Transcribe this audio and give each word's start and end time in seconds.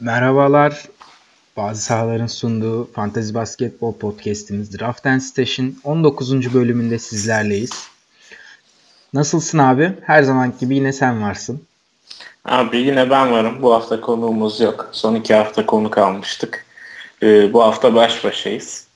Merhabalar. 0.00 0.82
Bazı 1.56 1.82
sahaların 1.82 2.26
sunduğu 2.26 2.92
Fantasy 2.92 3.34
Basketbol 3.34 3.94
Podcast'imiz 3.94 4.78
Draft 4.78 5.06
and 5.06 5.20
Station 5.20 5.74
19. 5.84 6.54
bölümünde 6.54 6.98
sizlerleyiz. 6.98 7.88
Nasılsın 9.12 9.58
abi? 9.58 9.92
Her 10.02 10.22
zaman 10.22 10.52
gibi 10.60 10.74
yine 10.74 10.92
sen 10.92 11.22
varsın. 11.22 11.62
Abi 12.44 12.78
yine 12.78 13.10
ben 13.10 13.32
varım. 13.32 13.62
Bu 13.62 13.74
hafta 13.74 14.00
konuğumuz 14.00 14.60
yok. 14.60 14.88
Son 14.92 15.14
iki 15.14 15.34
hafta 15.34 15.66
konu 15.66 15.90
kalmıştık. 15.90 16.66
Ee, 17.22 17.52
bu 17.52 17.62
hafta 17.62 17.94
baş 17.94 18.24
başayız. 18.24 18.86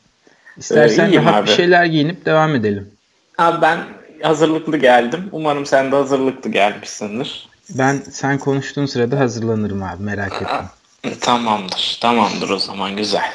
İstersen 0.57 1.12
ee, 1.12 1.17
rahat 1.17 1.35
abi. 1.35 1.46
bir 1.46 1.53
şeyler 1.53 1.85
giyinip 1.85 2.27
devam 2.27 2.55
edelim. 2.55 2.91
Abi 3.39 3.62
ben 3.62 3.79
hazırlıklı 4.23 4.77
geldim. 4.77 5.29
Umarım 5.32 5.67
sen 5.67 5.93
de 5.93 5.96
hazırlıklı 5.96 6.51
gelmişsindir. 6.51 7.48
Ben 7.71 8.03
sen 8.11 8.39
konuştuğun 8.39 8.87
sırada 8.87 9.19
hazırlanırım 9.19 9.82
abi 9.82 10.03
merak 10.03 10.32
etme. 10.32 10.69
Tamamdır. 11.21 11.98
Tamamdır 12.01 12.51
o 12.51 12.59
zaman 12.59 12.97
güzel. 12.97 13.33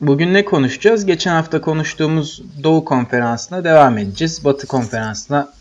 Bugün 0.00 0.34
ne 0.34 0.44
konuşacağız? 0.44 1.06
Geçen 1.06 1.34
hafta 1.34 1.60
konuştuğumuz 1.60 2.42
Doğu 2.62 2.84
Konferansı'na 2.84 3.64
devam 3.64 3.98
edeceğiz. 3.98 4.44
Batı 4.44 4.66
Konferansı'na 4.66 5.52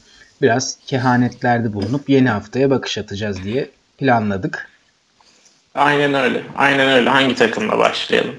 biraz 0.42 0.78
kehanetlerde 0.88 1.74
bulunup 1.74 2.10
yeni 2.10 2.30
haftaya 2.30 2.70
bakış 2.70 2.98
atacağız 2.98 3.44
diye 3.44 3.70
planladık. 3.98 4.70
Aynen 5.76 6.14
öyle. 6.14 6.44
Aynen 6.58 6.90
öyle. 6.90 7.10
Hangi 7.10 7.36
takımla 7.36 7.78
başlayalım? 7.78 8.36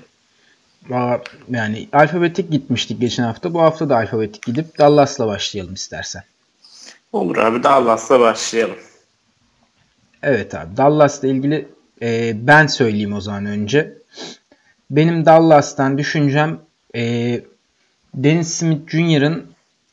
Yani 1.51 1.89
alfabetik 1.93 2.51
gitmiştik 2.51 3.01
geçen 3.01 3.23
hafta. 3.25 3.55
Bu 3.55 3.63
hafta 3.63 3.89
da 3.89 3.97
alfabetik 3.97 4.43
gidip 4.43 4.79
Dallas'la 4.79 5.27
başlayalım 5.27 5.75
istersen. 5.75 6.23
Olur 7.13 7.37
abi 7.37 7.63
Dallas'la 7.63 8.21
başlayalım. 8.21 8.79
Evet 10.23 10.55
abi 10.55 10.77
Dallas'la 10.77 11.29
ilgili 11.29 11.69
e, 12.03 12.33
ben 12.47 12.67
söyleyeyim 12.67 13.13
o 13.13 13.21
zaman 13.21 13.47
önce. 13.47 13.95
Benim 14.91 15.27
Dallas'tan 15.27 15.99
düşüncem 15.99 16.59
e, 16.95 17.41
Dennis 18.15 18.49
Smith 18.49 18.91
Jr.'ın 18.91 19.47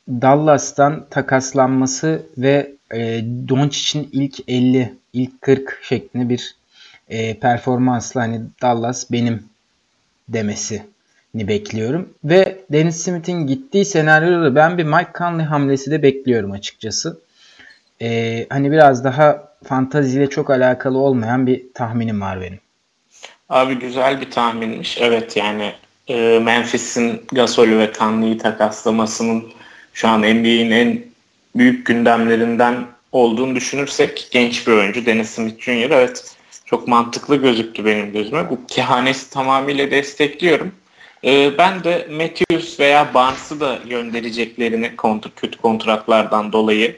Dallas'tan 0.09 1.05
takaslanması 1.09 2.21
ve 2.37 2.71
e, 2.93 3.25
Doncic'in 3.49 4.09
ilk 4.11 4.49
50, 4.49 4.93
ilk 5.13 5.41
40 5.41 5.79
şeklinde 5.83 6.29
bir 6.29 6.55
e, 7.09 7.39
performansla 7.39 8.21
hani 8.21 8.41
Dallas 8.61 9.11
benim 9.11 9.43
demesini 10.29 10.83
bekliyorum. 11.33 12.13
Ve 12.23 12.57
Dennis 12.71 13.03
Smith'in 13.03 13.47
gittiği 13.47 13.85
senaryoda 13.85 14.55
ben 14.55 14.77
bir 14.77 14.83
Mike 14.83 15.11
Conley 15.17 15.45
hamlesi 15.45 15.91
de 15.91 16.03
bekliyorum 16.03 16.51
açıkçası. 16.51 17.19
E, 18.01 18.45
hani 18.49 18.71
biraz 18.71 19.03
daha 19.03 19.46
fantaziyle 19.63 20.29
çok 20.29 20.49
alakalı 20.49 20.97
olmayan 20.97 21.47
bir 21.47 21.73
tahminim 21.73 22.21
var 22.21 22.41
benim. 22.41 22.59
Abi 23.49 23.75
güzel 23.75 24.21
bir 24.21 24.31
tahminmiş. 24.31 24.97
Evet 25.01 25.37
yani 25.37 25.73
e, 26.07 26.39
Memphis'in 26.39 27.21
Gasol'ü 27.31 27.79
ve 27.79 27.91
Conley'i 27.99 28.37
takaslamasının 28.37 29.43
şu 29.93 30.07
an 30.07 30.19
NBA'in 30.19 30.71
en 30.71 31.03
büyük 31.55 31.85
gündemlerinden 31.85 32.85
olduğunu 33.11 33.55
düşünürsek 33.55 34.27
genç 34.31 34.67
bir 34.67 34.71
oyuncu 34.71 35.05
Dennis 35.05 35.29
Smith 35.29 35.61
Jr. 35.61 35.91
evet 35.91 36.35
çok 36.65 36.87
mantıklı 36.87 37.35
gözüktü 37.35 37.85
benim 37.85 38.11
gözüme. 38.11 38.49
Bu 38.49 38.59
kehanesi 38.67 39.29
tamamıyla 39.29 39.91
destekliyorum. 39.91 40.71
Ee, 41.23 41.57
ben 41.57 41.83
de 41.83 42.07
Matthews 42.11 42.79
veya 42.79 43.13
Barnes'ı 43.13 43.59
da 43.59 43.79
göndereceklerini 43.89 44.95
kontr 44.95 45.29
kötü 45.35 45.57
kontratlardan 45.57 46.51
dolayı 46.51 46.97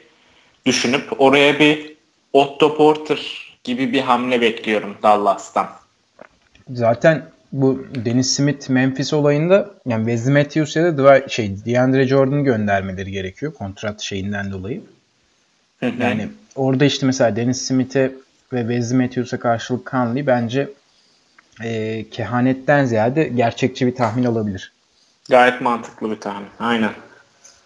düşünüp 0.66 1.22
oraya 1.22 1.60
bir 1.60 1.99
Otto 2.34 2.78
Porter 2.78 3.50
gibi 3.64 3.94
bir 3.94 4.02
hamle 4.02 4.42
bekliyorum 4.42 4.98
Dallas'tan. 5.04 5.68
Zaten 6.74 7.26
bu 7.52 7.86
Dennis 8.06 8.36
Smith 8.36 8.70
Memphis 8.70 9.14
olayında 9.14 9.70
yani 9.86 10.06
Wesley 10.06 10.34
Matthews'a 10.34 10.98
da 10.98 11.28
şey 11.28 11.66
DeAndre 11.66 12.08
Jordan'ı 12.08 12.44
göndermeleri 12.44 13.12
gerekiyor 13.12 13.54
kontrat 13.54 14.02
şeyinden 14.02 14.52
dolayı. 14.52 14.82
Yani 15.82 16.30
orada 16.56 16.86
işte 16.86 17.06
mesela 17.06 17.36
Dennis 17.36 17.62
Smith'e 17.62 18.12
ve 18.54 18.60
Wesley 18.60 19.00
Matthews'a 19.00 19.40
karşılık 19.40 19.92
Conley 19.92 20.28
bence 20.28 20.70
e, 21.64 22.06
kehanetten 22.12 22.86
ziyade 22.86 23.24
gerçekçi 23.24 23.88
bir 23.88 23.96
tahmin 23.96 24.24
olabilir. 24.24 24.72
Gayet 25.30 25.62
mantıklı 25.62 26.12
bir 26.12 26.20
tahmin. 26.20 26.50
Aynen. 26.60 26.92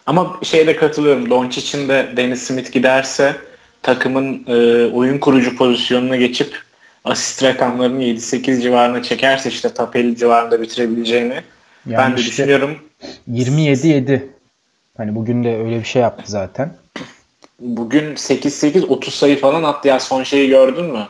Ama 0.06 0.40
şeyde 0.42 0.76
katılıyorum. 0.76 1.30
Doncic'in 1.30 1.88
de 1.88 2.12
Dennis 2.16 2.42
Smith 2.42 2.72
giderse 2.72 3.36
takımın 3.84 4.44
e, 4.46 4.86
oyun 4.86 5.18
kurucu 5.18 5.56
pozisyonuna 5.56 6.16
geçip 6.16 6.62
asist 7.04 7.42
rakamlarını 7.42 8.02
7-8 8.02 8.62
civarına 8.62 9.02
çekerse 9.02 9.48
işte 9.48 9.70
50 9.94 10.16
civarında 10.16 10.62
bitirebileceğini 10.62 11.34
yani 11.86 11.98
ben 11.98 12.16
de 12.16 12.20
işte 12.20 12.30
düşünüyorum. 12.30 12.78
27-7 13.32 14.20
hani 14.96 15.14
bugün 15.14 15.44
de 15.44 15.56
öyle 15.56 15.80
bir 15.80 15.84
şey 15.84 16.02
yaptı 16.02 16.24
zaten. 16.26 16.74
Bugün 17.60 18.14
8-8 18.14 18.86
30 18.86 19.14
sayı 19.14 19.40
falan 19.40 19.62
attı 19.62 19.88
ya 19.88 20.00
son 20.00 20.22
şeyi 20.22 20.48
gördün 20.48 20.84
mü? 20.84 21.06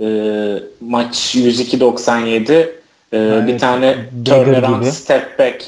Ee, 0.00 0.62
maç 0.80 1.34
102-97 1.36 2.52
ee, 2.52 3.18
evet, 3.18 3.48
bir 3.48 3.58
tane 3.58 3.96
turnaround 4.24 4.84
step 4.84 5.38
back 5.38 5.64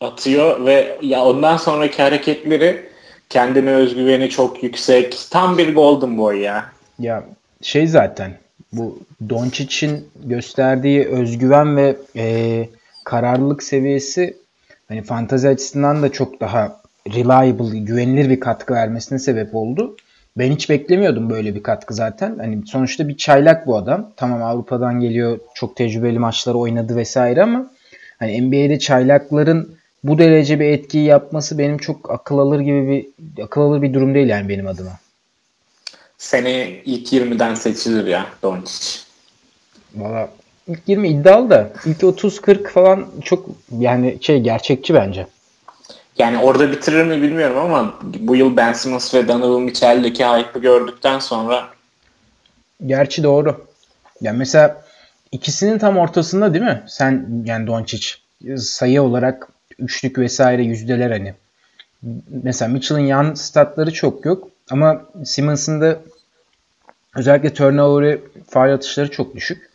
atıyor 0.00 0.66
ve 0.66 0.98
ya 1.02 1.24
ondan 1.24 1.56
sonraki 1.56 2.02
hareketleri 2.02 2.88
kendine 3.28 3.70
özgüveni 3.70 4.30
çok 4.30 4.62
yüksek. 4.62 5.18
Tam 5.30 5.58
bir 5.58 5.74
golden 5.74 6.18
boy 6.18 6.40
ya. 6.40 6.64
Ya 6.98 7.24
şey 7.62 7.86
zaten 7.86 8.32
bu 8.72 8.98
Doncic'in 9.28 10.08
gösterdiği 10.24 11.04
özgüven 11.06 11.76
ve 11.76 11.96
e, 12.16 12.68
kararlılık 13.04 13.62
seviyesi 13.62 14.36
hani 14.88 15.02
fantazi 15.02 15.48
açısından 15.48 16.02
da 16.02 16.12
çok 16.12 16.40
daha 16.40 16.80
reliable, 17.14 17.78
güvenilir 17.78 18.30
bir 18.30 18.40
katkı 18.40 18.74
vermesine 18.74 19.18
sebep 19.18 19.54
oldu. 19.54 19.96
Ben 20.38 20.52
hiç 20.52 20.70
beklemiyordum 20.70 21.30
böyle 21.30 21.54
bir 21.54 21.62
katkı 21.62 21.94
zaten. 21.94 22.38
Hani 22.38 22.66
sonuçta 22.66 23.08
bir 23.08 23.16
çaylak 23.16 23.66
bu 23.66 23.76
adam. 23.76 24.10
Tamam 24.16 24.42
Avrupa'dan 24.42 25.00
geliyor, 25.00 25.38
çok 25.54 25.76
tecrübeli 25.76 26.18
maçları 26.18 26.58
oynadı 26.58 26.96
vesaire 26.96 27.42
ama 27.42 27.70
hani 28.18 28.42
NBA'de 28.42 28.78
çaylakların 28.78 29.77
bu 30.04 30.18
derece 30.18 30.60
bir 30.60 30.64
etkiyi 30.64 31.04
yapması 31.04 31.58
benim 31.58 31.78
çok 31.78 32.10
akıl 32.10 32.38
alır 32.38 32.60
gibi 32.60 33.10
bir 33.18 33.42
akıl 33.42 33.60
alır 33.60 33.82
bir 33.82 33.94
durum 33.94 34.14
değil 34.14 34.28
yani 34.28 34.48
benim 34.48 34.66
adıma. 34.66 34.98
Seni 36.18 36.82
ilk 36.84 37.12
20'den 37.12 37.54
seçilir 37.54 38.06
ya 38.06 38.26
Doncic. 38.42 39.00
Valla 39.94 40.28
ilk 40.68 40.80
20 40.86 41.08
iddialı 41.08 41.50
da 41.50 41.72
ilk 41.86 41.98
30-40 42.00 42.68
falan 42.68 43.06
çok 43.24 43.46
yani 43.78 44.18
şey 44.20 44.40
gerçekçi 44.40 44.94
bence. 44.94 45.26
Yani 46.18 46.38
orada 46.38 46.72
bitirir 46.72 47.04
mi 47.04 47.22
bilmiyorum 47.22 47.58
ama 47.58 47.98
bu 48.02 48.36
yıl 48.36 48.56
Ben 48.56 48.72
Simmons 48.72 49.14
ve 49.14 49.28
Donovan 49.28 49.62
Mitchell'deki 49.62 50.24
hype'ı 50.24 50.62
gördükten 50.62 51.18
sonra 51.18 51.68
Gerçi 52.86 53.22
doğru. 53.22 53.66
Yani 54.20 54.38
mesela 54.38 54.84
ikisinin 55.32 55.78
tam 55.78 55.98
ortasında 55.98 56.54
değil 56.54 56.64
mi? 56.64 56.82
Sen 56.88 57.42
yani 57.44 57.66
Doncic 57.66 58.08
sayı 58.56 59.02
olarak 59.02 59.48
üçlük 59.78 60.18
vesaire 60.18 60.62
yüzdeler 60.62 61.10
hani. 61.10 61.34
Mesela 62.42 62.68
Mitchell'ın 62.68 63.06
yan 63.06 63.34
statları 63.34 63.92
çok 63.92 64.24
yok 64.24 64.48
ama 64.70 65.02
Simmons'ın 65.24 65.80
da 65.80 66.00
özellikle 67.16 67.54
turnover'ı 67.54 68.20
faal 68.48 68.72
atışları 68.72 69.10
çok 69.10 69.36
düşük. 69.36 69.68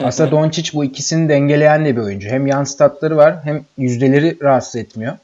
Aslında 0.00 0.30
Doncic 0.30 0.70
bu 0.74 0.84
ikisini 0.84 1.28
dengeleyen 1.28 1.84
de 1.84 1.96
bir 1.96 2.00
oyuncu. 2.00 2.28
Hem 2.28 2.46
yan 2.46 2.64
statları 2.64 3.16
var 3.16 3.36
hem 3.44 3.64
yüzdeleri 3.78 4.38
rahatsız 4.42 4.76
etmiyor. 4.76 5.18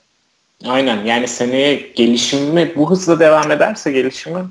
Aynen 0.65 1.05
yani 1.05 1.29
seneye 1.29 1.75
gelişimi 1.95 2.73
bu 2.77 2.91
hızla 2.91 3.21
devam 3.21 3.51
ederse 3.51 3.93
gelişimi 3.93 4.45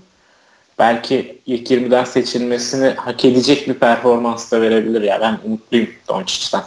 belki 0.79 1.41
ilk 1.45 1.71
20'den 1.71 2.03
seçilmesini 2.03 2.87
hak 2.89 3.25
edecek 3.25 3.67
bir 3.67 3.73
performans 3.73 4.51
da 4.51 4.61
verebilir 4.61 5.01
ya. 5.01 5.21
Ben 5.21 5.37
umutluyum 5.43 5.89
Doncic'ten. 6.07 6.63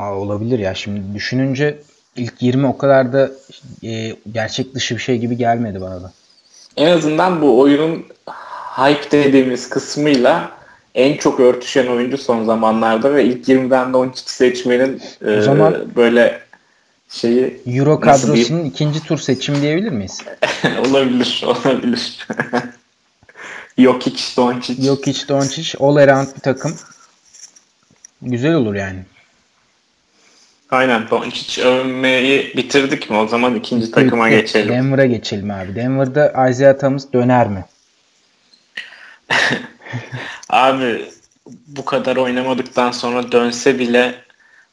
Olabilir 0.00 0.58
ya. 0.58 0.74
Şimdi 0.74 1.14
düşününce 1.14 1.78
ilk 2.18 2.42
20 2.42 2.66
o 2.66 2.78
kadar 2.78 3.12
da 3.12 3.30
e, 3.84 4.16
gerçek 4.32 4.74
dışı 4.74 4.96
bir 4.96 5.00
şey 5.00 5.18
gibi 5.18 5.36
gelmedi 5.36 5.80
bana 5.80 6.02
da. 6.02 6.12
En 6.76 6.96
azından 6.96 7.42
bu 7.42 7.60
oyunun 7.60 8.04
hype 8.76 9.10
dediğimiz 9.10 9.68
kısmıyla 9.68 10.50
en 10.94 11.16
çok 11.16 11.40
örtüşen 11.40 11.86
oyuncu 11.86 12.18
son 12.18 12.44
zamanlarda 12.44 13.14
ve 13.14 13.24
ilk 13.24 13.48
20'den 13.48 13.92
de 13.92 13.96
12 13.96 14.32
seçmenin 14.32 15.02
e, 15.26 15.40
zaman 15.40 15.76
böyle 15.96 16.40
şeyi 17.08 17.60
Euro 17.66 18.00
kadrosunun 18.00 18.64
bir... 18.64 18.70
ikinci 18.70 19.04
tur 19.04 19.18
seçimi 19.18 19.62
diyebilir 19.62 19.90
miyiz? 19.90 20.18
olabilir, 20.88 21.44
olabilir. 21.46 22.26
Jokic, 23.78 24.36
Doncic. 24.36 24.82
Jokic, 24.82 25.28
Doncic 25.28 25.78
all 25.80 25.96
around 25.96 26.28
bir 26.36 26.40
takım. 26.40 26.76
Güzel 28.22 28.54
olur 28.54 28.74
yani. 28.74 28.98
Aynen 30.70 31.10
Doncic 31.10 31.62
övmeyi 31.62 32.52
bitirdik 32.56 33.10
mi? 33.10 33.16
O 33.16 33.26
zaman 33.26 33.54
ikinci 33.54 33.90
takıma 33.90 34.28
geçelim. 34.28 34.68
Denver'a 34.68 35.06
geçelim 35.06 35.50
abi. 35.50 35.74
Denver'da 35.74 36.48
Isaiah 36.50 36.78
Thomas 36.78 37.12
döner 37.12 37.48
mi? 37.48 37.64
abi 40.48 41.04
bu 41.66 41.84
kadar 41.84 42.16
oynamadıktan 42.16 42.90
sonra 42.90 43.32
dönse 43.32 43.78
bile 43.78 44.14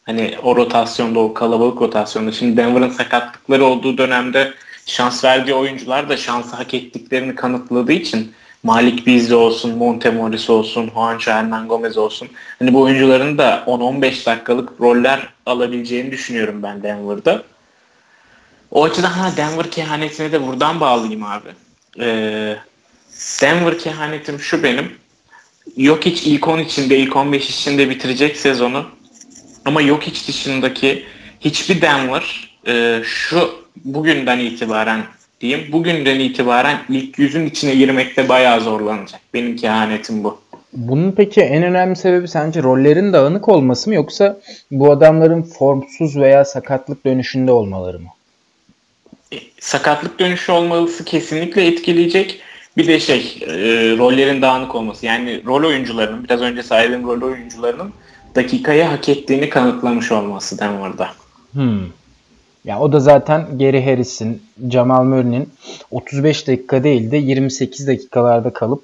hani 0.04 0.38
o 0.44 0.56
rotasyonda 0.56 1.20
o 1.20 1.34
kalabalık 1.34 1.82
rotasyonda 1.82 2.32
şimdi 2.32 2.58
Denver'ın 2.58 2.90
sakatlıkları 2.90 3.66
olduğu 3.66 3.98
dönemde 3.98 4.54
şans 4.86 5.24
verdiği 5.24 5.54
oyuncular 5.54 6.10
da 6.10 6.18
şansı 6.18 6.56
hak 6.56 6.74
ettiklerini 6.74 7.36
kanıtladığı 7.36 7.94
için 7.94 8.34
Malik 8.66 9.08
Beasley 9.08 9.36
olsun, 9.36 9.78
Monte 9.78 10.10
Morris 10.10 10.50
olsun, 10.50 10.92
Juancho 10.94 11.32
Hernan 11.32 11.68
Gomez 11.68 11.98
olsun. 11.98 12.28
Hani 12.60 12.74
bu 12.74 12.82
oyuncuların 12.82 13.38
da 13.38 13.64
10-15 13.68 14.26
dakikalık 14.26 14.70
roller 14.82 15.30
alabileceğini 15.46 16.12
düşünüyorum 16.12 16.64
ben 16.64 16.84
Denver'da. 16.84 17.44
O 18.72 18.84
açıdan 18.84 19.10
ha 19.10 19.38
Denver 19.38 19.72
kehanetine 19.72 20.32
de 20.32 20.48
buradan 20.48 20.80
bağlayayım 20.80 21.24
abi. 21.24 21.50
Ee, 22.00 22.56
Denver 23.42 23.78
kehanetim 23.78 24.40
şu 24.40 24.64
benim. 24.64 24.92
Yok 25.78 26.06
hiç 26.06 26.24
ilk 26.24 26.48
10 26.48 26.60
içinde, 26.60 26.98
ilk 26.98 27.16
15 27.16 27.50
içinde 27.50 27.90
bitirecek 27.90 28.38
sezonu. 28.38 28.86
Ama 29.66 29.82
yok 29.82 30.04
hiç 30.04 30.28
dışındaki 30.28 31.06
hiçbir 31.40 31.82
Denver 31.82 32.56
e, 32.68 33.02
şu 33.04 33.66
bugünden 33.76 34.40
itibaren 34.40 35.04
diyeyim. 35.42 35.72
Bugünden 35.72 36.20
itibaren 36.20 36.78
ilk 36.90 37.20
yüzün 37.20 37.46
içine 37.46 37.76
girmekte 37.76 38.30
bayağı 38.30 38.62
zorlanacak. 38.62 39.22
Benim 39.34 39.56
kehanetim 39.56 40.24
bu. 40.24 40.40
Bunun 40.74 41.12
peki 41.12 41.42
en 41.42 41.64
önemli 41.64 41.96
sebebi 41.96 42.28
sence 42.28 42.64
rollerin 42.64 43.14
dağınık 43.14 43.50
olması 43.50 43.90
mı 43.90 43.96
yoksa 43.96 44.40
bu 44.72 44.92
adamların 44.92 45.44
formsuz 45.44 46.16
veya 46.16 46.46
sakatlık 46.46 47.06
dönüşünde 47.06 47.52
olmaları 47.52 48.00
mı? 48.00 48.10
E, 49.34 49.38
sakatlık 49.60 50.20
dönüşü 50.20 50.52
olması 50.52 51.06
kesinlikle 51.06 51.68
etkileyecek. 51.68 52.42
Bir 52.78 52.88
de 52.88 53.00
şey 53.00 53.40
e, 53.42 53.56
rollerin 53.98 54.42
dağınık 54.42 54.76
olması. 54.76 55.06
Yani 55.06 55.42
rol 55.46 55.64
oyuncularının 55.68 56.24
biraz 56.24 56.42
önce 56.42 56.64
saydığım 56.64 57.08
rol 57.08 57.22
oyuncularının 57.22 57.94
dakikayı 58.36 58.84
hak 58.84 59.10
ettiğini 59.10 59.50
kanıtlamış 59.50 60.12
olması 60.12 60.60
Denver'da. 60.60 61.10
Hmm. 61.54 61.80
Ya 62.66 62.80
o 62.80 62.92
da 62.92 63.00
zaten 63.00 63.58
Gary 63.60 63.86
Harris'in, 63.86 64.44
Jamal 64.72 65.04
Murray'nin 65.04 65.50
35 65.92 66.48
dakika 66.48 66.84
değil 66.84 67.12
de 67.12 67.18
28 67.18 67.88
dakikalarda 67.88 68.54
kalıp 68.54 68.84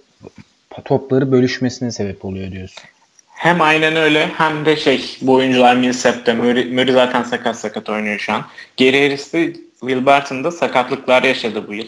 topları 0.85 1.31
bölüşmesine 1.31 1.91
sebep 1.91 2.25
oluyor 2.25 2.51
diyorsun. 2.51 2.83
Hem 3.29 3.61
aynen 3.61 3.95
öyle 3.95 4.27
hem 4.27 4.65
de 4.65 4.75
şey 4.75 5.17
bu 5.21 5.33
oyuncular 5.33 5.75
Millsap'te 5.75 6.33
Murray, 6.33 6.65
Murray 6.65 6.93
zaten 6.93 7.23
sakat 7.23 7.55
sakat 7.59 7.89
oynuyor 7.89 8.19
şu 8.19 8.33
an. 8.33 8.45
Gary 8.79 9.03
Harris 9.03 9.33
de 9.33 9.53
Will 9.79 10.05
Barton'da 10.05 10.51
sakatlıklar 10.51 11.23
yaşadı 11.23 11.67
bu 11.67 11.73
yıl. 11.73 11.87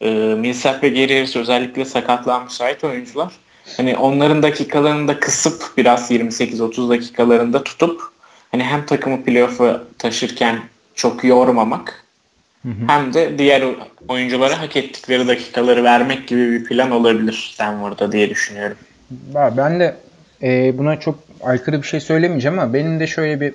Ee, 0.00 0.10
Millsap 0.38 0.82
ve 0.82 0.88
Gary 0.88 1.14
Harris 1.14 1.36
özellikle 1.36 1.84
sakatlığa 1.84 2.40
müsait 2.40 2.84
oyuncular. 2.84 3.32
Hani 3.76 3.96
onların 3.96 4.42
dakikalarını 4.42 5.08
da 5.08 5.20
kısıp 5.20 5.62
biraz 5.76 6.10
28-30 6.10 6.88
dakikalarında 6.88 7.64
tutup 7.64 8.02
hani 8.50 8.62
hem 8.62 8.86
takımı 8.86 9.24
playoff'a 9.24 9.82
taşırken 9.98 10.60
çok 10.94 11.24
yormamak 11.24 12.04
hı 12.62 12.68
hı. 12.68 12.88
hem 12.88 13.14
de 13.14 13.38
diğer 13.38 13.64
oyunculara 14.08 14.60
hak 14.60 14.76
ettikleri 14.76 15.28
dakikaları 15.28 15.84
vermek 15.84 16.28
gibi 16.28 16.52
bir 16.52 16.64
plan 16.64 16.90
olabilir 16.90 17.56
Denver'da 17.58 18.12
diye 18.12 18.30
düşünüyorum. 18.30 18.76
Ben 19.34 19.80
de 19.80 19.96
e, 20.42 20.78
buna 20.78 21.00
çok 21.00 21.18
aykırı 21.42 21.82
bir 21.82 21.86
şey 21.86 22.00
söylemeyeceğim 22.00 22.58
ama 22.58 22.74
benim 22.74 23.00
de 23.00 23.06
şöyle 23.06 23.40
bir 23.40 23.54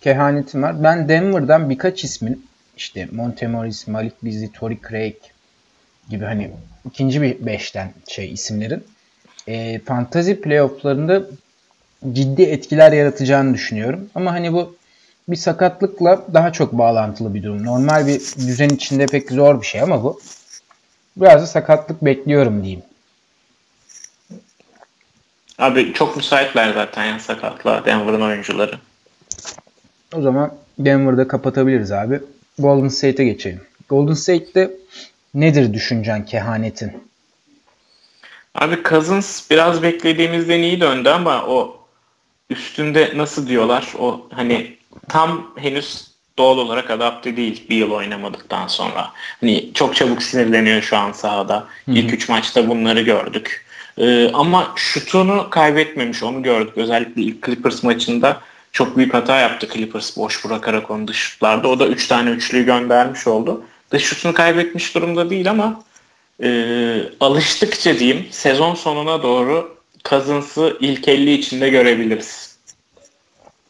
kehanetim 0.00 0.62
var. 0.62 0.84
Ben 0.84 1.08
Denver'dan 1.08 1.70
birkaç 1.70 2.04
ismin 2.04 2.46
işte 2.76 3.08
Montemoris, 3.12 3.86
Malik 3.86 4.24
Beasley, 4.24 4.50
Tory 4.52 4.78
Craig 4.88 5.16
gibi 6.10 6.24
hani 6.24 6.50
ikinci 6.86 7.22
bir 7.22 7.46
beşten 7.46 7.92
şey 8.08 8.32
isimlerin 8.32 8.84
e, 9.48 9.78
fantasy 9.78 10.32
playofflarında 10.32 11.22
ciddi 12.12 12.42
etkiler 12.42 12.92
yaratacağını 12.92 13.54
düşünüyorum. 13.54 14.10
Ama 14.14 14.32
hani 14.32 14.52
bu 14.52 14.76
bir 15.28 15.36
sakatlıkla 15.36 16.22
daha 16.34 16.52
çok 16.52 16.72
bağlantılı 16.72 17.34
bir 17.34 17.42
durum. 17.42 17.64
Normal 17.64 18.06
bir 18.06 18.20
düzen 18.36 18.68
içinde 18.68 19.06
pek 19.06 19.30
zor 19.30 19.60
bir 19.60 19.66
şey 19.66 19.80
ama 19.80 20.02
bu. 20.02 20.20
Biraz 21.16 21.42
da 21.42 21.46
sakatlık 21.46 22.04
bekliyorum 22.04 22.62
diyeyim. 22.62 22.82
Abi 25.58 25.92
çok 25.92 26.16
müsaitler 26.16 26.74
zaten 26.74 27.04
ya 27.04 27.18
sakatlığa 27.18 27.84
Denver'ın 27.84 28.20
oyuncuları. 28.20 28.78
O 30.14 30.22
zaman 30.22 30.54
Denver'da 30.78 31.28
kapatabiliriz 31.28 31.92
abi. 31.92 32.20
Golden 32.58 32.88
State'e 32.88 33.24
geçelim. 33.24 33.60
Golden 33.88 34.14
State'te 34.14 34.70
nedir 35.34 35.74
düşüncen 35.74 36.24
kehanetin? 36.24 37.08
Abi 38.54 38.82
Cousins 38.88 39.50
biraz 39.50 39.82
beklediğimizden 39.82 40.58
iyi 40.58 40.80
döndü 40.80 41.08
ama 41.08 41.46
o 41.46 41.76
üstünde 42.50 43.12
nasıl 43.16 43.48
diyorlar 43.48 43.92
o 43.98 44.28
hani 44.30 44.77
tam 45.08 45.50
henüz 45.56 46.08
doğal 46.38 46.58
olarak 46.58 46.90
adapte 46.90 47.36
değil 47.36 47.66
bir 47.70 47.76
yıl 47.76 47.90
oynamadıktan 47.90 48.66
sonra. 48.66 49.10
Hani 49.40 49.70
çok 49.74 49.96
çabuk 49.96 50.22
sinirleniyor 50.22 50.82
şu 50.82 50.96
an 50.96 51.12
sahada. 51.12 51.56
Hı-hı. 51.56 51.96
İlk 51.96 52.14
üç 52.14 52.28
maçta 52.28 52.68
bunları 52.68 53.00
gördük. 53.00 53.64
Ee, 53.98 54.30
ama 54.32 54.72
şutunu 54.76 55.50
kaybetmemiş 55.50 56.22
onu 56.22 56.42
gördük. 56.42 56.72
Özellikle 56.76 57.22
ilk 57.22 57.46
Clippers 57.46 57.82
maçında 57.82 58.40
çok 58.72 58.96
büyük 58.96 59.14
hata 59.14 59.38
yaptı 59.38 59.68
Clippers 59.72 60.16
boş 60.16 60.44
bırakarak 60.44 60.90
onu 60.90 61.08
dış 61.08 61.16
şutlarda. 61.16 61.68
O 61.68 61.78
da 61.78 61.86
üç 61.86 62.06
tane 62.06 62.30
üçlüyü 62.30 62.64
göndermiş 62.64 63.26
oldu. 63.26 63.64
Dış 63.90 64.04
şutunu 64.04 64.34
kaybetmiş 64.34 64.94
durumda 64.94 65.30
değil 65.30 65.50
ama 65.50 65.82
e, 66.42 67.00
alıştıkça 67.20 67.98
diyeyim 67.98 68.26
sezon 68.30 68.74
sonuna 68.74 69.22
doğru 69.22 69.78
Cousins'ı 70.04 70.76
ilk 70.80 71.08
50 71.08 71.32
içinde 71.32 71.68
görebiliriz. 71.68 72.58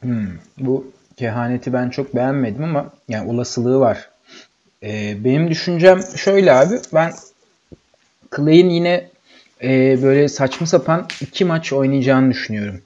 Hmm, 0.00 0.28
bu 0.58 0.92
kehaneti 1.18 1.72
ben 1.72 1.90
çok 1.90 2.14
beğenmedim 2.14 2.64
ama 2.64 2.92
yani 3.08 3.30
olasılığı 3.30 3.80
var. 3.80 4.10
Ee, 4.82 5.24
benim 5.24 5.50
düşüncem 5.50 6.00
şöyle 6.16 6.52
abi. 6.52 6.80
Ben 6.94 7.12
Clay'in 8.36 8.70
yine 8.70 9.08
e, 9.62 10.02
böyle 10.02 10.28
saçma 10.28 10.66
sapan 10.66 11.08
iki 11.20 11.44
maç 11.44 11.72
oynayacağını 11.72 12.30
düşünüyorum. 12.30 12.80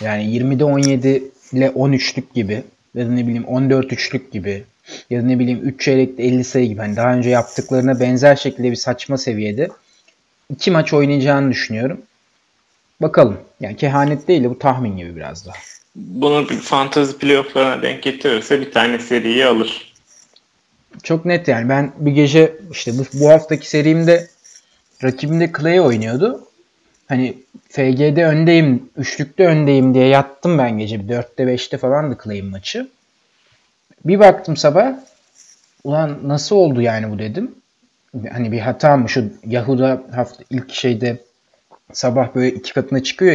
Yani 0.00 0.24
20'de 0.24 0.64
17 0.64 1.22
ile 1.52 1.66
13'lük 1.66 2.34
gibi 2.34 2.62
ya 2.94 3.06
da 3.06 3.10
ne 3.10 3.26
bileyim 3.26 3.44
14 3.44 3.92
üçlük 3.92 4.32
gibi 4.32 4.64
ya 5.10 5.22
da 5.22 5.26
ne 5.26 5.38
bileyim 5.38 5.60
3 5.62 5.80
çeyrekte 5.80 6.22
50 6.22 6.44
sayı 6.44 6.68
gibi 6.68 6.80
hani 6.80 6.96
daha 6.96 7.14
önce 7.14 7.30
yaptıklarına 7.30 8.00
benzer 8.00 8.36
şekilde 8.36 8.70
bir 8.70 8.76
saçma 8.76 9.18
seviyede 9.18 9.68
iki 10.50 10.70
maç 10.70 10.92
oynayacağını 10.92 11.50
düşünüyorum. 11.50 12.02
Bakalım. 13.02 13.38
Yani 13.60 13.76
kehanet 13.76 14.28
değil 14.28 14.44
de 14.44 14.50
bu 14.50 14.58
tahmin 14.58 14.96
gibi 14.96 15.16
biraz 15.16 15.46
daha 15.46 15.56
bunu 15.96 16.48
bir 16.48 16.58
fantasy 16.58 17.12
playofflarına 17.12 17.82
denk 17.82 18.02
getirirse 18.02 18.60
bir 18.60 18.72
tane 18.72 18.98
seriyi 18.98 19.46
alır. 19.46 19.92
Çok 21.02 21.24
net 21.24 21.48
yani. 21.48 21.68
Ben 21.68 21.92
bir 21.98 22.12
gece 22.12 22.56
işte 22.70 22.92
bu, 22.98 23.04
bu 23.12 23.30
haftaki 23.30 23.70
serimde 23.70 24.28
rakibimde 25.04 25.52
Clay 25.58 25.80
oynuyordu. 25.80 26.48
Hani 27.08 27.38
FG'de 27.68 28.26
öndeyim, 28.26 28.90
üçlükte 28.96 29.46
öndeyim 29.46 29.94
diye 29.94 30.06
yattım 30.06 30.58
ben 30.58 30.78
gece. 30.78 30.96
4'te 30.96 31.42
5'te 31.42 31.78
falandı 31.78 32.18
Clay'in 32.24 32.46
maçı. 32.46 32.88
Bir 34.04 34.18
baktım 34.18 34.56
sabah 34.56 34.94
ulan 35.84 36.18
nasıl 36.22 36.56
oldu 36.56 36.80
yani 36.80 37.12
bu 37.12 37.18
dedim. 37.18 37.54
Hani 38.32 38.52
bir 38.52 38.58
hata 38.58 38.96
mı 38.96 39.08
şu 39.08 39.24
Yahoo'da 39.46 40.02
hafta 40.14 40.44
ilk 40.50 40.74
şeyde 40.74 41.18
sabah 41.92 42.34
böyle 42.34 42.50
iki 42.50 42.72
katına 42.72 43.02
çıkıyor 43.02 43.32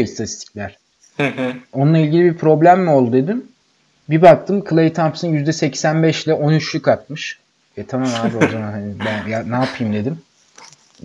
istatistikler. 1.12 1.56
Onunla 1.74 1.98
ilgili 1.98 2.24
bir 2.24 2.38
problem 2.38 2.82
mi 2.82 2.89
oldu 2.89 3.13
dedim. 3.13 3.46
Bir 4.10 4.22
baktım 4.22 4.63
Clay 4.70 4.94
Thompson 4.94 5.30
%85 5.30 6.25
ile 6.25 6.34
13'lük 6.34 6.91
atmış. 6.91 7.39
E 7.77 7.86
tamam 7.86 8.10
abi 8.22 8.38
o 8.38 8.50
zaman 8.50 8.72
hani 8.72 8.94
ben 9.06 9.30
ya 9.30 9.44
ne 9.44 9.56
yapayım 9.56 9.94
dedim. 9.94 10.22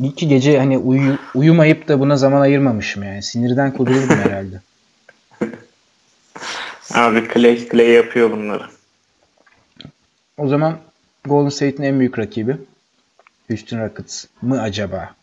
İki 0.03 0.29
gece 0.29 0.59
hani 0.59 0.79
uyu, 0.79 1.19
uyumayıp 1.35 1.89
da 1.89 2.01
buna 2.01 2.17
zaman 2.17 2.41
ayırmamışım 2.41 3.03
yani. 3.03 3.23
Sinirden 3.23 3.73
kudururdum 3.73 4.19
herhalde. 4.19 4.61
Abi 6.95 7.29
Clay, 7.35 7.69
Clay 7.69 7.91
yapıyor 7.91 8.31
bunları. 8.31 8.65
O 10.39 10.49
zaman 10.49 10.79
Golden 11.25 11.49
State'in 11.49 11.83
en 11.83 11.99
büyük 11.99 12.19
rakibi 12.19 12.57
Houston 13.49 13.79
Rockets 13.79 14.25
mı 14.43 14.63
acaba? 14.63 15.16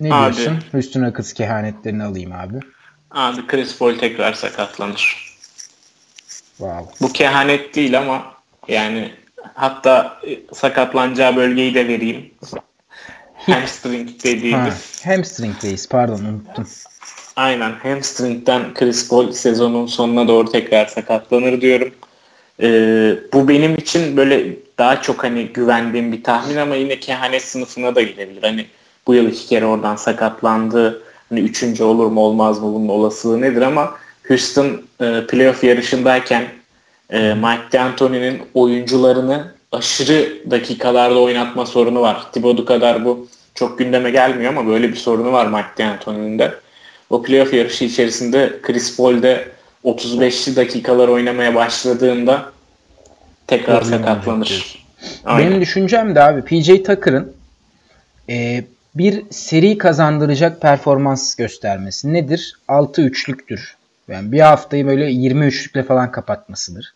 Ne 0.00 0.14
abi, 0.14 0.36
diyorsun? 0.36 0.58
Houston 0.72 1.02
Rockets 1.02 1.32
kehanetlerini 1.32 2.04
alayım 2.04 2.32
abi. 2.32 2.60
Abi 3.10 3.46
Chris 3.46 3.78
Paul 3.78 3.98
tekrar 3.98 4.32
sakatlanır. 4.32 5.30
Wow. 6.56 6.94
Bu 7.00 7.12
kehanet 7.12 7.74
değil 7.74 7.98
ama 7.98 8.34
yani 8.68 9.12
hatta 9.54 10.20
e, 10.26 10.54
sakatlanacağı 10.54 11.36
bölgeyi 11.36 11.74
de 11.74 11.88
vereyim. 11.88 12.30
hamstring 13.46 14.08
dediğimiz. 14.24 15.04
Ha, 15.04 15.10
hamstring'deyiz 15.10 15.88
pardon 15.88 16.24
unuttum. 16.24 16.66
Aynen 17.36 17.72
hamstring'den 17.72 18.74
Chris 18.74 19.08
Paul 19.08 19.32
sezonun 19.32 19.86
sonuna 19.86 20.28
doğru 20.28 20.52
tekrar 20.52 20.86
sakatlanır 20.86 21.60
diyorum. 21.60 21.94
Ee, 22.62 23.14
bu 23.32 23.48
benim 23.48 23.74
için 23.74 24.16
böyle 24.16 24.56
daha 24.78 25.02
çok 25.02 25.24
hani 25.24 25.46
güvendiğim 25.46 26.12
bir 26.12 26.22
tahmin 26.22 26.56
ama 26.56 26.74
yine 26.74 27.00
kehanet 27.00 27.42
sınıfına 27.42 27.94
da 27.94 28.02
girebilir. 28.02 28.42
Hani 28.42 28.66
bu 29.10 29.14
yıl 29.14 29.28
iki 29.28 29.46
kere 29.46 29.66
oradan 29.66 29.96
sakatlandı. 29.96 31.02
Hani 31.28 31.40
üçüncü 31.40 31.84
olur 31.84 32.06
mu 32.06 32.20
olmaz 32.20 32.58
mı 32.62 32.74
bunun 32.74 32.88
olasılığı 32.88 33.40
nedir 33.40 33.62
ama 33.62 33.94
Houston 34.28 34.82
e, 35.00 35.26
playoff 35.26 35.64
yarışındayken 35.64 36.44
e, 37.10 37.34
Mike 37.34 37.72
D'Antoni'nin 37.72 38.42
oyuncularını 38.54 39.54
aşırı 39.72 40.50
dakikalarda 40.50 41.18
oynatma 41.18 41.66
sorunu 41.66 42.00
var. 42.00 42.32
Thibodeau 42.32 42.64
kadar 42.64 43.04
bu 43.04 43.28
çok 43.54 43.78
gündeme 43.78 44.10
gelmiyor 44.10 44.52
ama 44.52 44.66
böyle 44.66 44.88
bir 44.88 44.96
sorunu 44.96 45.32
var 45.32 45.46
Mike 45.46 45.78
D'Antoni'nin 45.78 46.38
de. 46.38 46.54
O 47.10 47.22
playoff 47.22 47.54
yarışı 47.54 47.84
içerisinde 47.84 48.58
Chris 48.62 48.96
Paul'de 48.96 49.48
35'li 49.84 50.56
dakikalar 50.56 51.08
oynamaya 51.08 51.54
başladığında 51.54 52.52
tekrar 53.46 53.82
sakatlanır. 53.82 54.84
Benim 55.26 55.60
düşüncem 55.60 56.14
de 56.14 56.22
abi 56.22 56.42
PJ 56.42 56.66
Tucker'ın 56.66 57.32
e, 58.28 58.64
bir 58.94 59.24
seri 59.30 59.78
kazandıracak 59.78 60.60
performans 60.60 61.34
göstermesi 61.34 62.12
nedir? 62.12 62.54
6-3'lüktür. 62.68 63.60
Yani 64.08 64.32
bir 64.32 64.40
haftayı 64.40 64.86
böyle 64.86 65.10
23'lükle 65.10 65.82
falan 65.82 66.12
kapatmasıdır. 66.12 66.94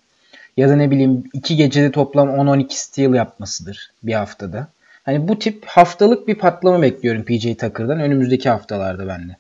Ya 0.57 0.69
da 0.69 0.77
ne 0.77 0.91
bileyim 0.91 1.25
iki 1.33 1.57
gecede 1.57 1.91
toplam 1.91 2.29
10-12 2.29 2.67
steal 2.69 3.15
yapmasıdır 3.15 3.93
bir 4.03 4.13
haftada. 4.13 4.69
Hani 5.05 5.29
bu 5.29 5.39
tip 5.39 5.65
haftalık 5.67 6.29
bir 6.29 6.35
patlama 6.35 6.83
bekliyorum 6.83 7.25
PJ 7.25 7.43
Tucker'dan 7.43 8.01
önümüzdeki 8.01 8.49
haftalarda 8.49 9.09
bende. 9.09 9.37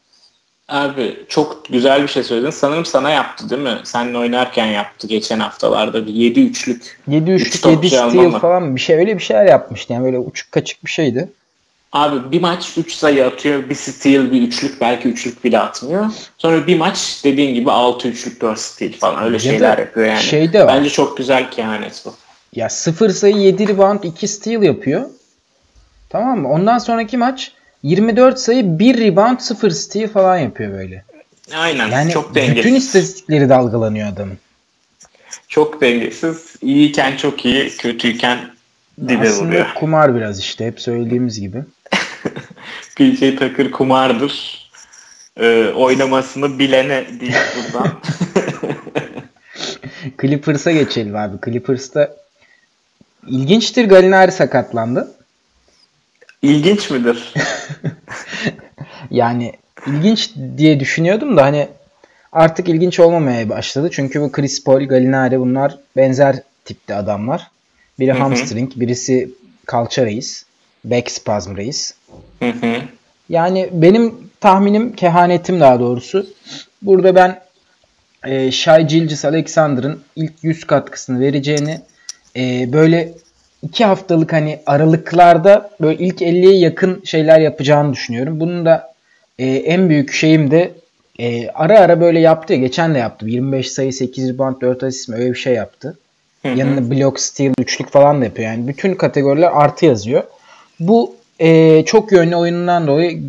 Abi 0.68 1.16
çok 1.28 1.64
güzel 1.64 2.02
bir 2.02 2.08
şey 2.08 2.22
söyledin. 2.22 2.50
Sanırım 2.50 2.84
sana 2.84 3.10
yaptı 3.10 3.50
değil 3.50 3.62
mi? 3.62 3.78
Seninle 3.84 4.18
oynarken 4.18 4.66
yaptı 4.66 5.06
geçen 5.06 5.40
haftalarda 5.40 6.06
bir 6.06 6.12
7-3'lük. 6.12 6.80
7 7.08 7.30
üçlük 7.30 7.66
7 7.66 7.88
steal 7.88 8.30
falan 8.30 8.76
bir 8.76 8.80
şey 8.80 8.96
öyle 8.96 9.18
bir 9.18 9.22
şeyler 9.22 9.46
yapmıştı. 9.46 9.92
Yani 9.92 10.04
böyle 10.04 10.18
uçuk 10.18 10.52
kaçık 10.52 10.84
bir 10.84 10.90
şeydi. 10.90 11.28
Abi 11.94 12.32
bir 12.32 12.40
maç 12.40 12.72
3 12.78 12.92
sayı 12.94 13.26
atıyor. 13.26 13.68
Bir 13.70 13.74
steal, 13.74 14.32
bir 14.32 14.42
üçlük 14.42 14.80
belki 14.80 15.08
üçlük 15.08 15.44
bile 15.44 15.58
atmıyor. 15.58 16.06
Sonra 16.38 16.66
bir 16.66 16.78
maç 16.78 17.20
dediğin 17.24 17.54
gibi 17.54 17.70
6 17.70 18.08
üçlük 18.08 18.40
4 18.40 18.58
steal 18.58 18.92
falan 18.92 19.24
öyle 19.24 19.34
ya 19.34 19.40
şeyler 19.40 19.78
yapıyor 19.78 20.06
yani. 20.06 20.22
Şey 20.22 20.52
de 20.52 20.60
var. 20.64 20.76
Bence 20.76 20.90
çok 20.90 21.16
güzel 21.16 21.50
kehanet 21.50 22.02
bu. 22.04 22.14
Ya 22.54 22.68
0 22.68 23.10
sayı 23.10 23.36
7 23.36 23.68
rebound 23.68 24.02
2 24.04 24.28
steal 24.28 24.62
yapıyor. 24.62 25.02
Tamam 26.10 26.40
mı? 26.40 26.48
Ondan 26.48 26.78
sonraki 26.78 27.16
maç 27.16 27.52
24 27.82 28.38
sayı 28.38 28.78
1 28.78 28.98
rebound 28.98 29.38
0 29.40 29.70
steal 29.70 30.08
falan 30.08 30.38
yapıyor 30.38 30.72
böyle. 30.72 31.04
Aynen. 31.54 31.88
Yani 31.88 32.10
çok 32.10 32.34
dengesiz. 32.34 32.56
bütün 32.56 32.74
istatistikleri 32.74 33.48
dalgalanıyor 33.48 34.08
adamın. 34.08 34.38
Çok 35.48 35.80
dengesiz. 35.80 36.56
İyiyken 36.62 37.16
çok 37.16 37.44
iyi, 37.44 37.76
kötüyken 37.76 38.38
dibe 39.08 39.28
Aslında 39.28 39.48
vuruyor. 39.48 39.74
kumar 39.74 40.16
biraz 40.16 40.40
işte 40.40 40.66
hep 40.66 40.80
söylediğimiz 40.80 41.40
gibi. 41.40 41.64
PJ 42.96 43.36
Tucker 43.36 43.70
kumardır. 43.70 44.64
Ee, 45.36 45.66
oynamasını 45.66 46.58
bilene 46.58 47.20
değil 47.20 47.34
buradan. 47.56 48.00
Clippers'a 50.20 50.72
geçelim 50.72 51.16
abi. 51.16 51.36
Clippers'ta 51.44 52.16
ilginçtir 53.26 53.88
Galinari 53.88 54.32
sakatlandı. 54.32 55.14
İlginç 56.42 56.90
midir? 56.90 57.34
yani 59.10 59.52
ilginç 59.86 60.30
diye 60.56 60.80
düşünüyordum 60.80 61.36
da 61.36 61.42
hani 61.42 61.68
artık 62.32 62.68
ilginç 62.68 63.00
olmamaya 63.00 63.48
başladı. 63.48 63.88
Çünkü 63.92 64.20
bu 64.20 64.32
Chris 64.32 64.64
Paul, 64.64 64.80
Galinari 64.80 65.40
bunlar 65.40 65.78
benzer 65.96 66.42
tipte 66.64 66.94
adamlar. 66.94 67.50
Biri 67.98 68.12
hamstring, 68.12 68.72
birisi 68.76 69.30
kalça 69.66 70.06
reis, 70.06 70.44
back 70.84 71.10
spasm 71.10 71.56
reis. 71.56 71.94
Hı 72.40 72.48
hı. 72.48 72.76
Yani 73.28 73.68
benim 73.72 74.14
tahminim, 74.40 74.96
kehanetim 74.96 75.60
daha 75.60 75.80
doğrusu. 75.80 76.26
Burada 76.82 77.14
ben 77.14 77.40
e, 78.24 78.50
Shai 78.50 78.86
Gilgis 78.86 79.24
Alexander'ın 79.24 80.00
ilk 80.16 80.32
100 80.42 80.64
katkısını 80.64 81.20
vereceğini 81.20 81.80
e, 82.36 82.72
böyle 82.72 83.12
iki 83.62 83.84
haftalık 83.84 84.32
hani 84.32 84.60
aralıklarda 84.66 85.70
böyle 85.80 86.04
ilk 86.04 86.22
50'ye 86.22 86.58
yakın 86.58 87.02
şeyler 87.04 87.40
yapacağını 87.40 87.92
düşünüyorum. 87.92 88.40
Bunun 88.40 88.64
da 88.64 88.94
e, 89.38 89.46
en 89.46 89.88
büyük 89.88 90.12
şeyim 90.12 90.50
de 90.50 90.70
e, 91.18 91.48
ara 91.48 91.80
ara 91.80 92.00
böyle 92.00 92.20
yaptı 92.20 92.52
ya 92.52 92.58
geçen 92.58 92.94
de 92.94 92.98
yaptı. 92.98 93.26
25 93.26 93.70
sayı 93.70 93.92
8 93.92 94.28
rebound 94.28 94.60
4 94.60 94.82
asist 94.82 95.08
mi 95.08 95.16
öyle 95.16 95.30
bir 95.30 95.38
şey 95.38 95.54
yaptı. 95.54 95.98
Hı 96.42 96.48
hı. 96.48 96.58
Yanına 96.58 96.90
block, 96.90 97.20
steal, 97.20 97.54
üçlük 97.58 97.90
falan 97.90 98.20
da 98.20 98.24
yapıyor. 98.24 98.48
Yani 98.48 98.68
bütün 98.68 98.94
kategoriler 98.94 99.50
artı 99.52 99.86
yazıyor. 99.86 100.22
Bu 100.88 101.16
e, 101.38 101.84
çok 101.84 102.12
yönlü 102.12 102.36
oyunundan 102.36 102.86
dolayı 102.86 103.22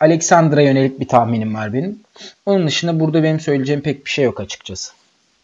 Alexander'a 0.00 0.62
yönelik 0.62 1.00
bir 1.00 1.08
tahminim 1.08 1.54
var 1.54 1.72
benim. 1.72 2.00
Onun 2.46 2.66
dışında 2.66 3.00
burada 3.00 3.22
benim 3.22 3.40
söyleyeceğim 3.40 3.80
pek 3.80 4.04
bir 4.04 4.10
şey 4.10 4.24
yok 4.24 4.40
açıkçası. 4.40 4.92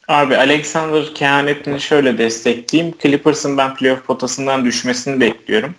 Abi 0.08 0.36
Alexander 0.36 1.14
kehanetini 1.14 1.80
şöyle 1.80 2.18
destekleyeyim. 2.18 2.94
Clippers'ın 3.02 3.58
ben 3.58 3.74
playoff 3.74 4.06
potasından 4.06 4.64
düşmesini 4.64 5.20
bekliyorum. 5.20 5.74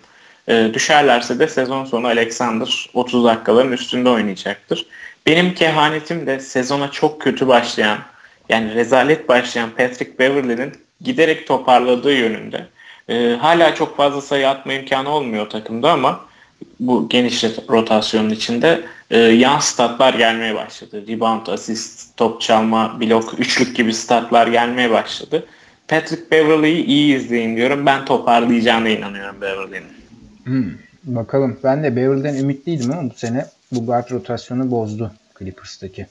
Ee, 0.48 0.72
düşerlerse 0.74 1.40
de 1.40 1.48
sezon 1.48 1.86
sonu 1.86 2.08
Alexander 2.08 2.90
30 2.94 3.26
dakikaların 3.26 3.72
üstünde 3.72 4.10
oynayacaktır. 4.10 4.86
Benim 5.26 5.54
kehanetim 5.54 6.28
de 6.28 6.40
sezona 6.40 6.92
çok 6.92 7.22
kötü 7.22 7.48
başlayan 7.48 7.98
yani 8.50 8.76
rezalet 8.76 9.30
başlayan 9.30 9.70
Patrick 9.70 10.20
Beverly'nin 10.20 10.74
giderek 11.02 11.48
toparladığı 11.48 12.14
yönünde. 12.14 12.68
Ee, 13.10 13.38
hala 13.42 13.76
çok 13.76 13.98
fazla 13.98 14.22
sayı 14.22 14.50
atma 14.50 14.74
imkanı 14.74 15.10
olmuyor 15.10 15.50
takımda 15.50 15.92
ama 15.92 16.26
bu 16.80 17.10
geniş 17.10 17.44
rotasyonun 17.44 18.30
içinde 18.30 18.82
e, 19.12 19.20
yan 19.20 19.60
statlar 19.60 20.14
gelmeye 20.14 20.56
başladı. 20.56 21.08
Rebound, 21.08 21.48
asist, 21.48 22.18
top 22.18 22.42
çalma, 22.42 23.00
blok, 23.02 23.40
üçlük 23.40 23.76
gibi 23.76 23.94
statlar 23.94 24.48
gelmeye 24.48 24.92
başladı. 24.92 25.46
Patrick 25.88 26.32
Beverly'yi 26.32 26.86
iyi 26.86 27.16
izleyin 27.16 27.56
diyorum. 27.56 27.86
Ben 27.86 28.06
toparlayacağına 28.06 28.90
inanıyorum 28.90 29.42
Beverly'nin. 29.42 29.84
Hmm, 30.44 30.72
bakalım. 31.04 31.60
Ben 31.64 31.84
de 31.84 31.96
Beverly'den 31.96 32.36
ümitliydim 32.36 32.92
ama 32.92 33.10
bu 33.10 33.14
sene 33.16 33.46
bu 33.72 33.86
guard 33.86 34.12
rotasyonu 34.12 34.72
bozdu 34.72 35.12
Clippers'taki 35.40 36.08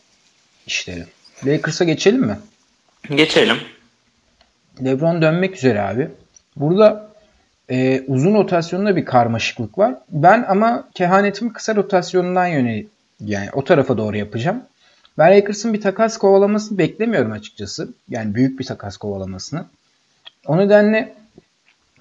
işleri. 0.67 1.05
Lakers'a 1.47 1.85
geçelim 1.85 2.21
mi? 2.21 2.39
Geçelim. 3.15 3.57
LeBron 4.85 5.23
dönmek 5.23 5.57
üzere 5.57 5.81
abi. 5.83 6.09
Burada 6.57 7.09
e, 7.71 8.01
uzun 8.07 8.35
rotasyonda 8.35 8.97
bir 8.97 9.05
karmaşıklık 9.05 9.79
var. 9.79 9.95
Ben 10.09 10.45
ama 10.49 10.89
kehanetimi 10.95 11.53
kısa 11.53 11.77
rotasyonundan 11.77 12.47
yönelik 12.47 12.89
yani 13.21 13.49
o 13.53 13.65
tarafa 13.65 13.99
doğru 13.99 14.17
yapacağım. 14.17 14.63
Ben 15.19 15.37
Lakers'ın 15.37 15.73
bir 15.73 15.81
takas 15.81 16.17
kovalamasını 16.17 16.79
beklemiyorum 16.79 17.33
açıkçası. 17.33 17.89
Yani 18.09 18.35
büyük 18.35 18.61
bir 18.61 18.65
takas 18.65 18.97
kovalamasını. 18.97 19.65
O 20.47 20.59
nedenle 20.59 21.15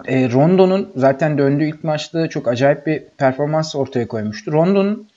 e, 0.06 0.30
Rondo'nun 0.30 0.92
zaten 0.96 1.38
döndüğü 1.38 1.64
ilk 1.64 1.84
maçta 1.84 2.28
çok 2.28 2.48
acayip 2.48 2.86
bir 2.86 3.02
performans 3.18 3.76
ortaya 3.76 4.08
koymuştu. 4.08 4.52
Rondo'nun 4.52 5.08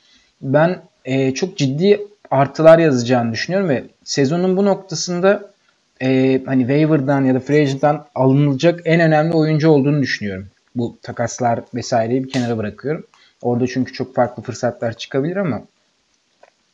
ben 0.42 0.82
e, 1.06 1.34
çok 1.34 1.58
ciddi 1.58 2.08
artılar 2.32 2.80
yazacağını 2.80 3.34
düşünüyorum 3.34 3.70
ve 3.70 3.84
sezonun 4.04 4.58
bu 4.58 4.66
noktasında 4.66 5.55
e, 6.02 6.42
hani 6.46 6.62
waiver'dan 6.62 7.26
ya 7.26 7.36
da 7.36 7.40
free 7.40 7.62
agent'dan 7.62 8.06
alınacak 8.16 8.82
en 8.86 9.02
önemli 9.02 9.34
oyuncu 9.34 9.70
olduğunu 9.70 10.02
düşünüyorum. 10.02 10.48
Bu 10.76 10.98
takaslar 11.02 11.60
vesaireyi 11.76 12.24
bir 12.24 12.30
kenara 12.30 12.58
bırakıyorum. 12.58 13.06
Orada 13.42 13.68
çünkü 13.68 13.94
çok 13.94 14.16
farklı 14.16 14.44
fırsatlar 14.44 14.94
çıkabilir 14.94 15.36
ama 15.36 15.62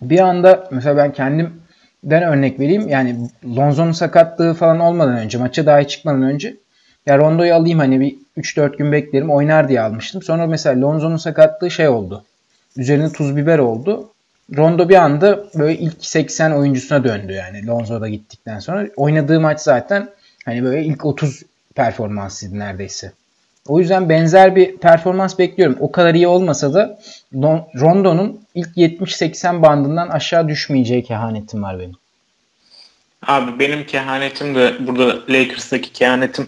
bir 0.01 0.19
anda 0.19 0.67
mesela 0.71 0.97
ben 0.97 1.13
kendimden 1.13 2.23
örnek 2.23 2.59
vereyim. 2.59 2.89
Yani 2.89 3.29
Lonzo'nun 3.57 3.91
sakatlığı 3.91 4.53
falan 4.53 4.79
olmadan 4.79 5.17
önce, 5.17 5.37
maça 5.37 5.65
dahi 5.65 5.87
çıkmadan 5.87 6.23
önce 6.23 6.57
ya 7.05 7.17
Rondo'yu 7.17 7.55
alayım 7.55 7.79
hani 7.79 7.99
bir 7.99 8.15
3-4 8.37 8.77
gün 8.77 8.91
beklerim 8.91 9.29
oynar 9.29 9.69
diye 9.69 9.81
almıştım. 9.81 10.21
Sonra 10.21 10.47
mesela 10.47 10.81
Lonzo'nun 10.81 11.17
sakatlığı 11.17 11.71
şey 11.71 11.87
oldu. 11.87 12.25
Üzerine 12.77 13.11
tuz 13.11 13.35
biber 13.35 13.59
oldu. 13.59 14.09
Rondo 14.57 14.89
bir 14.89 14.95
anda 14.95 15.43
böyle 15.55 15.77
ilk 15.77 16.05
80 16.05 16.51
oyuncusuna 16.51 17.03
döndü 17.03 17.33
yani 17.33 17.67
Lonzo'da 17.67 18.09
gittikten 18.09 18.59
sonra. 18.59 18.87
Oynadığı 18.95 19.39
maç 19.39 19.59
zaten 19.59 20.09
hani 20.45 20.63
böyle 20.63 20.83
ilk 20.83 21.05
30 21.05 21.43
performansıydı 21.75 22.59
neredeyse. 22.59 23.11
O 23.67 23.79
yüzden 23.79 24.09
benzer 24.09 24.55
bir 24.55 24.77
performans 24.77 25.39
bekliyorum. 25.39 25.77
O 25.79 25.91
kadar 25.91 26.15
iyi 26.15 26.27
olmasa 26.27 26.73
da 26.73 26.99
Rondo'nun 27.79 28.41
ilk 28.55 28.77
70-80 28.77 29.61
bandından 29.61 30.09
aşağı 30.09 30.47
düşmeyeceği 30.47 31.03
kehanetim 31.03 31.63
var 31.63 31.79
benim. 31.79 31.95
Abi 33.27 33.59
benim 33.59 33.85
kehanetim 33.85 34.55
de 34.55 34.73
burada 34.79 35.19
Lakers'taki 35.29 35.93
kehanetim 35.93 36.47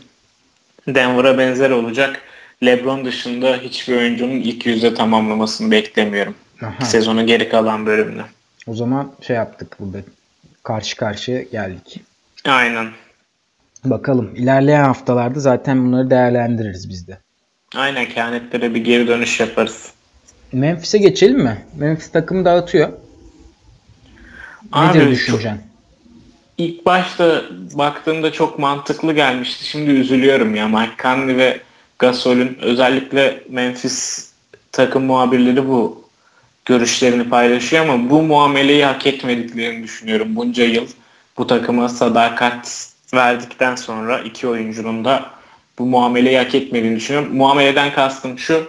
Denver'a 0.87 1.37
benzer 1.37 1.69
olacak. 1.69 2.21
LeBron 2.65 3.05
dışında 3.05 3.57
hiçbir 3.57 3.97
oyuncunun 3.97 4.35
ilk 4.35 4.65
yüzde 4.65 4.93
tamamlamasını 4.93 5.71
beklemiyorum. 5.71 6.35
Aha. 6.63 6.85
Sezonun 6.85 7.27
geri 7.27 7.49
kalan 7.49 7.85
bölümünde. 7.85 8.21
O 8.67 8.75
zaman 8.75 9.11
şey 9.21 9.35
yaptık 9.35 9.77
burada. 9.79 9.97
Karşı 10.63 10.97
karşıya 10.97 11.41
geldik. 11.41 12.01
Aynen. 12.45 12.87
Bakalım. 13.85 14.35
ilerleyen 14.35 14.83
haftalarda 14.83 15.39
zaten 15.39 15.85
bunları 15.85 16.09
değerlendiririz 16.09 16.89
biz 16.89 17.07
de. 17.07 17.17
Aynen 17.75 18.09
kehanetlere 18.09 18.75
bir 18.75 18.83
geri 18.83 19.07
dönüş 19.07 19.39
yaparız. 19.39 19.91
Memphis'e 20.51 20.97
geçelim 20.97 21.39
mi? 21.39 21.65
Memphis 21.77 22.11
takımı 22.11 22.45
dağıtıyor. 22.45 22.89
Nedir 24.75 25.01
Abi, 25.05 25.11
düşüncen? 25.11 25.55
Çok, 25.55 25.63
ilk 26.57 26.85
başta 26.85 27.41
baktığımda 27.73 28.31
çok 28.31 28.59
mantıklı 28.59 29.13
gelmişti. 29.13 29.65
Şimdi 29.65 29.91
üzülüyorum 29.91 30.55
ya. 30.55 30.67
Mike 30.67 31.03
Conley 31.03 31.37
ve 31.37 31.61
Gasol'ün 31.99 32.57
özellikle 32.61 33.43
Memphis 33.49 34.29
takım 34.71 35.03
muhabirleri 35.03 35.67
bu 35.67 36.02
görüşlerini 36.65 37.29
paylaşıyor 37.29 37.85
ama 37.85 38.09
bu 38.09 38.21
muameleyi 38.21 38.85
hak 38.85 39.07
etmediklerini 39.07 39.83
düşünüyorum. 39.83 40.35
Bunca 40.35 40.63
yıl 40.63 40.87
bu 41.37 41.47
takıma 41.47 41.89
sadakat 41.89 42.89
verdikten 43.13 43.75
sonra 43.75 44.19
iki 44.19 44.47
oyuncunun 44.47 45.05
da 45.05 45.25
bu 45.79 45.85
muameleyi 45.85 46.37
hak 46.37 46.55
etmediğini 46.55 46.95
düşünüyorum. 46.95 47.35
Muameleden 47.35 47.93
kastım 47.93 48.39
şu 48.39 48.67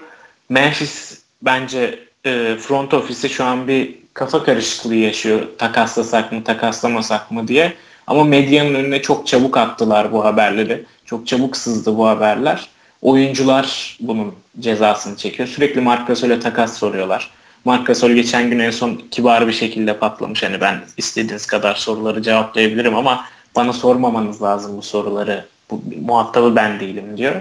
Memphis 0.49 1.23
bence 1.43 1.99
e, 2.27 2.57
front 2.61 2.95
ofisi 2.95 3.29
şu 3.29 3.45
an 3.45 3.69
bir 3.69 3.95
kafa 4.15 4.45
karışıklığı 4.45 4.95
yaşıyor. 4.95 5.41
Takaslasak 5.59 6.33
mı 6.33 6.45
takaslamasak 6.45 7.31
mı 7.31 7.49
diye. 7.49 7.73
Ama 8.07 8.25
medyanın 8.25 8.75
önüne 8.75 9.03
çok 9.03 9.27
çabuk 9.27 9.57
attılar 9.57 10.13
bu 10.13 10.25
haberleri. 10.25 10.85
Çok 11.05 11.27
çabuk 11.27 11.57
sızdı 11.57 11.97
bu 11.97 12.09
haberler. 12.09 12.69
Oyuncular 13.03 13.97
bunun 14.01 14.35
cezasını 14.61 15.17
çekiyor. 15.17 15.49
Sürekli 15.49 15.81
Marc 15.81 16.05
Gasol'e 16.05 16.41
takas 16.41 16.79
soruyorlar. 16.79 17.31
Marc 17.65 17.85
Gasol 17.85 18.11
geçen 18.11 18.51
gün 18.51 18.59
en 18.59 18.71
son 18.71 19.03
kibar 19.11 19.49
bir 19.49 19.53
şekilde 19.53 19.99
patlamış. 19.99 20.43
Hani 20.43 20.61
ben 20.61 20.81
istediğiniz 20.97 21.47
kadar 21.47 21.75
soruları 21.75 22.23
cevaplayabilirim 22.23 22.97
ama 22.97 23.25
bana 23.57 23.73
sormamanız 23.73 24.43
lazım 24.43 24.77
bu 24.77 24.83
soruları. 24.83 25.45
Bu 25.71 25.83
muhatabı 26.07 26.57
ben 26.57 26.81
değilim 26.81 27.17
diyor. 27.17 27.35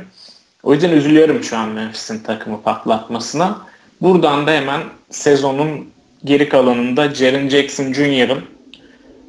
O 0.64 0.74
yüzden 0.74 0.90
üzülüyorum 0.90 1.44
şu 1.44 1.58
an 1.58 1.70
Memphis'in 1.70 2.20
takımı 2.20 2.62
patlatmasına. 2.62 3.58
Buradan 4.02 4.48
da 4.48 4.52
hemen 4.52 4.82
sezonun 5.10 5.90
geri 6.24 6.50
kalanında 6.50 7.16
Jaren 7.16 7.50
Jackson 7.50 7.94
Jr.'ın 7.94 8.44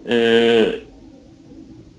e, 0.08 0.66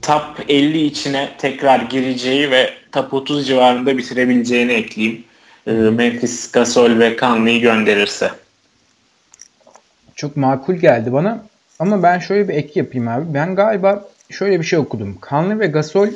top 0.01 0.23
50 0.49 0.85
içine 0.85 1.29
tekrar 1.37 1.79
gireceği 1.79 2.51
ve 2.51 2.69
top 2.91 3.13
30 3.13 3.47
civarında 3.47 3.97
bitirebileceğini 3.97 4.71
ekleyeyim. 4.71 5.23
E, 5.67 5.71
Memphis 5.71 6.51
Gasol 6.51 6.99
ve 6.99 7.17
Conley'i 7.19 7.61
gönderirse. 7.61 8.31
Çok 10.15 10.37
makul 10.37 10.73
geldi 10.73 11.13
bana. 11.13 11.43
Ama 11.79 12.03
ben 12.03 12.19
şöyle 12.19 12.47
bir 12.47 12.53
ek 12.53 12.71
yapayım 12.75 13.07
abi. 13.07 13.33
Ben 13.33 13.55
galiba 13.55 14.07
şöyle 14.29 14.59
bir 14.59 14.65
şey 14.65 14.79
okudum. 14.79 15.17
Conley 15.29 15.59
ve 15.59 15.67
Gasol 15.67 16.07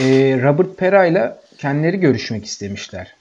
e, 0.00 0.04
Robert 0.42 0.76
Pera 0.76 1.06
ile 1.06 1.34
kendileri 1.58 2.00
görüşmek 2.00 2.44
istemişler. 2.44 3.14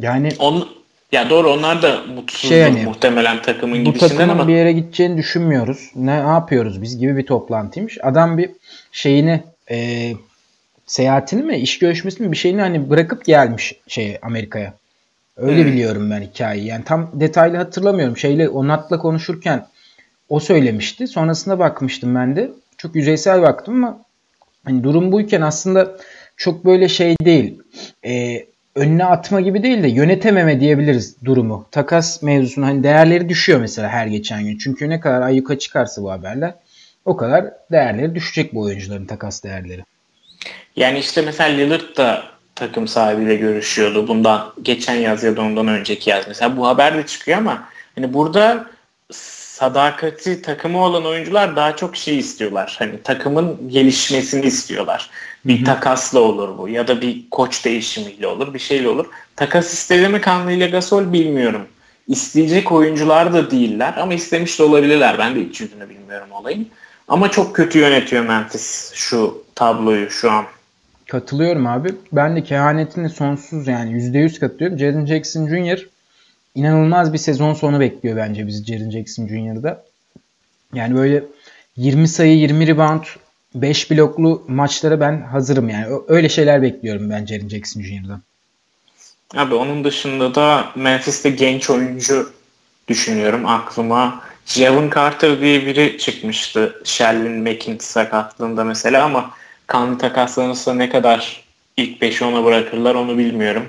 Yani 0.00 0.28
On, 0.38 0.68
ya 1.12 1.30
doğru 1.30 1.50
onlar 1.50 1.82
da 1.82 2.00
mutsuzdur 2.14 2.48
şey 2.48 2.58
yani, 2.58 2.82
muhtemelen 2.84 3.42
takımın 3.42 3.86
bu 3.86 3.92
gidişinden 3.92 4.28
ama. 4.28 4.48
bir 4.48 4.54
yere 4.54 4.72
gideceğini 4.72 5.16
düşünmüyoruz. 5.16 5.90
Ne, 5.94 6.24
ne 6.24 6.30
yapıyoruz 6.30 6.82
biz 6.82 6.98
gibi 6.98 7.16
bir 7.16 7.26
toplantıymış. 7.26 7.98
Adam 8.02 8.38
bir 8.38 8.50
şeyini 8.92 9.42
e, 9.70 10.12
seyahatini 10.86 11.42
mi 11.42 11.56
iş 11.56 11.78
görüşmesini 11.78 12.26
mi 12.26 12.32
bir 12.32 12.36
şeyini 12.36 12.60
hani 12.60 12.90
bırakıp 12.90 13.24
gelmiş 13.24 13.74
şey 13.88 14.18
Amerika'ya. 14.22 14.74
Öyle 15.36 15.64
hmm. 15.64 15.72
biliyorum 15.72 16.10
ben 16.10 16.22
hikayeyi. 16.22 16.66
Yani 16.66 16.84
tam 16.84 17.10
detaylı 17.14 17.56
hatırlamıyorum. 17.56 18.16
Şeyle 18.16 18.48
Onat'la 18.48 18.98
konuşurken 18.98 19.66
o 20.28 20.40
söylemişti. 20.40 21.06
Sonrasında 21.06 21.58
bakmıştım 21.58 22.14
ben 22.14 22.36
de. 22.36 22.50
Çok 22.78 22.96
yüzeysel 22.96 23.42
baktım 23.42 23.84
ama 23.84 24.00
hani 24.64 24.84
durum 24.84 25.12
buyken 25.12 25.40
aslında 25.40 25.96
çok 26.36 26.64
böyle 26.64 26.88
şey 26.88 27.16
değil. 27.24 27.62
E, 28.06 28.44
önüne 28.74 29.04
atma 29.04 29.40
gibi 29.40 29.62
değil 29.62 29.82
de 29.82 29.88
yönetememe 29.88 30.60
diyebiliriz 30.60 31.16
durumu. 31.24 31.66
Takas 31.70 32.22
mevzusunda 32.22 32.66
hani 32.66 32.82
değerleri 32.82 33.28
düşüyor 33.28 33.60
mesela 33.60 33.88
her 33.88 34.06
geçen 34.06 34.44
gün. 34.44 34.58
Çünkü 34.58 34.88
ne 34.88 35.00
kadar 35.00 35.22
ayyuka 35.22 35.58
çıkarsa 35.58 36.02
bu 36.02 36.10
haberler 36.10 36.54
o 37.04 37.16
kadar 37.16 37.44
değerleri 37.72 38.14
düşecek 38.14 38.54
bu 38.54 38.60
oyuncuların 38.60 39.06
takas 39.06 39.44
değerleri. 39.44 39.84
Yani 40.76 40.98
işte 40.98 41.22
mesela 41.22 41.56
Lillard 41.56 41.96
da 41.96 42.33
takım 42.54 42.88
sahibiyle 42.88 43.36
görüşüyordu. 43.36 44.08
Bundan 44.08 44.52
geçen 44.62 44.94
yaz 44.94 45.24
ya 45.24 45.36
da 45.36 45.42
ondan 45.42 45.68
önceki 45.68 46.10
yaz. 46.10 46.24
Mesela 46.28 46.56
bu 46.56 46.66
haber 46.66 46.96
de 46.96 47.06
çıkıyor 47.06 47.38
ama 47.38 47.68
hani 47.94 48.14
burada 48.14 48.66
sadakati 49.12 50.42
takımı 50.42 50.84
olan 50.84 51.06
oyuncular 51.06 51.56
daha 51.56 51.76
çok 51.76 51.96
şey 51.96 52.18
istiyorlar. 52.18 52.76
Hani 52.78 53.02
takımın 53.02 53.68
gelişmesini 53.68 54.46
istiyorlar. 54.46 55.10
Bir 55.44 55.56
Hı-hı. 55.56 55.64
takasla 55.64 56.20
olur 56.20 56.58
bu 56.58 56.68
ya 56.68 56.88
da 56.88 57.00
bir 57.00 57.30
koç 57.30 57.64
değişimiyle 57.64 58.26
olur 58.26 58.54
bir 58.54 58.58
şeyle 58.58 58.88
olur. 58.88 59.06
Takas 59.36 59.72
istedi 59.72 60.08
mi 60.08 60.20
Kanlı 60.20 60.52
ile 60.52 60.66
Gasol 60.66 61.12
bilmiyorum. 61.12 61.66
İsteyecek 62.08 62.72
oyuncular 62.72 63.32
da 63.32 63.50
değiller 63.50 63.94
ama 63.96 64.14
istemiş 64.14 64.58
de 64.58 64.62
olabilirler. 64.62 65.18
Ben 65.18 65.34
de 65.34 65.40
hiç 65.40 65.60
yüzünü 65.60 65.88
bilmiyorum 65.88 66.32
olayın. 66.32 66.68
Ama 67.08 67.30
çok 67.30 67.56
kötü 67.56 67.78
yönetiyor 67.78 68.24
Memphis 68.24 68.92
şu 68.94 69.44
tabloyu 69.54 70.10
şu 70.10 70.30
an. 70.30 70.44
Katılıyorum 71.14 71.66
abi. 71.66 71.94
Ben 72.12 72.36
de 72.36 72.44
kehanetini 72.44 73.10
sonsuz 73.10 73.66
yani 73.66 73.92
%100 73.92 74.38
katılıyorum. 74.40 74.78
Jaren 74.78 75.06
Jackson 75.06 75.48
Jr. 75.48 75.86
inanılmaz 76.54 77.12
bir 77.12 77.18
sezon 77.18 77.54
sonu 77.54 77.80
bekliyor 77.80 78.16
bence 78.16 78.46
bizi 78.46 78.64
Jaren 78.64 78.90
Jackson 78.90 79.26
Jr.'da. 79.28 79.84
Yani 80.72 80.94
böyle 80.94 81.24
20 81.76 82.08
sayı 82.08 82.36
20 82.36 82.66
rebound 82.66 83.02
5 83.54 83.90
bloklu 83.90 84.44
maçlara 84.48 85.00
ben 85.00 85.20
hazırım 85.22 85.68
yani. 85.68 85.86
Öyle 86.08 86.28
şeyler 86.28 86.62
bekliyorum 86.62 87.10
ben 87.10 87.26
Jaren 87.26 87.48
Jackson 87.48 87.82
Jr.'dan. 87.82 88.22
Abi 89.36 89.54
onun 89.54 89.84
dışında 89.84 90.34
da 90.34 90.64
Memphis'te 90.74 91.30
genç 91.30 91.70
oyuncu 91.70 92.32
düşünüyorum 92.88 93.46
aklıma. 93.46 94.20
Javon 94.46 94.90
Carter 94.94 95.40
diye 95.40 95.66
biri 95.66 95.98
çıkmıştı. 95.98 96.82
Sheldon 96.84 97.32
McKinney 97.32 97.80
sakatlığında 97.80 98.64
mesela 98.64 99.04
ama 99.04 99.30
kan 99.66 99.98
takaslanırsa 99.98 100.74
ne 100.74 100.88
kadar 100.88 101.44
ilk 101.76 102.02
5'i 102.02 102.24
ona 102.24 102.44
bırakırlar 102.44 102.94
onu 102.94 103.18
bilmiyorum. 103.18 103.64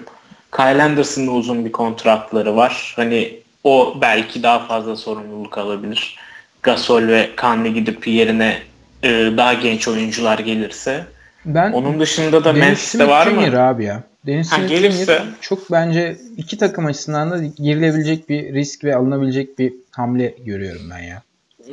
Kyle 0.56 0.84
Anderson'da 0.84 1.32
uzun 1.32 1.66
bir 1.66 1.72
kontratları 1.72 2.56
var. 2.56 2.94
Hani 2.96 3.40
o 3.64 3.98
belki 4.02 4.44
daha 4.44 4.60
fazla 4.60 4.96
sorumluluk 4.96 5.58
alabilir. 5.58 6.16
Gasol 6.64 7.08
ve 7.08 7.30
Kanli 7.36 7.74
gidip 7.74 8.08
yerine 8.08 8.58
e, 9.04 9.10
daha 9.38 9.54
genç 9.54 9.88
oyuncular 9.88 10.40
gelirse. 10.40 11.06
Ben 11.46 11.72
Onun 11.72 12.00
dışında 12.00 12.44
da 12.44 12.54
Memphis'te 12.54 13.08
var 13.08 13.28
mı? 13.28 13.62
abi 13.62 13.86
ya. 13.86 14.04
Dennis 14.26 14.52
ha, 14.52 14.66
gelirse 14.66 15.24
çok 15.42 15.72
bence 15.72 16.18
iki 16.38 16.58
takım 16.58 16.86
açısından 16.86 17.32
da 17.32 17.38
girilebilecek 17.58 18.30
bir 18.30 18.54
risk 18.54 18.84
ve 18.84 18.96
alınabilecek 18.96 19.60
bir 19.60 19.74
hamle 19.92 20.36
görüyorum 20.46 20.82
ben 20.92 21.00
ya. 21.00 21.22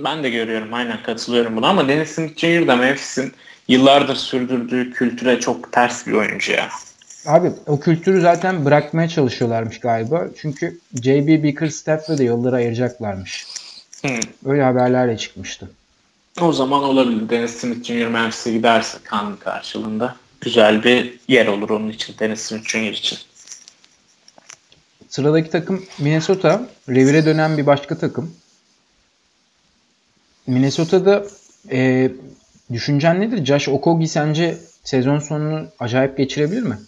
Ben 0.04 0.22
de 0.22 0.30
görüyorum 0.30 0.74
aynen 0.74 1.02
katılıyorum 1.02 1.56
buna 1.56 1.68
ama 1.68 1.88
Dennis 1.88 2.10
Smith 2.10 2.38
Jr. 2.38 2.66
da 2.66 2.76
Memphis'in 2.76 3.32
yıllardır 3.68 4.16
sürdürdüğü 4.16 4.92
kültüre 4.92 5.40
çok 5.40 5.72
ters 5.72 6.06
bir 6.06 6.12
oyuncu 6.12 6.52
ya. 6.52 6.68
Abi 7.26 7.52
o 7.66 7.80
kültürü 7.80 8.20
zaten 8.20 8.64
bırakmaya 8.64 9.08
çalışıyorlarmış 9.08 9.80
galiba. 9.80 10.26
Çünkü 10.40 10.78
JB 10.94 11.42
Bickerstaff'la 11.42 12.18
da 12.18 12.22
yolları 12.22 12.56
ayıracaklarmış. 12.56 13.46
Hmm. 14.02 14.20
Öyle 14.46 14.62
haberlerle 14.62 15.16
çıkmıştı. 15.16 15.70
O 16.40 16.52
zaman 16.52 16.82
olabilir. 16.82 17.28
Dennis 17.28 17.56
Smith 17.56 17.84
Jr. 17.84 18.06
Memphis'e 18.06 18.52
giderse 18.52 18.98
kan 19.04 19.36
karşılığında 19.36 20.16
güzel 20.40 20.84
bir 20.84 21.18
yer 21.28 21.46
olur 21.46 21.70
onun 21.70 21.88
için. 21.88 22.14
Dennis 22.18 22.40
Smith 22.40 22.68
Jr. 22.68 22.92
için. 22.92 23.18
Sıradaki 25.08 25.50
takım 25.50 25.84
Minnesota. 25.98 26.68
Revire 26.88 27.24
dönen 27.24 27.58
bir 27.58 27.66
başka 27.66 27.98
takım. 27.98 28.34
Minnesota'da 30.46 31.24
e, 31.70 32.10
düşüncen 32.72 33.20
nedir? 33.20 33.44
Josh 33.44 33.68
Okogie 33.68 34.06
sence 34.06 34.58
sezon 34.84 35.18
sonunu 35.18 35.66
acayip 35.78 36.16
geçirebilir 36.16 36.62
mi? 36.62 36.78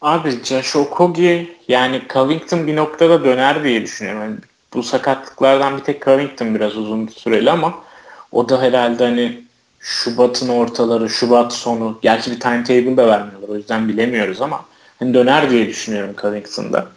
Abi 0.00 0.30
Josh 0.44 0.76
Okogie 0.76 1.48
yani 1.68 2.02
Covington 2.12 2.66
bir 2.66 2.76
noktada 2.76 3.24
döner 3.24 3.64
diye 3.64 3.82
düşünüyorum. 3.82 4.22
Yani 4.22 4.36
bu 4.74 4.82
sakatlıklardan 4.82 5.78
bir 5.78 5.82
tek 5.82 6.04
Covington 6.04 6.54
biraz 6.54 6.76
uzun 6.76 7.06
süreli 7.06 7.50
ama 7.50 7.74
o 8.32 8.48
da 8.48 8.62
herhalde 8.62 9.04
hani 9.04 9.42
Şubat'ın 9.80 10.48
ortaları, 10.48 11.10
Şubat 11.10 11.52
sonu. 11.52 11.98
Gerçi 12.02 12.30
bir 12.30 12.40
timetable 12.40 12.96
da 12.96 13.08
vermiyorlar. 13.08 13.48
O 13.48 13.56
yüzden 13.56 13.88
bilemiyoruz 13.88 14.42
ama 14.42 14.64
hani 14.98 15.14
döner 15.14 15.50
diye 15.50 15.68
düşünüyorum 15.68 16.14
Covington'da. 16.22 16.88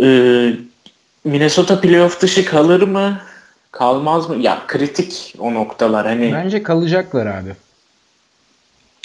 Ee, 0.00 0.52
Minnesota 1.24 1.80
playoff 1.80 2.20
dışı 2.20 2.44
kalır 2.44 2.82
mı? 2.82 3.20
Kalmaz 3.76 4.28
mı? 4.28 4.36
Ya 4.36 4.62
kritik 4.66 5.34
o 5.38 5.54
noktalar. 5.54 6.06
Hani 6.06 6.32
Bence 6.32 6.62
kalacaklar 6.62 7.26
abi. 7.26 7.50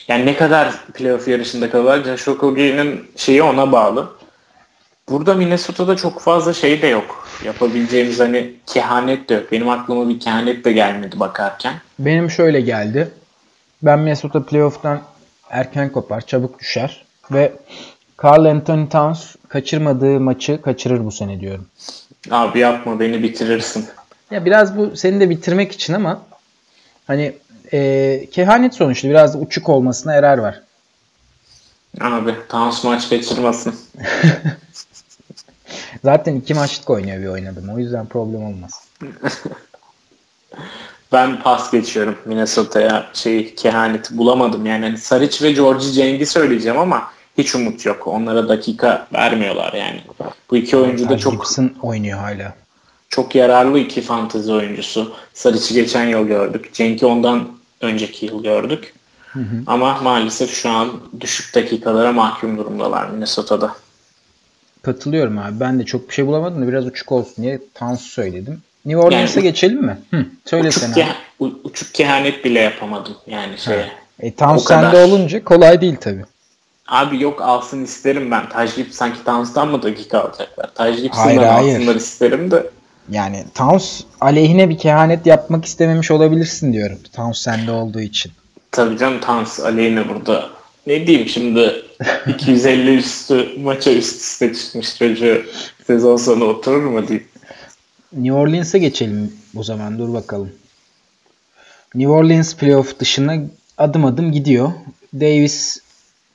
Yani 0.07 0.25
ne 0.25 0.36
kadar 0.36 0.75
playoff 0.93 1.27
yarışında 1.27 1.69
kalırlar? 1.69 2.03
Josh 2.03 2.27
Okogie'nin 2.27 3.12
şeyi 3.15 3.43
ona 3.43 3.71
bağlı. 3.71 4.10
Burada 5.10 5.34
Minnesota'da 5.34 5.95
çok 5.95 6.21
fazla 6.21 6.53
şey 6.53 6.81
de 6.81 6.88
yok. 6.88 7.27
Yapabileceğimiz 7.45 8.19
hani 8.19 8.53
kehanet 8.65 9.29
de 9.29 9.34
yok. 9.34 9.51
Benim 9.51 9.69
aklıma 9.69 10.10
bir 10.10 10.19
kehanet 10.19 10.65
de 10.65 10.71
gelmedi 10.71 11.19
bakarken. 11.19 11.73
Benim 11.99 12.31
şöyle 12.31 12.62
geldi. 12.62 13.12
Ben 13.84 13.99
Minnesota 13.99 14.45
playoff'tan 14.45 15.01
erken 15.49 15.91
kopar, 15.91 16.21
çabuk 16.21 16.60
düşer 16.60 17.05
ve 17.31 17.53
Carl 18.23 18.45
Anthony 18.45 18.89
Towns 18.89 19.36
kaçırmadığı 19.47 20.19
maçı 20.19 20.62
kaçırır 20.62 21.05
bu 21.05 21.12
sene 21.12 21.39
diyorum. 21.39 21.67
Abi 22.31 22.60
yapma 22.60 22.99
beni 22.99 23.23
bitirirsin. 23.23 23.86
Ya 24.31 24.45
biraz 24.45 24.77
bu 24.77 24.95
seni 24.95 25.19
de 25.19 25.29
bitirmek 25.29 25.71
için 25.71 25.93
ama 25.93 26.21
hani 27.07 27.33
e, 27.73 28.27
kehanet 28.31 28.73
sonuçta 28.73 29.09
biraz 29.09 29.33
da 29.33 29.37
uçuk 29.37 29.69
olmasına 29.69 30.13
erer 30.13 30.37
var. 30.37 30.61
Abi 32.01 32.35
Towns 32.49 32.83
maç 32.83 33.09
kaçırmasın. 33.09 33.75
Zaten 36.03 36.35
iki 36.35 36.53
maçlık 36.53 36.89
oynuyor 36.89 37.21
bir 37.21 37.27
oynadım. 37.27 37.69
O 37.69 37.79
yüzden 37.79 38.05
problem 38.05 38.43
olmaz. 38.43 38.87
ben 41.11 41.41
pas 41.41 41.71
geçiyorum 41.71 42.17
Minnesota'ya 42.25 43.09
şey 43.13 43.55
kehaneti 43.55 44.17
bulamadım. 44.17 44.65
Yani 44.65 44.85
hani 44.85 44.97
Saric 44.97 45.45
ve 45.45 45.51
Georgie 45.51 45.91
Ceng'i 45.91 46.25
söyleyeceğim 46.25 46.79
ama 46.79 47.11
hiç 47.37 47.55
umut 47.55 47.85
yok. 47.85 48.07
Onlara 48.07 48.49
dakika 48.49 49.07
vermiyorlar 49.13 49.73
yani. 49.73 50.01
Bu 50.49 50.57
iki 50.57 50.77
oyuncu 50.77 51.09
da 51.09 51.17
çok 51.17 51.33
Gibson 51.33 51.73
oynuyor 51.81 52.19
hala. 52.19 52.61
Çok 53.12 53.36
yararlı 53.36 53.80
iki 53.80 54.02
fantezi 54.02 54.52
oyuncusu. 54.52 55.13
Saric'i 55.34 55.74
geçen 55.74 56.08
yıl 56.08 56.28
gördük. 56.28 56.74
Cenk'i 56.74 57.06
ondan 57.06 57.47
önceki 57.82 58.26
yıl 58.26 58.43
gördük. 58.43 58.93
Hı 59.28 59.39
hı. 59.39 59.63
Ama 59.67 60.00
maalesef 60.04 60.54
şu 60.54 60.69
an 60.69 60.89
düşük 61.19 61.56
dakikalara 61.56 62.12
mahkum 62.12 62.58
durumdalar 62.58 63.10
Minnesota'da. 63.10 63.76
Katılıyorum 64.82 65.38
abi. 65.38 65.60
Ben 65.60 65.80
de 65.80 65.86
çok 65.86 66.10
bir 66.10 66.13
şey 66.13 66.28
bulamadım 66.28 66.62
da 66.62 66.67
biraz 66.67 66.86
uçuk 66.86 67.12
olsun 67.12 67.43
diye 67.43 67.60
Tansu 67.74 68.04
söyledim. 68.04 68.62
New 68.86 69.02
Orleans'a 69.02 69.39
yani, 69.39 69.50
geçelim 69.50 69.82
mi? 69.82 69.97
Hı, 70.12 70.26
söyle 70.45 70.67
uçuk 70.67 70.84
sen 70.84 70.91
ke- 70.91 71.52
uçuk 71.63 71.93
kehanet 71.93 72.45
bile 72.45 72.60
yapamadım 72.60 73.15
yani 73.28 73.58
şeye. 73.58 73.91
E, 74.19 74.36
Tansu 74.36 74.65
sende 74.65 74.97
olunca 74.97 75.43
kolay 75.43 75.82
değil 75.82 75.95
tabii. 76.02 76.26
Abi 76.88 77.21
yok 77.21 77.41
alsın 77.41 77.84
isterim 77.84 78.32
ben. 78.32 78.50
Tajlip 78.50 78.93
sanki 78.93 79.24
Tansu'dan 79.24 79.67
mı 79.67 79.84
dakika 79.84 80.19
alacaklar? 80.19 80.74
Tajlip'sinden 80.76 81.47
alsınlar 81.47 81.95
isterim 81.95 82.52
de. 82.52 82.69
Yani 83.09 83.45
Towns 83.55 84.01
aleyhine 84.21 84.69
bir 84.69 84.77
kehanet 84.77 85.25
yapmak 85.25 85.65
istememiş 85.65 86.11
olabilirsin 86.11 86.73
diyorum. 86.73 86.99
Towns 87.15 87.41
sende 87.41 87.71
olduğu 87.71 88.01
için. 88.01 88.31
Tabii 88.71 88.97
canım 88.97 89.19
Towns 89.21 89.59
aleyhine 89.59 90.09
burada. 90.09 90.49
Ne 90.87 91.07
diyeyim 91.07 91.27
şimdi 91.29 91.83
250 92.27 92.97
üstü 92.97 93.59
maça 93.59 93.91
üst 93.91 94.21
üste 94.21 94.53
çıkmış 94.53 94.97
çocuğu 94.97 95.43
sezon 95.87 96.17
sonu 96.17 96.43
oturur 96.43 96.83
mu 96.83 97.07
diyeyim. 97.07 97.27
New 98.13 98.33
Orleans'a 98.33 98.77
geçelim 98.77 99.33
o 99.55 99.63
zaman 99.63 99.99
dur 99.99 100.13
bakalım. 100.13 100.51
New 101.95 102.11
Orleans 102.11 102.55
playoff 102.55 102.99
dışına 102.99 103.37
adım 103.77 104.05
adım 104.05 104.31
gidiyor. 104.31 104.71
Davis 105.13 105.77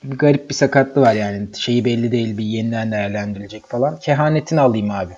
bir 0.03 0.17
garip 0.17 0.49
bir 0.49 0.55
sakatlığı 0.55 1.01
var 1.01 1.13
yani. 1.13 1.47
Şeyi 1.57 1.85
belli 1.85 2.11
değil 2.11 2.37
bir 2.37 2.45
yeniden 2.45 2.91
değerlendirilecek 2.91 3.67
falan. 3.69 3.99
Kehanetini 3.99 4.61
alayım 4.61 4.91
abi. 4.91 5.13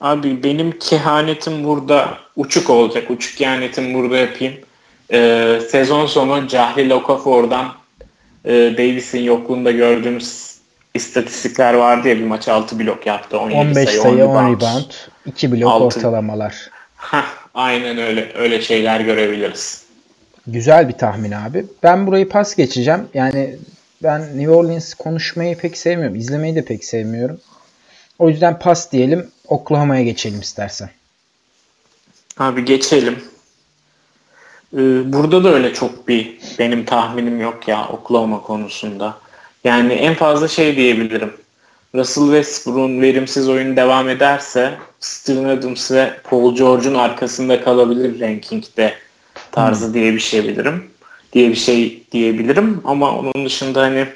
Abi 0.00 0.42
benim 0.42 0.78
kehanetim 0.78 1.64
burada 1.64 2.18
uçuk 2.36 2.70
olacak. 2.70 3.10
Uçuk 3.10 3.36
kehanetim 3.36 3.94
burada 3.94 4.16
yapayım. 4.16 4.54
Ee, 5.12 5.60
sezon 5.70 6.06
sonu 6.06 6.48
Cahil 6.48 6.90
Okafor'dan 6.90 7.66
e, 8.44 8.52
Davis'in 8.52 9.22
yokluğunda 9.22 9.70
gördüğümüz 9.70 10.56
istatistikler 10.94 11.74
vardı 11.74 12.08
ya 12.08 12.16
bir 12.16 12.24
maç 12.24 12.48
6 12.48 12.78
blok 12.78 13.06
yaptı. 13.06 13.38
15 13.38 13.88
sayı, 13.88 14.00
sayı 14.00 14.26
10 14.26 14.52
rebound, 14.52 14.90
2 15.26 15.52
blok 15.52 15.72
6. 15.72 15.84
ortalamalar. 15.84 16.70
Heh, 16.96 17.26
aynen 17.54 17.98
öyle. 17.98 18.32
Öyle 18.34 18.62
şeyler 18.62 19.00
görebiliriz. 19.00 19.82
Güzel 20.46 20.88
bir 20.88 20.92
tahmin 20.92 21.32
abi. 21.32 21.66
Ben 21.82 22.06
burayı 22.06 22.28
pas 22.28 22.54
geçeceğim. 22.54 23.08
Yani 23.14 23.56
ben 24.02 24.20
New 24.20 24.50
Orleans 24.50 24.94
konuşmayı 24.94 25.58
pek 25.58 25.78
sevmiyorum. 25.78 26.16
İzlemeyi 26.16 26.54
de 26.54 26.64
pek 26.64 26.84
sevmiyorum. 26.84 27.40
O 28.18 28.28
yüzden 28.28 28.58
pas 28.58 28.92
diyelim. 28.92 29.30
Oklahoma'ya 29.48 30.02
geçelim 30.02 30.40
istersen. 30.40 30.90
Abi 32.38 32.64
geçelim. 32.64 33.18
Ee, 34.74 35.12
burada 35.12 35.44
da 35.44 35.54
öyle 35.54 35.74
çok 35.74 36.08
bir 36.08 36.38
benim 36.58 36.84
tahminim 36.84 37.40
yok 37.40 37.68
ya 37.68 37.88
Oklahoma 37.88 38.42
konusunda. 38.42 39.18
Yani 39.64 39.92
en 39.92 40.14
fazla 40.14 40.48
şey 40.48 40.76
diyebilirim. 40.76 41.32
Russell 41.94 42.24
Westbrook'un 42.24 43.00
verimsiz 43.00 43.48
oyun 43.48 43.76
devam 43.76 44.08
ederse 44.08 44.74
Steven 45.00 45.44
Adams 45.44 45.90
ve 45.90 46.20
Paul 46.24 46.56
George'un 46.56 46.94
arkasında 46.94 47.64
kalabilir 47.64 48.20
rankingde 48.20 48.94
tarzı 49.52 49.86
hmm. 49.86 49.94
diye 49.94 50.12
bir 50.12 50.20
şey 50.20 50.44
bilirim. 50.44 50.84
Diye 51.32 51.50
bir 51.50 51.54
şey 51.54 52.02
diyebilirim 52.12 52.80
ama 52.84 53.18
onun 53.18 53.46
dışında 53.46 53.82
hani 53.82 54.06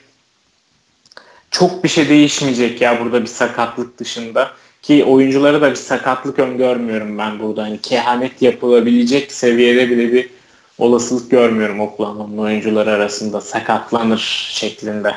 çok 1.51 1.85
bir 1.85 1.89
şey 1.89 2.09
değişmeyecek 2.09 2.81
ya 2.81 3.01
burada 3.01 3.21
bir 3.23 3.27
sakatlık 3.27 3.99
dışında. 3.99 4.51
Ki 4.83 5.05
oyunculara 5.05 5.61
da 5.61 5.71
bir 5.71 5.77
sakatlık 5.77 6.39
öngörmüyorum 6.39 7.19
ben 7.19 7.39
burada. 7.39 7.63
Hani 7.63 7.81
kehanet 7.81 8.43
yapılabilecek 8.43 9.33
seviyede 9.33 9.91
bile 9.91 10.13
bir 10.13 10.31
olasılık 10.79 11.31
görmüyorum 11.31 11.81
Oklahoma'nın 11.81 12.39
oyuncuları 12.39 12.91
arasında 12.91 13.41
sakatlanır 13.41 14.49
şeklinde. 14.53 15.13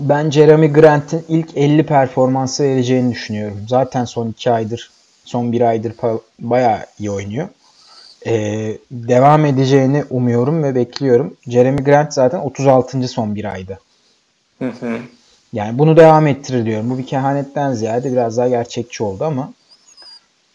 Ben 0.00 0.30
Jeremy 0.30 0.72
Grant'in 0.72 1.24
ilk 1.28 1.56
50 1.56 1.86
performansı 1.86 2.62
vereceğini 2.62 3.12
düşünüyorum. 3.12 3.60
Zaten 3.68 4.04
son 4.04 4.28
2 4.28 4.50
aydır, 4.50 4.90
son 5.24 5.52
1 5.52 5.60
aydır 5.60 5.92
bayağı 6.38 6.78
iyi 6.98 7.10
oynuyor. 7.10 7.48
Ee, 8.26 8.78
devam 8.90 9.46
edeceğini 9.46 10.04
umuyorum 10.10 10.62
ve 10.62 10.74
bekliyorum. 10.74 11.36
Jeremy 11.48 11.84
Grant 11.84 12.12
zaten 12.14 12.38
36. 12.38 13.08
son 13.08 13.34
1 13.34 13.44
ayda. 13.44 13.78
Hı 14.58 14.68
hı. 14.68 14.98
Yani 15.54 15.78
bunu 15.78 15.96
devam 15.96 16.26
ettirir 16.26 16.64
diyorum. 16.64 16.90
Bu 16.90 16.98
bir 16.98 17.06
kehanetten 17.06 17.72
ziyade 17.72 18.12
biraz 18.12 18.36
daha 18.36 18.48
gerçekçi 18.48 19.02
oldu 19.02 19.24
ama 19.24 19.52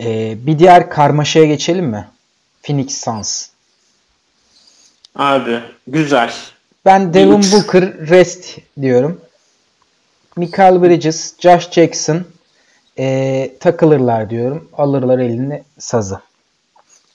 ee, 0.02 0.38
bir 0.46 0.60
diğer 0.60 0.90
karmaşaya 0.90 1.46
geçelim 1.46 1.86
mi? 1.86 2.08
Phoenix 2.64 3.04
Suns. 3.04 3.48
Abi 5.16 5.60
güzel. 5.88 6.34
Ben 6.86 7.14
Devin 7.14 7.44
Booker 7.52 8.08
rest 8.10 8.58
diyorum. 8.82 9.22
Michael 10.36 10.84
Bridges, 10.84 11.36
Josh 11.40 11.72
Jackson 11.72 12.24
ee, 13.00 13.52
takılırlar 13.60 14.30
diyorum. 14.30 14.70
Alırlar 14.74 15.20
eline 15.20 15.64
sazı. 15.80 16.20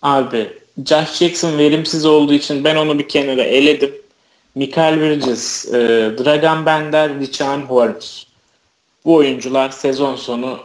Abi 0.02 0.52
Josh 0.86 1.12
Jackson 1.12 1.58
verimsiz 1.58 2.06
olduğu 2.06 2.32
için 2.32 2.64
ben 2.64 2.76
onu 2.76 2.98
bir 2.98 3.08
kenara 3.08 3.42
eledim. 3.42 4.03
Mikael 4.54 5.00
Bridges, 5.00 5.66
e, 5.66 5.78
Dragan 6.18 6.66
Bender, 6.66 7.20
Richard 7.20 7.62
Holmes. 7.62 8.26
Bu 9.04 9.14
oyuncular 9.14 9.70
sezon 9.70 10.16
sonu 10.16 10.58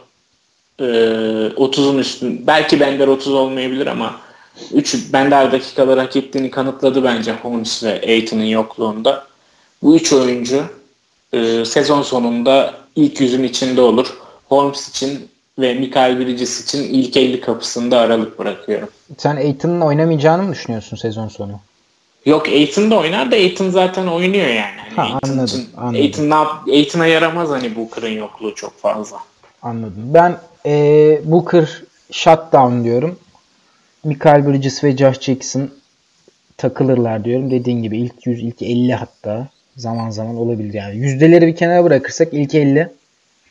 e, 0.79 0.83
30'un 0.83 1.97
üstün. 1.97 2.47
Belki 2.47 2.79
Bender 2.79 3.07
30 3.07 3.33
olmayabilir 3.33 3.87
ama 3.87 4.15
3 4.73 5.13
Bender 5.13 5.51
dakikalar 5.51 5.99
hak 5.99 6.15
ettiğini 6.15 6.51
kanıtladı 6.51 7.03
bence 7.03 7.33
Holmes 7.33 7.83
ve 7.83 8.01
Aiton'un 8.07 8.43
yokluğunda. 8.43 9.27
Bu 9.83 9.95
üç 9.95 10.13
oyuncu 10.13 10.63
e, 11.33 11.65
sezon 11.65 12.01
sonunda 12.01 12.73
ilk 12.95 13.21
yüzün 13.21 13.43
içinde 13.43 13.81
olur. 13.81 14.17
Holmes 14.45 14.89
için 14.89 15.29
ve 15.59 15.73
Mikael 15.73 16.19
Bridges 16.19 16.63
için 16.63 16.83
ilk 16.83 17.17
50 17.17 17.41
kapısında 17.41 17.99
aralık 17.99 18.39
bırakıyorum. 18.39 18.89
Sen 19.17 19.35
Aiton'un 19.35 19.81
oynamayacağını 19.81 20.43
mı 20.43 20.51
düşünüyorsun 20.51 20.97
sezon 20.97 21.27
sonu? 21.27 21.59
Yok 22.25 22.47
Aiton 22.47 22.91
da 22.91 22.99
oynar 22.99 23.31
da 23.31 23.35
Aiton 23.35 23.69
zaten 23.69 24.07
oynuyor 24.07 24.47
yani. 24.47 24.77
Hani 24.77 24.95
ha, 24.95 25.03
Aiton 25.03 25.29
anladım, 25.29 25.45
için, 25.45 25.69
anladım. 25.77 26.01
Aiton 26.01 26.31
Aiton'a 26.71 27.07
yaramaz 27.07 27.49
hani 27.49 27.75
Booker'ın 27.75 28.09
yokluğu 28.09 28.55
çok 28.55 28.79
fazla. 28.79 29.17
Anladım. 29.61 30.13
Ben 30.13 30.37
e, 30.65 30.71
Booker 31.23 31.83
shutdown 32.11 32.83
diyorum. 32.83 33.19
Michael 34.03 34.47
Bridges 34.47 34.83
ve 34.83 34.97
Josh 34.97 35.19
Jackson 35.19 35.69
takılırlar 36.57 37.25
diyorum. 37.25 37.51
Dediğin 37.51 37.83
gibi 37.83 37.97
ilk 37.97 38.25
100, 38.25 38.43
ilk 38.43 38.61
50 38.61 38.93
hatta 38.93 39.47
zaman 39.77 40.09
zaman 40.09 40.35
olabilir 40.35 40.73
yani. 40.73 40.97
Yüzdeleri 40.97 41.47
bir 41.47 41.55
kenara 41.55 41.83
bırakırsak 41.83 42.27
ilk 42.31 42.55
50. 42.55 42.89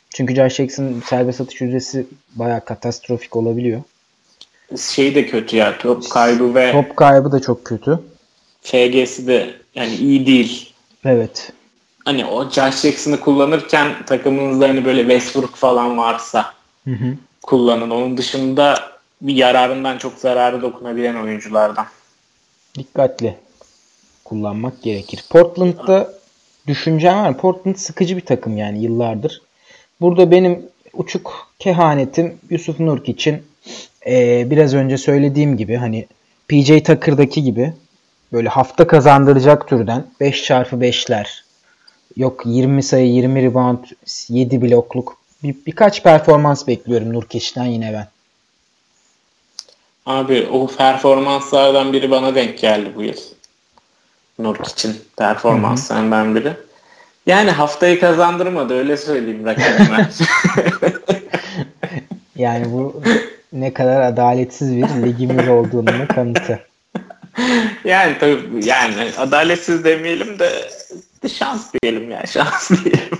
Çünkü 0.09 0.35
Josh 0.35 0.55
Jackson 0.55 1.01
serbest 1.05 1.37
satış 1.37 1.61
yüzdesi 1.61 2.05
bayağı 2.35 2.65
katastrofik 2.65 3.35
olabiliyor. 3.35 3.81
Şey 4.77 5.15
de 5.15 5.25
kötü 5.25 5.55
ya 5.55 5.77
top 5.77 6.09
kaybı 6.09 6.55
ve 6.55 6.71
top 6.71 6.97
kaybı 6.97 7.31
da 7.31 7.39
çok 7.39 7.65
kötü. 7.65 7.99
FG'si 8.61 9.27
de 9.27 9.53
yani 9.75 9.95
iyi 9.95 10.25
değil. 10.25 10.73
Evet. 11.05 11.53
Hani 12.05 12.25
o 12.25 12.43
Josh 12.49 12.81
Jackson'ı 12.81 13.19
kullanırken 13.19 14.05
takımınızda 14.05 14.67
hani 14.67 14.85
böyle 14.85 15.01
Westbrook 15.01 15.55
falan 15.55 15.97
varsa 15.97 16.53
hı 16.83 16.91
hı. 16.91 17.13
kullanın. 17.41 17.89
Onun 17.89 18.17
dışında 18.17 18.79
bir 19.21 19.35
yararından 19.35 19.97
çok 19.97 20.13
zararı 20.13 20.61
dokunabilen 20.61 21.15
oyunculardan. 21.15 21.85
Dikkatli 22.77 23.35
kullanmak 24.25 24.81
gerekir. 24.81 25.23
Portland'da 25.29 26.13
düşüncem 26.67 27.17
var. 27.17 27.37
Portland 27.37 27.75
sıkıcı 27.75 28.17
bir 28.17 28.25
takım 28.25 28.57
yani 28.57 28.83
yıllardır. 28.83 29.41
Burada 30.01 30.31
benim 30.31 30.65
uçuk 30.93 31.51
kehanetim 31.59 32.37
Yusuf 32.49 32.79
Nurk 32.79 33.09
için 33.09 33.43
ee, 34.07 34.47
biraz 34.51 34.73
önce 34.73 34.97
söylediğim 34.97 35.57
gibi 35.57 35.75
hani 35.75 36.07
PJ 36.47 36.67
Tucker'daki 36.83 37.43
gibi 37.43 37.73
böyle 38.33 38.49
hafta 38.49 38.87
kazandıracak 38.87 39.67
türden 39.67 40.05
5 40.19 40.43
çarpı 40.43 40.75
5'ler 40.75 41.25
yok 42.17 42.41
20 42.45 42.83
sayı 42.83 43.07
20 43.07 43.43
rebound 43.43 43.85
7 44.29 44.61
blokluk 44.61 45.17
bir, 45.43 45.55
birkaç 45.65 46.03
performans 46.03 46.67
bekliyorum 46.67 47.13
Nurkeş'ten 47.13 47.65
yine 47.65 47.93
ben. 47.93 48.07
Abi 50.05 50.47
o 50.51 50.67
performanslardan 50.67 51.93
biri 51.93 52.11
bana 52.11 52.35
denk 52.35 52.59
geldi 52.59 52.91
bu 52.95 53.03
yıl. 53.03 53.17
Nork 54.39 54.67
için 54.67 55.01
performanslarından 55.17 56.35
biri. 56.35 56.53
Yani 57.25 57.51
haftayı 57.51 57.99
kazandırmadı 57.99 58.73
öyle 58.73 58.97
söyleyeyim 58.97 59.45
rakibime. 59.45 60.09
yani 62.35 62.71
bu 62.71 63.01
ne 63.53 63.73
kadar 63.73 64.01
adaletsiz 64.01 64.75
bir 64.75 64.87
ligimiz 64.87 65.47
olduğunu 65.47 66.07
kanıtı. 66.15 66.68
Yani 67.85 68.17
tabii 68.19 68.65
yani 68.65 69.11
adaletsiz 69.17 69.83
demeyelim 69.83 70.39
de, 70.39 70.69
şans 71.33 71.73
diyelim 71.73 72.11
ya 72.11 72.23
şans 72.27 72.69
diyelim. 72.69 73.19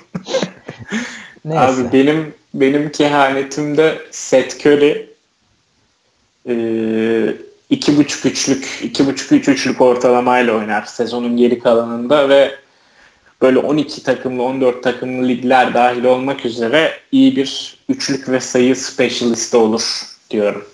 Neyse. 1.45 1.59
Abi 1.59 1.93
benim 1.93 2.33
benim 2.53 2.91
kehanetimde 2.91 4.01
Seth 4.11 4.65
Curry 4.65 5.09
e, 6.49 6.55
iki 7.69 7.97
buçuk 7.97 8.25
üçlük 8.25 8.79
iki 8.83 9.07
buçuk 9.07 9.31
üç 9.31 9.47
üçlük 9.47 9.81
ortalamayla 9.81 10.53
oynar 10.53 10.85
sezonun 10.85 11.37
geri 11.37 11.59
kalanında 11.59 12.29
ve 12.29 12.55
böyle 13.41 13.59
12 13.59 14.03
takımlı 14.03 14.43
14 14.43 14.83
takımlı 14.83 15.27
ligler 15.27 15.73
dahil 15.73 16.03
olmak 16.03 16.45
üzere 16.45 16.99
iyi 17.11 17.35
bir 17.35 17.77
üçlük 17.89 18.29
ve 18.29 18.39
sayı 18.39 18.75
specialist 18.75 19.55
olur 19.55 20.01
diyorum. 20.29 20.65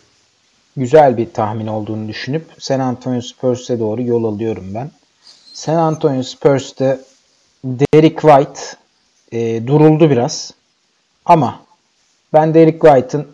Güzel 0.77 1.17
bir 1.17 1.33
tahmin 1.33 1.67
olduğunu 1.67 2.07
düşünüp 2.07 2.45
San 2.59 2.79
Antonio 2.79 3.21
Spurs'e 3.21 3.79
doğru 3.79 4.01
yol 4.01 4.23
alıyorum 4.23 4.65
ben. 4.75 4.91
San 5.53 5.75
Antonio 5.75 6.23
Spurs'te 6.23 6.99
Derek 7.63 8.21
White 8.21 8.61
e, 9.31 9.67
duruldu 9.67 10.09
biraz. 10.09 10.53
Ama 11.25 11.59
ben 12.33 12.53
Derek 12.53 12.81
White'ın 12.81 13.27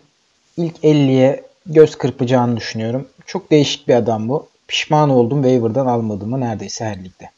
ilk 0.56 0.76
50'ye 0.76 1.44
göz 1.66 1.98
kırpacağını 1.98 2.56
düşünüyorum. 2.56 3.08
Çok 3.26 3.50
değişik 3.50 3.88
bir 3.88 3.94
adam 3.94 4.28
bu. 4.28 4.48
Pişman 4.68 5.10
oldum 5.10 5.42
waiver'dan 5.42 5.86
almadığımı 5.86 6.40
neredeyse 6.40 6.84
her 6.84 7.04
ligde. 7.04 7.30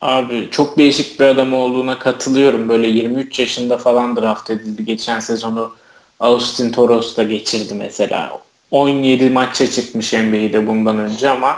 Abi 0.00 0.48
çok 0.50 0.78
değişik 0.78 1.20
bir 1.20 1.24
adam 1.24 1.54
olduğuna 1.54 1.98
katılıyorum. 1.98 2.68
Böyle 2.68 2.86
23 2.86 3.38
yaşında 3.38 3.78
falan 3.78 4.16
draft 4.16 4.50
edildi. 4.50 4.84
Geçen 4.84 5.20
sezonu 5.20 5.72
Austin 6.20 6.72
Toros'ta 6.72 7.22
geçirdi 7.22 7.74
mesela. 7.74 8.40
17 8.70 9.30
maça 9.30 9.70
çıkmış 9.70 10.12
NBA'de 10.12 10.66
bundan 10.66 10.98
önce 10.98 11.30
ama 11.30 11.56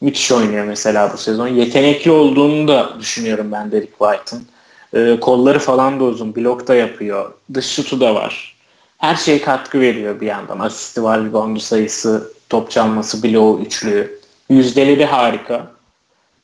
müthiş 0.00 0.32
oynuyor 0.32 0.64
mesela 0.64 1.12
bu 1.12 1.16
sezon. 1.16 1.48
Yetenekli 1.48 2.10
olduğunu 2.10 2.68
da 2.68 2.92
düşünüyorum 3.00 3.52
ben 3.52 3.72
Derek 3.72 3.98
White'ın. 3.98 4.46
Ee, 4.94 5.20
kolları 5.20 5.58
falan 5.58 6.00
da 6.00 6.04
uzun. 6.04 6.36
Blok 6.36 6.68
da 6.68 6.74
yapıyor. 6.74 7.32
Dış 7.54 7.66
şutu 7.66 8.00
da 8.00 8.14
var. 8.14 8.54
Her 8.98 9.16
şeye 9.16 9.40
katkı 9.40 9.80
veriyor 9.80 10.20
bir 10.20 10.26
yandan. 10.26 10.58
Asisti 10.58 11.02
var, 11.02 11.24
reboundu 11.24 11.60
sayısı, 11.60 12.32
top 12.48 12.70
çalması, 12.70 13.22
bloğu, 13.22 13.60
üçlüğü. 13.60 14.20
Yüzdeleri 14.50 15.04
harika. 15.04 15.70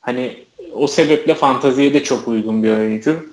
Hani 0.01 0.43
o 0.73 0.87
sebeple 0.87 1.35
fantaziye 1.35 1.93
de 1.93 2.03
çok 2.03 2.27
uygun 2.27 2.63
bir 2.63 2.71
oyuncu. 2.71 3.25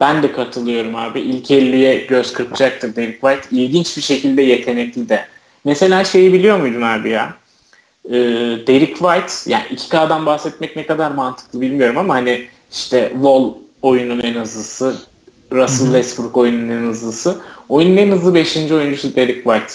Ben 0.00 0.22
de 0.22 0.32
katılıyorum 0.32 0.96
abi. 0.96 1.20
İlk 1.20 1.50
50'ye 1.50 1.96
göz 1.96 2.32
kırpacaktır 2.32 2.96
Derek 2.96 3.20
White. 3.20 3.48
İlginç 3.50 3.96
bir 3.96 4.02
şekilde 4.02 4.42
yetenekli 4.42 5.08
de. 5.08 5.26
Mesela 5.64 6.04
şeyi 6.04 6.32
biliyor 6.32 6.58
muydun 6.58 6.82
abi 6.82 7.10
ya? 7.10 7.34
Ee, 8.08 8.12
Derek 8.66 8.96
White, 8.96 9.32
yani 9.46 9.64
2K'dan 9.64 10.26
bahsetmek 10.26 10.76
ne 10.76 10.86
kadar 10.86 11.10
mantıklı 11.10 11.60
bilmiyorum 11.60 11.98
ama 11.98 12.14
hani 12.14 12.46
işte 12.72 13.10
Wall 13.12 13.50
oyunun 13.82 14.20
en 14.20 14.34
hızlısı, 14.34 14.96
Russell 15.52 15.86
Westbrook 15.86 16.36
oyunun 16.36 16.68
en 16.68 16.88
hızlısı. 16.88 17.40
Oyunun 17.68 17.96
en 17.96 18.10
hızlı 18.10 18.34
5. 18.34 18.56
oyuncusu 18.56 19.16
Derek 19.16 19.44
White. 19.44 19.74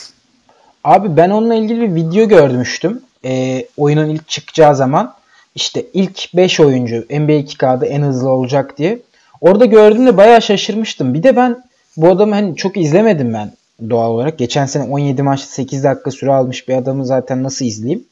Abi 0.84 1.18
ben 1.18 1.30
onunla 1.30 1.56
ilgili 1.56 1.82
bir 1.82 1.96
video 1.96 2.28
görmüştüm. 2.28 3.02
Ee, 3.26 3.66
oyunun 3.78 4.10
ilk 4.10 4.28
çıkacağı 4.28 4.76
zaman 4.76 5.14
işte 5.56 5.86
ilk 5.94 6.34
5 6.34 6.60
oyuncu 6.60 6.96
NBA 6.96 7.32
2K'da 7.32 7.86
en 7.86 8.02
hızlı 8.02 8.30
olacak 8.30 8.78
diye. 8.78 9.00
Orada 9.42 9.66
gördüğümde 9.66 10.18
bayağı 10.18 10.42
şaşırmıştım. 10.42 11.14
Bir 11.14 11.24
de 11.24 11.36
ben 11.36 11.64
bu 11.98 12.10
adamı 12.10 12.36
hani 12.36 12.56
çok 12.56 12.78
izlemedim 12.78 13.34
ben 13.34 13.52
doğal 13.90 14.12
olarak. 14.12 14.38
Geçen 14.38 14.66
sene 14.66 14.84
17 14.84 15.24
maçta 15.24 15.48
8 15.48 15.84
dakika 15.84 16.12
süre 16.12 16.32
almış 16.32 16.68
bir 16.68 16.74
adamı 16.74 17.06
zaten 17.06 17.44
nasıl 17.44 17.66
izleyeyim? 17.66 18.04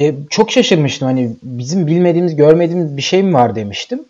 E, 0.00 0.14
çok 0.30 0.50
şaşırmıştım. 0.50 1.08
Hani 1.08 1.30
bizim 1.42 1.86
bilmediğimiz, 1.86 2.36
görmediğimiz 2.36 2.96
bir 2.96 3.02
şey 3.02 3.22
mi 3.22 3.34
var 3.34 3.54
demiştim. 3.54 4.00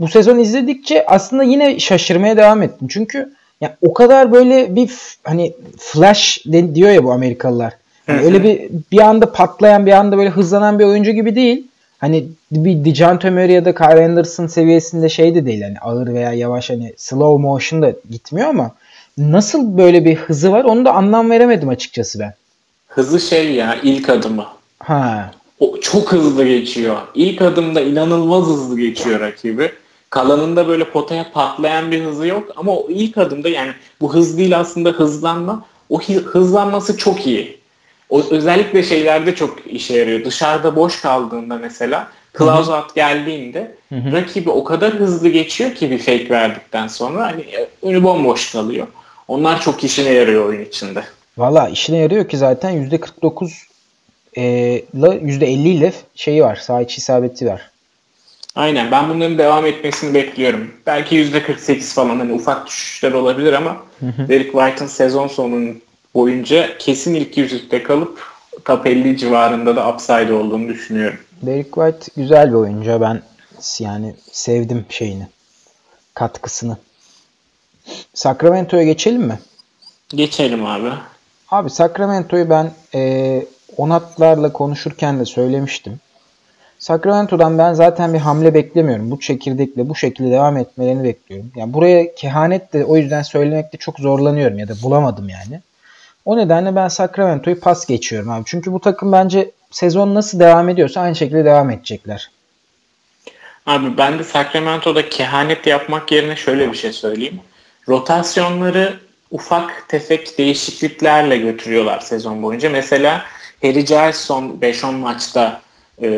Bu 0.00 0.08
sezon 0.08 0.38
izledikçe 0.38 1.06
aslında 1.06 1.42
yine 1.42 1.78
şaşırmaya 1.78 2.36
devam 2.36 2.62
ettim. 2.62 2.88
Çünkü 2.88 3.32
ya 3.60 3.76
o 3.82 3.94
kadar 3.94 4.32
böyle 4.32 4.74
bir 4.76 4.90
hani 5.24 5.52
flash 5.78 6.44
diyor 6.74 6.90
ya 6.90 7.04
bu 7.04 7.12
Amerikalılar. 7.12 7.72
Yani 8.08 8.20
öyle 8.20 8.42
bir 8.42 8.68
bir 8.92 9.00
anda 9.00 9.32
patlayan, 9.32 9.86
bir 9.86 9.92
anda 9.92 10.16
böyle 10.16 10.30
hızlanan 10.30 10.78
bir 10.78 10.84
oyuncu 10.84 11.10
gibi 11.10 11.34
değil. 11.34 11.66
Hani 11.98 12.26
bir 12.52 12.84
Dejounte 12.84 13.30
Murray 13.30 13.50
ya 13.50 13.64
da 13.64 13.74
Kyle 13.74 14.04
Anderson 14.04 14.46
seviyesinde 14.46 15.08
şey 15.08 15.34
de 15.34 15.46
değil. 15.46 15.62
Hani 15.62 15.78
ağır 15.78 16.14
veya 16.14 16.32
yavaş 16.32 16.70
hani 16.70 16.92
slow 16.96 17.42
motion 17.42 17.82
da 17.82 17.92
gitmiyor 18.10 18.48
ama 18.48 18.70
nasıl 19.18 19.78
böyle 19.78 20.04
bir 20.04 20.16
hızı 20.16 20.52
var 20.52 20.64
onu 20.64 20.84
da 20.84 20.92
anlam 20.92 21.30
veremedim 21.30 21.68
açıkçası 21.68 22.18
ben. 22.18 22.34
Hızı 22.88 23.20
şey 23.20 23.52
ya 23.52 23.78
ilk 23.82 24.08
adımı. 24.08 24.46
Ha. 24.78 25.30
O 25.60 25.80
çok 25.80 26.12
hızlı 26.12 26.44
geçiyor. 26.44 26.96
İlk 27.14 27.42
adımda 27.42 27.80
inanılmaz 27.80 28.46
hızlı 28.46 28.80
geçiyor 28.80 29.20
rakibi. 29.20 29.72
Kalanında 30.10 30.68
böyle 30.68 30.84
potaya 30.84 31.32
patlayan 31.32 31.90
bir 31.90 32.04
hızı 32.04 32.26
yok 32.26 32.52
ama 32.56 32.76
o 32.76 32.86
ilk 32.88 33.18
adımda 33.18 33.48
yani 33.48 33.72
bu 34.00 34.14
hız 34.14 34.38
değil 34.38 34.58
aslında 34.58 34.90
hızlanma. 34.90 35.64
O 35.88 36.02
hızlanması 36.02 36.96
çok 36.96 37.26
iyi. 37.26 37.60
O 38.10 38.22
özellikle 38.30 38.82
şeylerde 38.82 39.34
çok 39.34 39.58
işe 39.66 39.98
yarıyor. 39.98 40.24
Dışarıda 40.24 40.76
boş 40.76 41.00
kaldığında 41.00 41.58
mesela 41.58 42.08
closeout 42.38 42.94
geldiğinde 42.94 43.74
hı 43.88 43.94
hı. 43.94 44.12
rakibi 44.12 44.50
o 44.50 44.64
kadar 44.64 44.92
hızlı 44.92 45.28
geçiyor 45.28 45.74
ki 45.74 45.90
bir 45.90 45.98
fake 45.98 46.30
verdikten 46.30 46.86
sonra 46.86 47.26
hani 47.26 47.44
önü 47.82 48.02
bomboş 48.02 48.52
kalıyor. 48.52 48.86
Onlar 49.30 49.60
çok 49.60 49.84
işine 49.84 50.10
yarıyor 50.10 50.48
oyun 50.48 50.64
içinde. 50.64 51.04
Valla 51.38 51.68
işine 51.68 51.96
yarıyor 51.96 52.28
ki 52.28 52.38
zaten 52.38 52.90
%49 52.90 53.52
e, 54.36 54.42
ile 54.42 55.06
%50 55.06 55.68
ile 55.68 55.92
şeyi 56.14 56.42
var. 56.42 56.56
Sağ 56.56 56.80
içi 56.80 56.98
isabeti 56.98 57.46
var. 57.46 57.70
Aynen. 58.54 58.90
Ben 58.90 59.08
bunların 59.08 59.38
devam 59.38 59.66
etmesini 59.66 60.14
bekliyorum. 60.14 60.70
Belki 60.86 61.16
%48 61.16 61.94
falan 61.94 62.18
hani 62.18 62.32
ufak 62.32 62.66
düşüşler 62.66 63.12
olabilir 63.12 63.52
ama 63.52 63.76
hı 64.00 64.06
hı. 64.06 64.28
Derek 64.28 64.52
White'ın 64.52 64.88
sezon 64.88 65.28
sonunun 65.28 65.82
boyunca 66.14 66.78
kesin 66.78 67.14
ilk 67.14 67.36
yüzükte 67.36 67.82
kalıp 67.82 68.20
top 68.64 68.86
50 68.86 69.16
civarında 69.16 69.76
da 69.76 69.88
upside 69.94 70.32
olduğunu 70.32 70.68
düşünüyorum. 70.68 71.18
Derek 71.42 71.74
White 71.74 72.06
güzel 72.16 72.48
bir 72.48 72.54
oyuncu. 72.54 73.00
Ben 73.00 73.22
yani 73.78 74.14
sevdim 74.32 74.84
şeyini. 74.88 75.28
Katkısını. 76.14 76.76
Sacramento'ya 78.14 78.84
geçelim 78.84 79.22
mi? 79.22 79.38
Geçelim 80.08 80.66
abi. 80.66 80.90
Abi 81.50 81.70
Sacramento'yu 81.70 82.50
ben 82.50 82.72
e, 82.94 83.42
Onatlarla 83.76 84.52
konuşurken 84.52 85.20
de 85.20 85.24
söylemiştim. 85.24 86.00
Sacramento'dan 86.78 87.58
ben 87.58 87.72
zaten 87.72 88.14
bir 88.14 88.18
hamle 88.18 88.54
beklemiyorum. 88.54 89.10
Bu 89.10 89.20
çekirdekle 89.20 89.88
bu 89.88 89.94
şekilde 89.94 90.30
devam 90.30 90.56
etmelerini 90.56 91.04
bekliyorum. 91.04 91.52
Yani 91.56 91.72
buraya 91.72 92.14
kehanet 92.14 92.72
de 92.72 92.84
o 92.84 92.96
yüzden 92.96 93.22
söylemekte 93.22 93.78
çok 93.78 93.98
zorlanıyorum 93.98 94.58
ya 94.58 94.68
da 94.68 94.74
bulamadım 94.82 95.28
yani. 95.28 95.60
O 96.24 96.36
nedenle 96.36 96.76
ben 96.76 96.88
Sacramento'yu 96.88 97.60
pas 97.60 97.86
geçiyorum 97.86 98.30
abi. 98.30 98.42
Çünkü 98.46 98.72
bu 98.72 98.80
takım 98.80 99.12
bence 99.12 99.50
sezon 99.70 100.14
nasıl 100.14 100.40
devam 100.40 100.68
ediyorsa 100.68 101.00
aynı 101.00 101.16
şekilde 101.16 101.44
devam 101.44 101.70
edecekler. 101.70 102.30
Abi 103.66 103.98
ben 103.98 104.18
de 104.18 104.24
Sacramento'da 104.24 105.08
kehanet 105.08 105.66
yapmak 105.66 106.12
yerine 106.12 106.36
şöyle 106.36 106.72
bir 106.72 106.76
şey 106.76 106.92
söyleyeyim. 106.92 107.40
Rotasyonları 107.88 108.98
ufak 109.30 109.88
tefek 109.88 110.38
değişikliklerle 110.38 111.36
götürüyorlar 111.36 112.00
sezon 112.00 112.42
boyunca. 112.42 112.70
Mesela 112.70 113.24
Harry 113.62 113.84
Giles 113.84 114.16
son 114.16 114.58
5-10 114.62 114.92
maçta 114.92 115.60
e, 116.02 116.08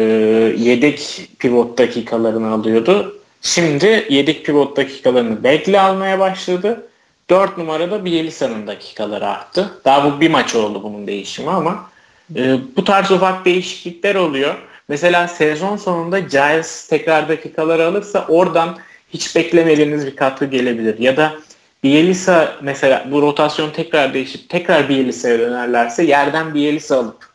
yedek 0.59 1.29
pivot 1.38 1.79
dakikalarını 1.79 2.53
alıyordu. 2.53 3.18
Şimdi 3.42 4.07
yedek 4.11 4.44
pivot 4.44 4.77
dakikalarını 4.77 5.44
Begley 5.44 5.81
almaya 5.81 6.18
başladı. 6.18 6.87
4 7.31 7.59
numarada 7.59 8.05
Bielisa'nın 8.05 8.66
dakikaları 8.66 9.29
arttı. 9.29 9.70
Daha 9.85 10.05
bu 10.05 10.20
bir 10.20 10.31
maç 10.31 10.55
oldu 10.55 10.83
bunun 10.83 11.07
değişimi 11.07 11.51
ama 11.51 11.90
e, 12.37 12.57
bu 12.77 12.85
tarz 12.85 13.11
ufak 13.11 13.44
değişiklikler 13.44 14.14
oluyor. 14.14 14.55
Mesela 14.88 15.29
sezon 15.29 15.77
sonunda 15.77 16.18
Giles 16.18 16.87
tekrar 16.88 17.29
dakikaları 17.29 17.87
alırsa 17.87 18.27
oradan 18.29 18.79
hiç 19.12 19.37
beklemediğiniz 19.37 20.07
bir 20.07 20.16
katkı 20.16 20.44
gelebilir. 20.44 20.98
Ya 20.98 21.16
da 21.16 21.35
Bielisa 21.83 22.53
mesela 22.62 23.07
bu 23.11 23.23
rotasyon 23.23 23.71
tekrar 23.71 24.14
değişip 24.14 24.49
tekrar 24.49 24.88
Bielisa'ya 24.88 25.38
dönerlerse 25.38 26.05
yerden 26.05 26.55
Bielisa 26.55 26.99
alıp 26.99 27.29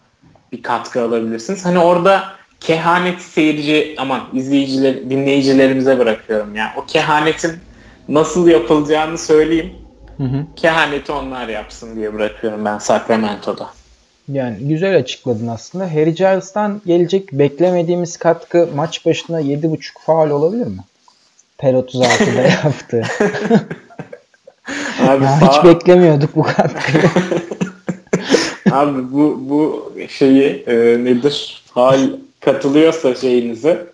bir 0.52 0.64
katkı 0.64 1.02
alabilirsiniz. 1.02 1.66
Hani 1.66 1.80
orada 1.80 2.24
kehaneti 2.60 3.24
seyirci 3.24 3.96
aman 3.98 4.22
izleyiciler 4.34 5.10
dinleyicilerimize 5.10 6.00
bırakıyorum 6.00 6.56
ya. 6.56 6.74
O 6.78 6.86
kehanetin 6.86 7.54
nasıl 8.10 8.48
yapılacağını 8.48 9.18
söyleyeyim. 9.18 9.74
Hı 10.18 10.24
hı. 10.24 10.46
Kehaneti 10.56 11.12
onlar 11.12 11.48
yapsın 11.48 11.96
diye 11.96 12.14
bırakıyorum 12.14 12.66
ben 12.66 12.78
Sacramento'da. 12.78 13.70
Yani 14.32 14.58
güzel 14.60 14.98
açıkladın 14.98 15.48
aslında. 15.48 15.94
Harry 15.94 16.16
Giles'tan 16.16 16.82
gelecek 16.86 17.32
beklemediğimiz 17.32 18.18
katkı 18.18 18.70
maç 18.76 19.06
başına 19.06 19.42
7.5 19.42 19.80
faal 20.06 20.30
olabilir 20.30 20.68
mi? 20.68 20.84
Per 21.58 21.74
36'da 21.74 22.42
yaptı. 22.42 23.04
Abi 25.08 25.24
ya 25.24 25.42
hiç 25.42 25.64
beklemiyorduk 25.64 26.36
bu 26.36 26.44
katkıyı. 26.44 27.04
Abi 28.72 29.12
bu 29.12 29.38
bu 29.40 29.92
şeyi 30.10 30.64
e, 30.68 30.76
nedir? 31.04 31.64
Hal 31.72 32.00
katılıyorsa 32.40 33.16
şeyinize 33.16 33.88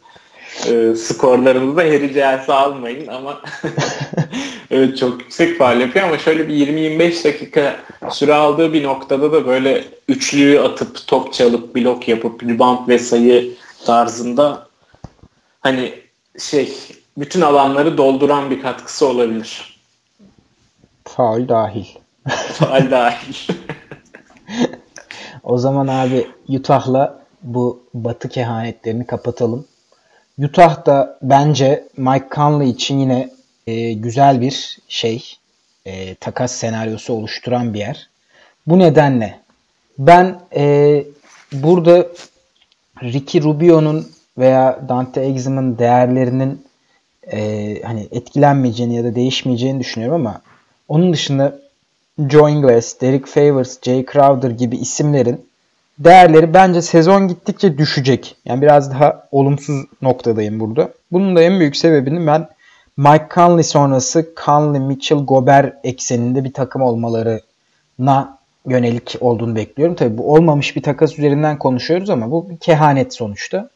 e, 0.69 0.95
skorlarınızda 0.95 1.81
Harry 1.81 2.07
Giles'ı 2.07 2.53
almayın 2.53 3.07
ama 3.07 3.41
evet 4.71 4.97
çok 4.97 5.21
yüksek 5.21 5.57
faal 5.57 5.81
yapıyor 5.81 6.05
ama 6.05 6.17
şöyle 6.17 6.47
bir 6.47 6.53
20-25 6.53 7.23
dakika 7.23 7.79
süre 8.09 8.33
aldığı 8.33 8.73
bir 8.73 8.83
noktada 8.83 9.31
da 9.31 9.47
böyle 9.47 9.83
üçlüyü 10.07 10.59
atıp 10.59 11.07
top 11.07 11.33
çalıp 11.33 11.75
blok 11.75 12.07
yapıp 12.07 12.43
rebound 12.43 12.87
ve 12.87 12.99
sayı 12.99 13.51
tarzında 13.85 14.67
hani 15.61 15.93
şey 16.39 16.73
bütün 17.17 17.41
alanları 17.41 17.97
dolduran 17.97 18.49
bir 18.51 18.61
katkısı 18.61 19.07
olabilir. 19.07 19.72
Faul 21.05 21.47
dahil. 21.47 21.85
Faul 22.27 22.91
dahil. 22.91 23.33
o 25.43 25.57
zaman 25.57 25.87
abi 25.87 26.27
Utah'la 26.49 27.23
bu 27.43 27.83
batı 27.93 28.29
kehanetlerini 28.29 29.07
kapatalım. 29.07 29.65
Utah 30.39 30.85
da 30.85 31.17
bence 31.21 31.87
Mike 31.97 32.27
Conley 32.35 32.69
için 32.69 32.99
yine 32.99 33.29
e, 33.67 33.93
güzel 33.93 34.41
bir 34.41 34.79
şey, 34.87 35.37
e, 35.85 36.15
takas 36.15 36.51
senaryosu 36.51 37.13
oluşturan 37.13 37.73
bir 37.73 37.79
yer. 37.79 38.09
Bu 38.67 38.79
nedenle 38.79 39.39
ben 39.99 40.39
e, 40.55 41.03
burada 41.53 42.07
Ricky 43.03 43.43
Rubio'nun 43.43 44.11
veya 44.37 44.79
Dante 44.89 45.21
Exum'un 45.21 45.77
değerlerinin 45.77 46.67
e, 47.31 47.81
hani 47.81 48.07
etkilenmeyeceğini 48.11 48.95
ya 48.95 49.03
da 49.03 49.15
değişmeyeceğini 49.15 49.79
düşünüyorum 49.79 50.27
ama 50.27 50.41
onun 50.93 51.13
dışında 51.13 51.59
Joe 52.29 52.49
Ingles, 52.49 53.01
Derek 53.01 53.25
Favors, 53.25 53.81
Jay 53.81 54.05
Crowder 54.05 54.51
gibi 54.51 54.77
isimlerin 54.77 55.45
değerleri 55.99 56.53
bence 56.53 56.81
sezon 56.81 57.27
gittikçe 57.27 57.77
düşecek. 57.77 58.35
Yani 58.45 58.61
biraz 58.61 58.91
daha 58.91 59.27
olumsuz 59.31 59.85
noktadayım 60.01 60.59
burada. 60.59 60.89
Bunun 61.11 61.35
da 61.35 61.41
en 61.41 61.59
büyük 61.59 61.77
sebebini 61.77 62.27
ben 62.27 62.47
Mike 62.97 63.25
Conley 63.35 63.63
sonrası 63.63 64.29
Conley, 64.45 64.81
Mitchell, 64.81 65.25
Gobert 65.25 65.75
ekseninde 65.83 66.43
bir 66.43 66.53
takım 66.53 66.81
olmalarına 66.81 68.37
yönelik 68.67 69.15
olduğunu 69.21 69.55
bekliyorum. 69.55 69.95
Tabii 69.95 70.17
bu 70.17 70.33
olmamış 70.33 70.75
bir 70.75 70.81
takas 70.81 71.19
üzerinden 71.19 71.57
konuşuyoruz 71.57 72.09
ama 72.09 72.31
bu 72.31 72.49
bir 72.49 72.57
kehanet 72.57 73.13
sonuçta. 73.13 73.69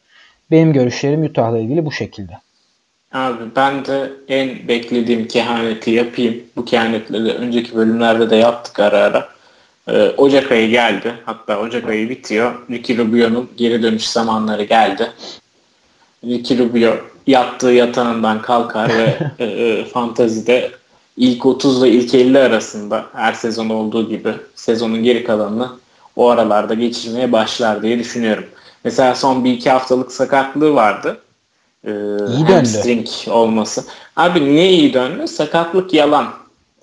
Benim 0.50 0.72
görüşlerim 0.72 1.22
Utah'la 1.22 1.58
ilgili 1.58 1.86
bu 1.86 1.92
şekilde. 1.92 2.32
Abi 3.12 3.44
ben 3.56 3.84
de 3.84 4.12
en 4.28 4.68
beklediğim 4.68 5.28
kehaneti 5.28 5.90
yapayım. 5.90 6.42
Bu 6.56 6.64
kehanetleri 6.64 7.32
önceki 7.32 7.76
bölümlerde 7.76 8.30
de 8.30 8.36
yaptık 8.36 8.80
ara 8.80 8.98
ara. 8.98 9.28
Ee, 9.88 10.12
Ocak 10.16 10.52
ayı 10.52 10.70
geldi. 10.70 11.14
Hatta 11.24 11.60
Ocak 11.60 11.88
ayı 11.88 12.08
bitiyor. 12.08 12.54
Ricky 12.70 12.98
Rubio'nun 12.98 13.50
geri 13.56 13.82
dönüş 13.82 14.08
zamanları 14.08 14.64
geldi. 14.64 15.12
Ricky 16.24 16.60
Rubio 16.60 16.94
yattığı 17.26 17.70
yatağından 17.70 18.42
kalkar 18.42 18.88
ve 18.88 19.18
e, 19.38 19.44
e, 19.44 19.84
fantazide 19.84 20.70
ilk 21.16 21.46
30 21.46 21.82
ile 21.82 21.90
ilk 21.90 22.14
50 22.14 22.38
arasında 22.38 23.06
her 23.12 23.32
sezon 23.32 23.68
olduğu 23.68 24.08
gibi 24.08 24.34
sezonun 24.54 25.02
geri 25.02 25.24
kalanını 25.24 25.70
o 26.16 26.28
aralarda 26.28 26.74
geçirmeye 26.74 27.32
başlar 27.32 27.82
diye 27.82 27.98
düşünüyorum. 27.98 28.44
Mesela 28.84 29.14
son 29.14 29.44
bir 29.44 29.52
iki 29.52 29.70
haftalık 29.70 30.12
sakatlığı 30.12 30.74
vardı. 30.74 31.20
Ee, 31.84 31.90
iyi 32.36 32.44
hamstring 32.44 33.06
olması. 33.30 33.84
Abi 34.16 34.44
niye 34.44 34.68
iyi 34.68 34.94
döndü? 34.94 35.28
Sakatlık 35.28 35.94
yalan. 35.94 36.26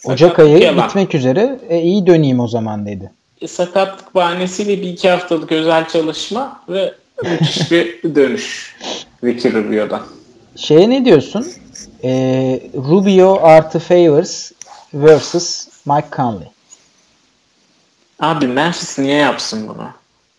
Ocak 0.03 0.39
ayı 0.39 0.58
yalan. 0.58 0.88
bitmek 0.88 1.15
üzere 1.15 1.60
e, 1.69 1.81
iyi 1.81 2.08
döneyim 2.08 2.39
o 2.39 2.47
zaman 2.47 2.86
dedi. 2.86 3.12
E, 3.41 3.47
sakatlık 3.47 4.15
bahanesiyle 4.15 4.81
bir 4.81 4.88
iki 4.88 5.10
haftalık 5.10 5.51
özel 5.51 5.88
çalışma 5.88 6.62
ve 6.69 6.93
müthiş 7.23 7.71
bir 7.71 8.03
dönüş 8.15 8.75
Ricky 9.23 9.53
Rubio'dan. 9.53 10.01
Şeye 10.55 10.89
ne 10.89 11.05
diyorsun? 11.05 11.47
Ee, 12.03 12.62
Rubio 12.75 13.39
artı 13.43 13.79
Favors 13.79 14.51
versus 14.93 15.67
Mike 15.86 16.08
Conley. 16.15 16.47
Abi 18.19 18.47
Memphis 18.47 18.99
niye 18.99 19.17
yapsın 19.17 19.67
bunu? 19.67 19.88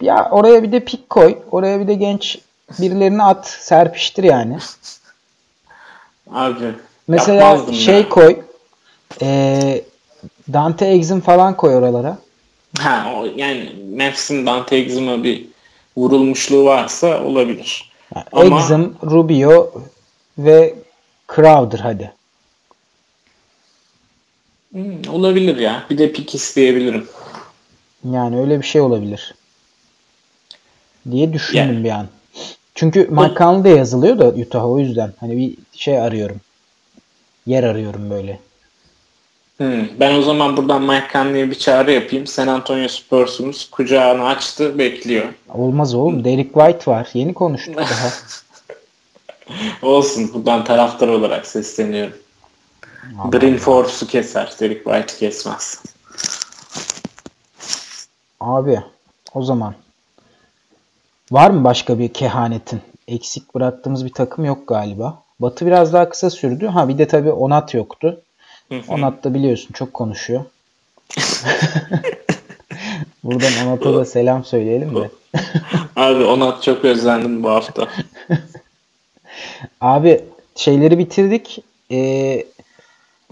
Ya 0.00 0.28
oraya 0.30 0.62
bir 0.62 0.72
de 0.72 0.80
pik 0.80 1.10
koy. 1.10 1.38
Oraya 1.50 1.80
bir 1.80 1.88
de 1.88 1.94
genç 1.94 2.38
birilerini 2.78 3.22
at. 3.22 3.48
Serpiştir 3.48 4.24
yani. 4.24 4.58
Abi 6.30 6.74
Mesela 7.08 7.72
şey 7.72 8.00
ya. 8.00 8.08
koy. 8.08 8.40
E, 9.22 9.84
Dante 10.52 10.86
Exum 10.86 11.20
falan 11.20 11.56
koy 11.56 11.74
oralara. 11.74 12.18
Ha 12.78 13.12
o, 13.16 13.26
yani 13.36 13.72
Memphis'in 13.88 14.46
Dante 14.46 14.76
Exum'a 14.76 15.24
bir 15.24 15.46
vurulmuşluğu 15.96 16.64
varsa 16.64 17.22
olabilir. 17.24 17.92
Yani 18.14 18.26
Ama... 18.32 18.60
Exum, 18.60 18.96
Rubio 19.02 19.72
ve 20.38 20.74
Crowder 21.34 21.78
hadi. 21.78 22.12
Hmm, 24.72 25.08
olabilir 25.12 25.56
ya. 25.56 25.86
Bir 25.90 25.98
de 25.98 26.12
pik 26.12 26.34
isteyebilirim. 26.34 27.08
Yani 28.04 28.40
öyle 28.40 28.60
bir 28.60 28.66
şey 28.66 28.80
olabilir. 28.80 29.34
Diye 31.10 31.32
düşündüm 31.32 31.66
yani. 31.66 31.84
bir 31.84 31.90
an. 31.90 32.08
Çünkü 32.76 33.08
Mike 33.10 33.34
Conley 33.38 33.64
de 33.64 33.68
yazılıyor 33.68 34.18
da 34.18 34.28
Utah 34.28 34.64
o 34.64 34.78
yüzden. 34.78 35.12
Hani 35.20 35.36
bir 35.36 35.56
şey 35.72 36.00
arıyorum. 36.00 36.40
Yer 37.46 37.62
arıyorum 37.62 38.10
böyle. 38.10 38.40
Hmm, 39.56 40.00
ben 40.00 40.14
o 40.18 40.22
zaman 40.22 40.56
buradan 40.56 40.82
Mike 40.82 41.06
Conley'e 41.12 41.50
bir 41.50 41.58
çağrı 41.58 41.92
yapayım. 41.92 42.26
San 42.26 42.46
Antonio 42.46 42.88
Spurs'umuz 42.88 43.70
kucağını 43.70 44.26
açtı, 44.26 44.78
bekliyor. 44.78 45.24
Olmaz 45.54 45.94
oğlum. 45.94 46.24
Derek 46.24 46.54
White 46.54 46.90
var. 46.90 47.08
Yeni 47.14 47.34
konuştuk 47.34 47.76
daha. 47.90 48.12
Olsun. 49.82 50.30
Buradan 50.34 50.64
taraftar 50.64 51.08
olarak 51.08 51.46
sesleniyorum. 51.46 52.16
Green 53.30 53.56
Force'u 53.56 54.06
keser. 54.06 54.54
Derek 54.60 54.84
White 54.84 55.18
kesmez. 55.18 55.82
Abi 58.40 58.80
o 59.34 59.42
zaman 59.42 59.74
var 61.30 61.50
mı 61.50 61.64
başka 61.64 61.98
bir 61.98 62.08
kehanetin? 62.08 62.80
Eksik 63.08 63.54
bıraktığımız 63.54 64.04
bir 64.04 64.12
takım 64.12 64.44
yok 64.44 64.68
galiba. 64.68 65.22
Batı 65.40 65.66
biraz 65.66 65.92
daha 65.92 66.08
kısa 66.08 66.30
sürdü. 66.30 66.66
Ha 66.66 66.88
bir 66.88 66.98
de 66.98 67.08
tabii 67.08 67.32
Onat 67.32 67.74
yoktu. 67.74 68.20
Onat 68.88 69.24
da 69.24 69.34
biliyorsun 69.34 69.72
çok 69.72 69.94
konuşuyor. 69.94 70.44
Buradan 73.24 73.66
Onat'a 73.66 73.94
da 73.94 74.04
selam 74.04 74.44
söyleyelim 74.44 74.96
de. 74.96 75.10
Abi 75.96 76.24
Onat 76.24 76.62
çok 76.62 76.84
özlendim 76.84 77.42
bu 77.42 77.50
hafta. 77.50 77.88
Abi 79.80 80.24
şeyleri 80.54 80.98
bitirdik. 80.98 81.64
Ee, 81.92 82.44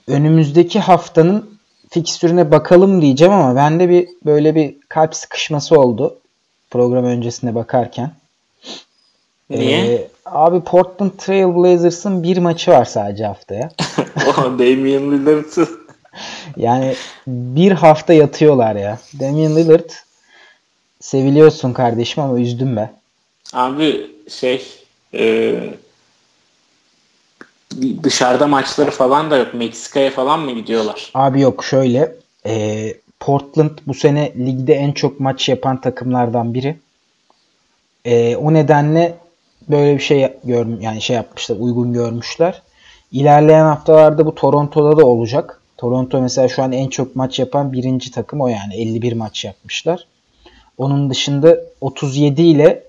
önümüzdeki 0.08 0.80
haftanın 0.80 1.58
fikstürüne 1.90 2.50
bakalım 2.50 3.02
diyeceğim 3.02 3.32
ama 3.32 3.56
bende 3.56 3.88
bir 3.88 4.08
böyle 4.26 4.54
bir 4.54 4.76
kalp 4.88 5.14
sıkışması 5.14 5.80
oldu 5.80 6.18
program 6.74 7.04
öncesine 7.04 7.54
bakarken. 7.54 8.10
Niye? 9.50 9.78
Ee, 9.78 10.08
abi 10.24 10.60
Portland 10.60 11.10
Trail 11.18 11.54
Blazers'ın 11.56 12.22
bir 12.22 12.38
maçı 12.38 12.70
var 12.70 12.84
sadece 12.84 13.24
haftaya. 13.24 13.70
Damian 14.36 15.12
Lillard. 15.12 15.68
yani 16.56 16.94
bir 17.26 17.72
hafta 17.72 18.12
yatıyorlar 18.12 18.76
ya. 18.76 18.98
Damian 19.20 19.56
Lillard 19.56 19.90
seviliyorsun 21.00 21.72
kardeşim 21.72 22.22
ama 22.22 22.40
üzdüm 22.40 22.76
be. 22.76 22.90
Abi 23.52 24.10
şey 24.28 24.66
e, 25.14 25.54
dışarıda 28.02 28.46
maçları 28.46 28.90
falan 28.90 29.30
da 29.30 29.36
yok. 29.36 29.54
Meksika'ya 29.54 30.10
falan 30.10 30.40
mı 30.40 30.52
gidiyorlar? 30.52 31.10
Abi 31.14 31.40
yok 31.40 31.64
şöyle 31.64 32.16
e, 32.46 32.94
Portland 33.24 33.70
bu 33.86 33.94
sene 33.94 34.32
ligde 34.36 34.74
en 34.74 34.92
çok 34.92 35.20
maç 35.20 35.48
yapan 35.48 35.80
takımlardan 35.80 36.54
biri. 36.54 36.76
E, 38.04 38.36
o 38.36 38.52
nedenle 38.52 39.14
böyle 39.68 39.94
bir 39.94 40.02
şey 40.02 40.32
gör, 40.44 40.80
yani 40.80 41.02
şey 41.02 41.16
yapmışlar, 41.16 41.56
uygun 41.56 41.92
görmüşler. 41.92 42.62
İlerleyen 43.12 43.64
haftalarda 43.64 44.26
bu 44.26 44.34
Toronto'da 44.34 44.96
da 44.96 45.06
olacak. 45.06 45.60
Toronto 45.76 46.20
mesela 46.20 46.48
şu 46.48 46.62
an 46.62 46.72
en 46.72 46.88
çok 46.88 47.16
maç 47.16 47.38
yapan 47.38 47.72
birinci 47.72 48.10
takım 48.10 48.40
o 48.40 48.48
yani 48.48 48.74
51 48.74 49.12
maç 49.12 49.44
yapmışlar. 49.44 50.06
Onun 50.78 51.10
dışında 51.10 51.58
37 51.80 52.42
ile 52.42 52.84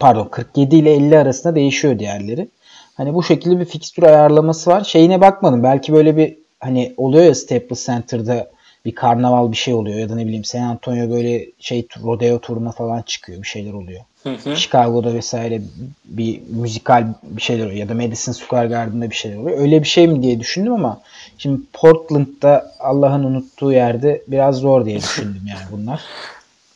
pardon 0.00 0.28
47 0.28 0.76
ile 0.76 0.94
50 0.94 1.18
arasında 1.18 1.54
değişiyor 1.54 1.98
diğerleri. 1.98 2.48
Hani 2.94 3.14
bu 3.14 3.22
şekilde 3.22 3.60
bir 3.60 3.64
fikstür 3.64 4.02
ayarlaması 4.02 4.70
var. 4.70 4.84
Şeyine 4.84 5.20
bakmadım. 5.20 5.62
Belki 5.62 5.92
böyle 5.92 6.16
bir 6.16 6.36
hani 6.60 6.94
oluyor 6.96 7.24
ya 7.24 7.34
Staples 7.34 7.86
Center'da 7.86 8.55
bir 8.86 8.94
karnaval 8.94 9.52
bir 9.52 9.56
şey 9.56 9.74
oluyor 9.74 9.98
ya 9.98 10.08
da 10.08 10.14
ne 10.14 10.26
bileyim 10.26 10.44
San 10.44 10.60
Antonio 10.60 11.10
böyle 11.10 11.46
şey 11.60 11.88
rodeo 12.02 12.38
turuna 12.38 12.72
falan 12.72 13.02
çıkıyor 13.02 13.42
bir 13.42 13.46
şeyler 13.46 13.72
oluyor. 13.72 14.00
Hı 14.22 14.30
hı. 14.30 14.56
Chicago'da 14.56 15.14
vesaire 15.14 15.62
bir 16.04 16.40
müzikal 16.48 17.06
bir 17.22 17.42
şeyler 17.42 17.64
oluyor 17.64 17.78
ya 17.78 17.88
da 17.88 17.94
Madison 17.94 18.32
Square 18.32 18.68
Garden'da 18.68 19.10
bir 19.10 19.14
şeyler 19.14 19.36
oluyor. 19.36 19.58
Öyle 19.58 19.82
bir 19.82 19.88
şey 19.88 20.08
mi 20.08 20.22
diye 20.22 20.40
düşündüm 20.40 20.72
ama 20.72 21.00
şimdi 21.38 21.60
Portland'da 21.72 22.72
Allah'ın 22.80 23.24
unuttuğu 23.24 23.72
yerde 23.72 24.22
biraz 24.28 24.56
zor 24.56 24.84
diye 24.84 24.98
düşündüm 24.98 25.42
yani 25.46 25.66
bunlar. 25.70 26.00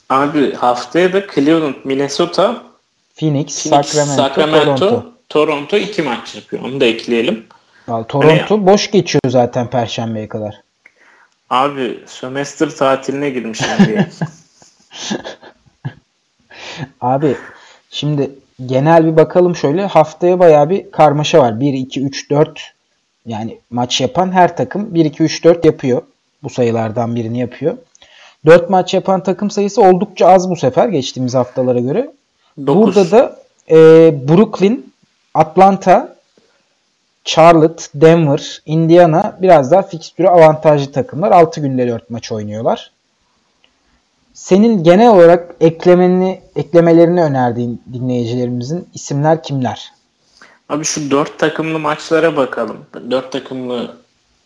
Abi 0.08 0.54
haftaya 0.54 1.12
da 1.12 1.26
Cleveland, 1.34 1.74
Minnesota, 1.84 2.62
Phoenix, 3.14 3.62
Phoenix 3.62 3.86
Sacramento, 3.86 4.22
Sacramento, 4.22 4.76
Toronto. 4.76 5.12
Toronto 5.28 5.76
iki 5.76 6.02
maç 6.02 6.34
yapıyor. 6.34 6.62
Onu 6.64 6.80
da 6.80 6.84
ekleyelim. 6.84 7.46
Abi, 7.88 8.06
Toronto 8.06 8.54
hani, 8.56 8.66
boş 8.66 8.90
geçiyor 8.90 9.22
zaten 9.28 9.70
Perşembe'ye 9.70 10.28
kadar. 10.28 10.54
Abi 11.50 12.00
sömestr 12.06 12.70
tatiline 12.76 13.30
girmiş 13.30 13.60
diye. 13.86 14.08
Abi 17.00 17.36
şimdi 17.90 18.30
genel 18.66 19.06
bir 19.06 19.16
bakalım 19.16 19.56
şöyle. 19.56 19.86
Haftaya 19.86 20.38
bayağı 20.38 20.70
bir 20.70 20.90
karmaşa 20.90 21.38
var. 21.38 21.60
1, 21.60 21.72
2, 21.72 22.00
3, 22.02 22.30
4 22.30 22.72
yani 23.26 23.58
maç 23.70 24.00
yapan 24.00 24.32
her 24.32 24.56
takım 24.56 24.94
1, 24.94 25.04
2, 25.04 25.22
3, 25.22 25.44
4 25.44 25.64
yapıyor. 25.64 26.02
Bu 26.42 26.50
sayılardan 26.50 27.16
birini 27.16 27.38
yapıyor. 27.38 27.76
4 28.46 28.70
maç 28.70 28.94
yapan 28.94 29.22
takım 29.22 29.50
sayısı 29.50 29.82
oldukça 29.82 30.26
az 30.26 30.50
bu 30.50 30.56
sefer 30.56 30.88
geçtiğimiz 30.88 31.34
haftalara 31.34 31.80
göre. 31.80 32.10
Dokuz. 32.66 32.96
Burada 32.96 33.10
da 33.10 33.38
e, 33.70 33.76
Brooklyn, 34.28 34.92
Atlanta, 35.34 36.16
Charlotte, 37.30 37.84
Denver, 37.94 38.62
Indiana 38.66 39.38
biraz 39.42 39.70
daha 39.70 39.82
fikstürü 39.82 40.28
avantajlı 40.28 40.92
takımlar. 40.92 41.32
6 41.32 41.60
günde 41.60 41.88
4 41.88 42.10
maç 42.10 42.32
oynuyorlar. 42.32 42.90
Senin 44.34 44.84
genel 44.84 45.10
olarak 45.10 45.54
eklemeni, 45.60 46.40
eklemelerini 46.56 47.22
önerdiğin 47.22 47.82
dinleyicilerimizin 47.92 48.88
isimler 48.94 49.42
kimler? 49.42 49.92
Abi 50.68 50.84
şu 50.84 51.10
4 51.10 51.38
takımlı 51.38 51.78
maçlara 51.78 52.36
bakalım. 52.36 52.76
4 53.10 53.32
takımlı 53.32 53.96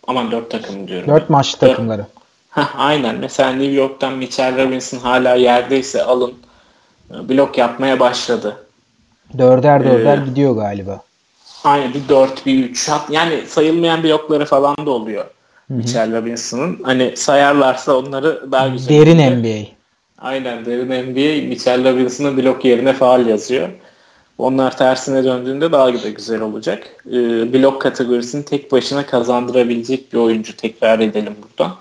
aman 0.06 0.30
4 0.30 0.50
takım 0.50 0.88
diyorum. 0.88 1.08
4 1.08 1.30
maç 1.30 1.54
takımları. 1.54 2.06
Heh, 2.50 2.80
aynen. 2.80 3.16
Mesela 3.16 3.50
New 3.50 3.72
York'tan 3.72 4.12
Mitchell 4.12 4.64
Robinson 4.64 4.98
hala 4.98 5.34
yerdeyse 5.34 6.02
alın. 6.02 6.34
Blok 7.10 7.58
yapmaya 7.58 8.00
başladı. 8.00 8.66
Dörder 9.38 9.84
dörder 9.84 10.18
ee, 10.18 10.24
gidiyor 10.24 10.56
galiba. 10.56 11.00
Aynen 11.64 11.94
bir 11.94 12.08
4 12.08 12.46
bir 12.46 12.64
3 12.64 12.90
yani 13.10 13.42
sayılmayan 13.46 14.02
blokları 14.02 14.44
falan 14.44 14.76
da 14.86 14.90
oluyor. 14.90 15.24
Hı-hı. 15.24 15.78
Mitchell 15.78 16.12
Robinson'ın. 16.12 16.80
Hani 16.82 17.16
sayarlarsa 17.16 17.96
onları 17.96 18.52
daha 18.52 18.68
güzel. 18.68 18.88
Derin 18.88 19.18
oluyor. 19.18 19.36
NBA. 19.36 19.68
Aynen 20.18 20.66
derin 20.66 20.86
NBA 20.86 21.48
Mitchell 21.48 21.84
Robinson'ın 21.84 22.36
blok 22.36 22.64
yerine 22.64 22.92
faal 22.92 23.26
yazıyor. 23.26 23.68
Onlar 24.38 24.76
tersine 24.76 25.24
döndüğünde 25.24 25.72
daha 25.72 26.02
da 26.02 26.10
güzel 26.10 26.40
olacak. 26.40 27.04
Ee, 27.06 27.12
blok 27.52 27.82
kategorisini 27.82 28.44
tek 28.44 28.72
başına 28.72 29.06
kazandırabilecek 29.06 30.12
bir 30.12 30.18
oyuncu 30.18 30.56
tekrar 30.56 30.98
edelim 30.98 31.36
buradan. 31.42 31.76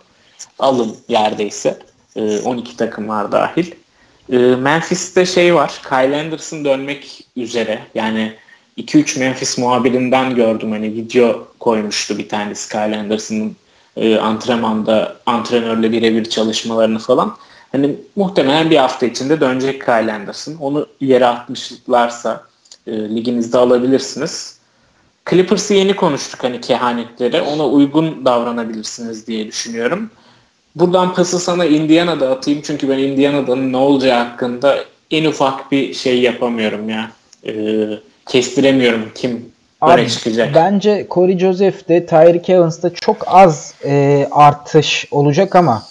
Alın 0.59 0.95
yerdeyse. 1.07 1.77
Ee, 2.15 2.39
12 2.39 2.77
takım 2.77 3.09
var 3.09 3.31
dahil. 3.31 3.71
Ee, 4.31 4.37
Memphis'te 4.37 5.25
şey 5.25 5.55
var. 5.55 5.81
Kyle 5.89 6.21
Anderson 6.21 6.65
dönmek 6.65 7.27
üzere. 7.35 7.79
Yani 7.95 8.33
2-3 8.77 9.19
Memphis 9.19 9.57
muhabirinden 9.57 10.35
gördüm. 10.35 10.71
Hani 10.71 10.93
video 10.93 11.47
koymuştu 11.59 12.17
bir 12.17 12.29
tanesi 12.29 12.69
Kyle 12.69 13.49
e, 13.97 14.17
antrenmanda 14.17 15.15
antrenörle 15.25 15.91
birebir 15.91 16.25
çalışmalarını 16.25 16.99
falan. 16.99 17.37
Hani 17.71 17.95
muhtemelen 18.15 18.69
bir 18.69 18.77
hafta 18.77 19.05
içinde 19.05 19.41
dönecek 19.41 19.81
Kyle 19.81 20.13
Anderson. 20.13 20.55
Onu 20.59 20.87
yere 21.01 21.25
atmışlarsa 21.25 22.43
e, 22.87 22.91
liginizde 22.91 23.57
alabilirsiniz. 23.57 24.57
Clippers'ı 25.29 25.73
yeni 25.73 25.95
konuştuk 25.95 26.43
hani 26.43 26.61
kehanetlere. 26.61 27.41
Ona 27.41 27.67
uygun 27.67 28.25
davranabilirsiniz 28.25 29.27
diye 29.27 29.47
düşünüyorum. 29.47 30.11
Buradan 30.75 31.13
pası 31.13 31.39
sana 31.39 31.65
Indiana'da 31.65 32.31
atayım 32.31 32.61
çünkü 32.63 32.89
ben 32.89 32.97
Indiana'danın 32.97 33.73
ne 33.73 33.77
olacağı 33.77 34.23
hakkında 34.23 34.77
en 35.11 35.25
ufak 35.25 35.71
bir 35.71 35.93
şey 35.93 36.21
yapamıyorum 36.21 36.89
ya. 36.89 37.11
Ee, 37.45 37.99
kestiremiyorum 38.25 39.11
kim 39.15 39.53
Abi, 39.81 40.07
çıkacak. 40.09 40.55
Bence 40.55 41.07
Corey 41.11 41.39
Joseph 41.39 41.89
de 41.89 42.05
Tyreek 42.05 42.49
Evans'da 42.49 42.93
çok 42.93 43.23
az 43.27 43.73
e, 43.85 44.27
artış 44.31 45.07
olacak 45.11 45.55
ama 45.55 45.83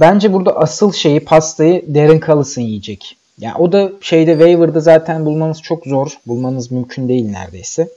bence 0.00 0.32
burada 0.32 0.56
asıl 0.56 0.92
şeyi 0.92 1.20
pastayı 1.20 1.94
Darren 1.94 2.20
Collison 2.26 2.62
yiyecek. 2.62 3.16
Yani 3.38 3.54
o 3.58 3.72
da 3.72 3.92
şeyde 4.00 4.32
waiver'da 4.32 4.80
zaten 4.80 5.26
bulmanız 5.26 5.62
çok 5.62 5.86
zor. 5.86 6.08
Bulmanız 6.26 6.70
mümkün 6.70 7.08
değil 7.08 7.30
neredeyse. 7.30 7.88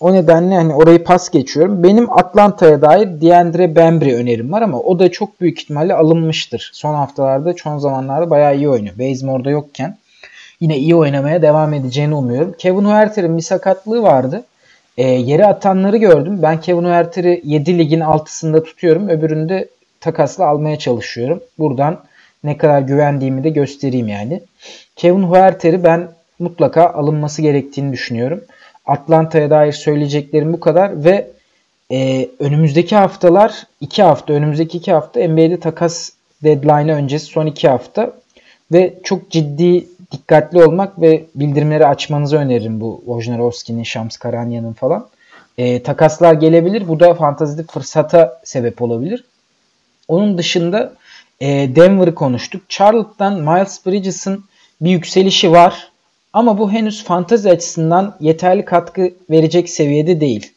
O 0.00 0.12
nedenle 0.12 0.54
hani 0.54 0.74
orayı 0.74 1.04
pas 1.04 1.30
geçiyorum. 1.30 1.82
Benim 1.82 2.12
Atlanta'ya 2.12 2.82
dair 2.82 3.20
Deandre 3.20 3.76
Bembry 3.76 4.14
önerim 4.14 4.52
var 4.52 4.62
ama 4.62 4.80
o 4.80 4.98
da 4.98 5.10
çok 5.10 5.40
büyük 5.40 5.60
ihtimalle 5.62 5.94
alınmıştır. 5.94 6.70
Son 6.74 6.94
haftalarda, 6.94 7.54
son 7.62 7.78
zamanlarda 7.78 8.30
bayağı 8.30 8.56
iyi 8.56 8.68
oynuyor. 8.68 8.98
Bazemore'da 8.98 9.50
yokken 9.50 9.96
yine 10.60 10.78
iyi 10.78 10.94
oynamaya 10.94 11.42
devam 11.42 11.74
edeceğini 11.74 12.14
umuyorum. 12.14 12.54
Kevin 12.58 12.84
Huerter'in 12.84 13.36
bir 13.36 13.42
sakatlığı 13.42 14.02
vardı. 14.02 14.44
E, 14.96 15.08
yere 15.08 15.46
atanları 15.46 15.96
gördüm. 15.96 16.38
Ben 16.42 16.60
Kevin 16.60 16.84
Huerter'i 16.84 17.40
7 17.44 17.78
ligin 17.78 18.00
altısında 18.00 18.62
tutuyorum. 18.62 19.08
Öbüründe 19.08 19.68
takasla 20.00 20.46
almaya 20.46 20.78
çalışıyorum. 20.78 21.40
Buradan 21.58 21.98
ne 22.44 22.56
kadar 22.56 22.80
güvendiğimi 22.80 23.44
de 23.44 23.50
göstereyim 23.50 24.08
yani. 24.08 24.40
Kevin 24.96 25.22
Huerter'i 25.22 25.84
ben 25.84 26.08
mutlaka 26.38 26.86
alınması 26.86 27.42
gerektiğini 27.42 27.92
düşünüyorum. 27.92 28.44
Atlanta'ya 28.86 29.50
dair 29.50 29.72
söyleyeceklerim 29.72 30.52
bu 30.52 30.60
kadar 30.60 31.04
ve 31.04 31.26
e, 31.92 32.28
önümüzdeki 32.38 32.96
haftalar 32.96 33.66
iki 33.80 34.02
hafta 34.02 34.32
önümüzdeki 34.32 34.78
iki 34.78 34.92
hafta 34.92 35.28
NBA'de 35.28 35.60
takas 35.60 36.10
deadline 36.44 36.94
öncesi 36.94 37.26
son 37.26 37.46
iki 37.46 37.68
hafta 37.68 38.12
ve 38.72 38.94
çok 39.04 39.30
ciddi 39.30 39.86
dikkatli 40.14 40.64
olmak 40.64 41.00
ve 41.00 41.24
bildirimleri 41.34 41.86
açmanızı 41.86 42.36
öneririm 42.36 42.80
bu 42.80 43.02
Wojnarowski'nin, 43.06 43.82
Shams 43.82 44.16
Karanya'nın 44.16 44.72
falan. 44.72 45.08
E, 45.58 45.82
takaslar 45.82 46.34
gelebilir. 46.34 46.88
Bu 46.88 47.00
da 47.00 47.14
fantazide 47.14 47.62
fırsata 47.62 48.40
sebep 48.44 48.82
olabilir. 48.82 49.24
Onun 50.08 50.38
dışında 50.38 50.92
e, 51.40 51.46
Denver'ı 51.76 52.14
konuştuk. 52.14 52.62
Charlotte'dan 52.68 53.40
Miles 53.40 53.86
Bridges'ın 53.86 54.44
bir 54.80 54.90
yükselişi 54.90 55.52
var. 55.52 55.92
Ama 56.32 56.58
bu 56.58 56.72
henüz 56.72 57.04
fantazi 57.04 57.50
açısından 57.50 58.16
yeterli 58.20 58.64
katkı 58.64 59.10
verecek 59.30 59.70
seviyede 59.70 60.20
değil. 60.20 60.52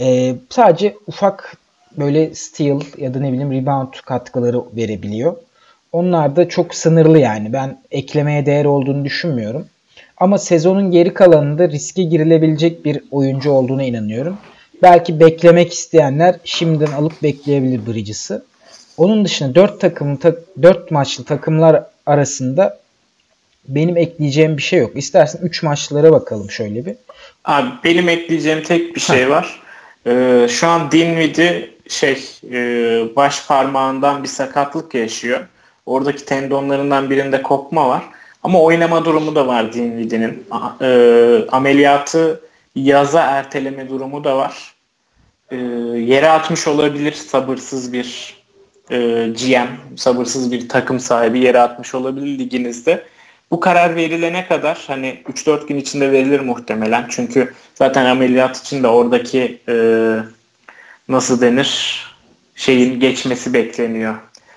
E, 0.00 0.34
sadece 0.50 0.96
ufak 1.06 1.56
böyle 1.96 2.34
steal 2.34 2.80
ya 2.98 3.14
da 3.14 3.20
ne 3.20 3.32
bileyim 3.32 3.52
rebound 3.52 3.92
katkıları 4.04 4.62
verebiliyor. 4.76 5.36
Onlar 5.94 6.36
da 6.36 6.48
çok 6.48 6.74
sınırlı 6.74 7.18
yani. 7.18 7.52
Ben 7.52 7.82
eklemeye 7.90 8.46
değer 8.46 8.64
olduğunu 8.64 9.04
düşünmüyorum. 9.04 9.66
Ama 10.16 10.38
sezonun 10.38 10.90
geri 10.90 11.14
kalanında 11.14 11.68
riske 11.68 12.02
girilebilecek 12.02 12.84
bir 12.84 13.00
oyuncu 13.10 13.50
olduğuna 13.50 13.82
inanıyorum. 13.82 14.38
Belki 14.82 15.20
beklemek 15.20 15.72
isteyenler 15.72 16.34
şimdiden 16.44 16.92
alıp 16.92 17.22
bekleyebilir 17.22 17.86
Bridges'ı. 17.86 18.44
Onun 18.96 19.24
dışında 19.24 19.54
4 19.54 19.80
takım 19.80 20.18
4 20.62 20.90
maçlı 20.90 21.24
takımlar 21.24 21.84
arasında 22.06 22.78
benim 23.68 23.96
ekleyeceğim 23.96 24.56
bir 24.56 24.62
şey 24.62 24.78
yok. 24.78 24.92
İstersen 24.94 25.40
3 25.42 25.62
maçlara 25.62 26.12
bakalım 26.12 26.50
şöyle 26.50 26.86
bir. 26.86 26.96
Abi 27.44 27.68
benim 27.84 28.08
ekleyeceğim 28.08 28.62
tek 28.62 28.96
bir 28.96 29.00
şey 29.00 29.30
var. 29.30 29.60
Ee, 30.06 30.46
şu 30.50 30.66
an 30.66 30.92
Dinwiddie 30.92 31.70
şey 31.88 32.24
e, 32.52 32.58
baş 33.16 33.46
parmağından 33.46 34.22
bir 34.22 34.28
sakatlık 34.28 34.94
yaşıyor. 34.94 35.40
Oradaki 35.86 36.24
tendonlarından 36.24 37.10
birinde 37.10 37.42
kopma 37.42 37.88
var. 37.88 38.02
Ama 38.42 38.62
oynama 38.62 39.04
durumu 39.04 39.34
da 39.34 39.46
var 39.46 39.72
Dinwiddie'nin. 39.72 40.46
E, 40.80 41.48
ameliyatı 41.52 42.40
yaza 42.74 43.20
erteleme 43.20 43.88
durumu 43.88 44.24
da 44.24 44.36
var. 44.36 44.74
E, 45.50 45.56
yere 45.96 46.28
atmış 46.30 46.66
olabilir 46.66 47.12
sabırsız 47.12 47.92
bir 47.92 48.36
e, 48.90 48.96
GM, 49.28 49.96
sabırsız 49.96 50.52
bir 50.52 50.68
takım 50.68 51.00
sahibi 51.00 51.38
yere 51.38 51.60
atmış 51.60 51.94
olabilir 51.94 52.38
liginizde. 52.38 53.04
Bu 53.50 53.60
karar 53.60 53.96
verilene 53.96 54.46
kadar 54.46 54.84
hani 54.86 55.22
3-4 55.28 55.66
gün 55.66 55.76
içinde 55.76 56.12
verilir 56.12 56.40
muhtemelen. 56.40 57.06
Çünkü 57.08 57.54
zaten 57.74 58.06
ameliyat 58.06 58.60
için 58.60 58.82
de 58.82 58.88
oradaki 58.88 59.60
e, 59.68 59.74
nasıl 61.08 61.40
denir 61.40 62.00
şeyin 62.54 63.00
geçmesi 63.00 63.54
bekleniyor 63.54 64.14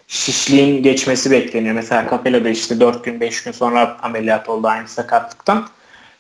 şişliğin 0.08 0.84
geçmesi 0.84 1.32
bekleniyor. 1.32 1.76
Mesela 1.76 2.10
Capella'da 2.10 2.50
işte 2.50 2.80
4 2.80 3.04
gün 3.04 3.20
5 3.20 3.44
gün 3.44 3.52
sonra 3.52 3.98
ameliyat 4.02 4.50
oldu 4.50 4.68
aynı 4.68 4.88
sakatlıktan. 4.88 5.68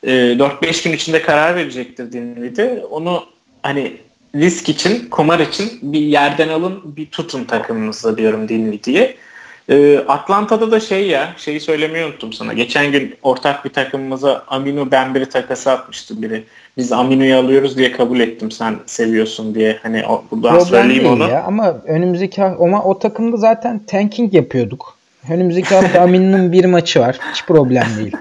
E, 0.03 0.11
ee, 0.13 0.37
4-5 0.39 0.83
gün 0.83 0.93
içinde 0.93 1.21
karar 1.21 1.55
verecektir 1.55 2.11
Dinwiddie. 2.11 2.83
Onu 2.89 3.25
hani 3.63 3.97
risk 4.35 4.69
için, 4.69 5.09
kumar 5.09 5.39
için 5.39 5.79
bir 5.81 6.01
yerden 6.01 6.49
alın 6.49 6.95
bir 6.97 7.05
tutun 7.05 7.43
takımınızda 7.43 8.17
diyorum 8.17 8.49
Dinwiddie'ye. 8.49 9.17
Ee, 9.69 9.99
Atlanta'da 10.07 10.71
da 10.71 10.79
şey 10.79 11.07
ya, 11.07 11.33
şeyi 11.37 11.59
söylemeyi 11.59 12.05
unuttum 12.05 12.33
sana. 12.33 12.53
Geçen 12.53 12.91
gün 12.91 13.15
ortak 13.23 13.65
bir 13.65 13.69
takımımıza 13.69 14.43
Aminu 14.47 14.91
Bemberi 14.91 15.29
takası 15.29 15.71
atmıştı 15.71 16.21
biri. 16.21 16.43
Biz 16.77 16.91
Aminu'yu 16.91 17.37
alıyoruz 17.37 17.77
diye 17.77 17.91
kabul 17.91 18.19
ettim 18.19 18.51
sen 18.51 18.75
seviyorsun 18.85 19.55
diye. 19.55 19.79
Hani 19.83 20.05
o, 20.07 20.23
buradan 20.31 20.49
Problem 20.49 20.65
söyleyeyim 20.65 21.03
değil 21.03 21.15
onu. 21.15 21.29
Ya. 21.29 21.43
Ama 21.43 21.75
önümüzdeki 21.85 22.43
ama 22.43 22.83
o 22.83 22.99
takımda 22.99 23.37
zaten 23.37 23.79
tanking 23.79 24.33
yapıyorduk. 24.33 24.97
Önümüzdeki 25.29 25.75
hafta 25.75 26.01
Aminu'nun 26.01 26.51
bir 26.51 26.65
maçı 26.65 26.99
var. 26.99 27.17
Hiç 27.33 27.45
problem 27.45 27.85
değil. 27.97 28.15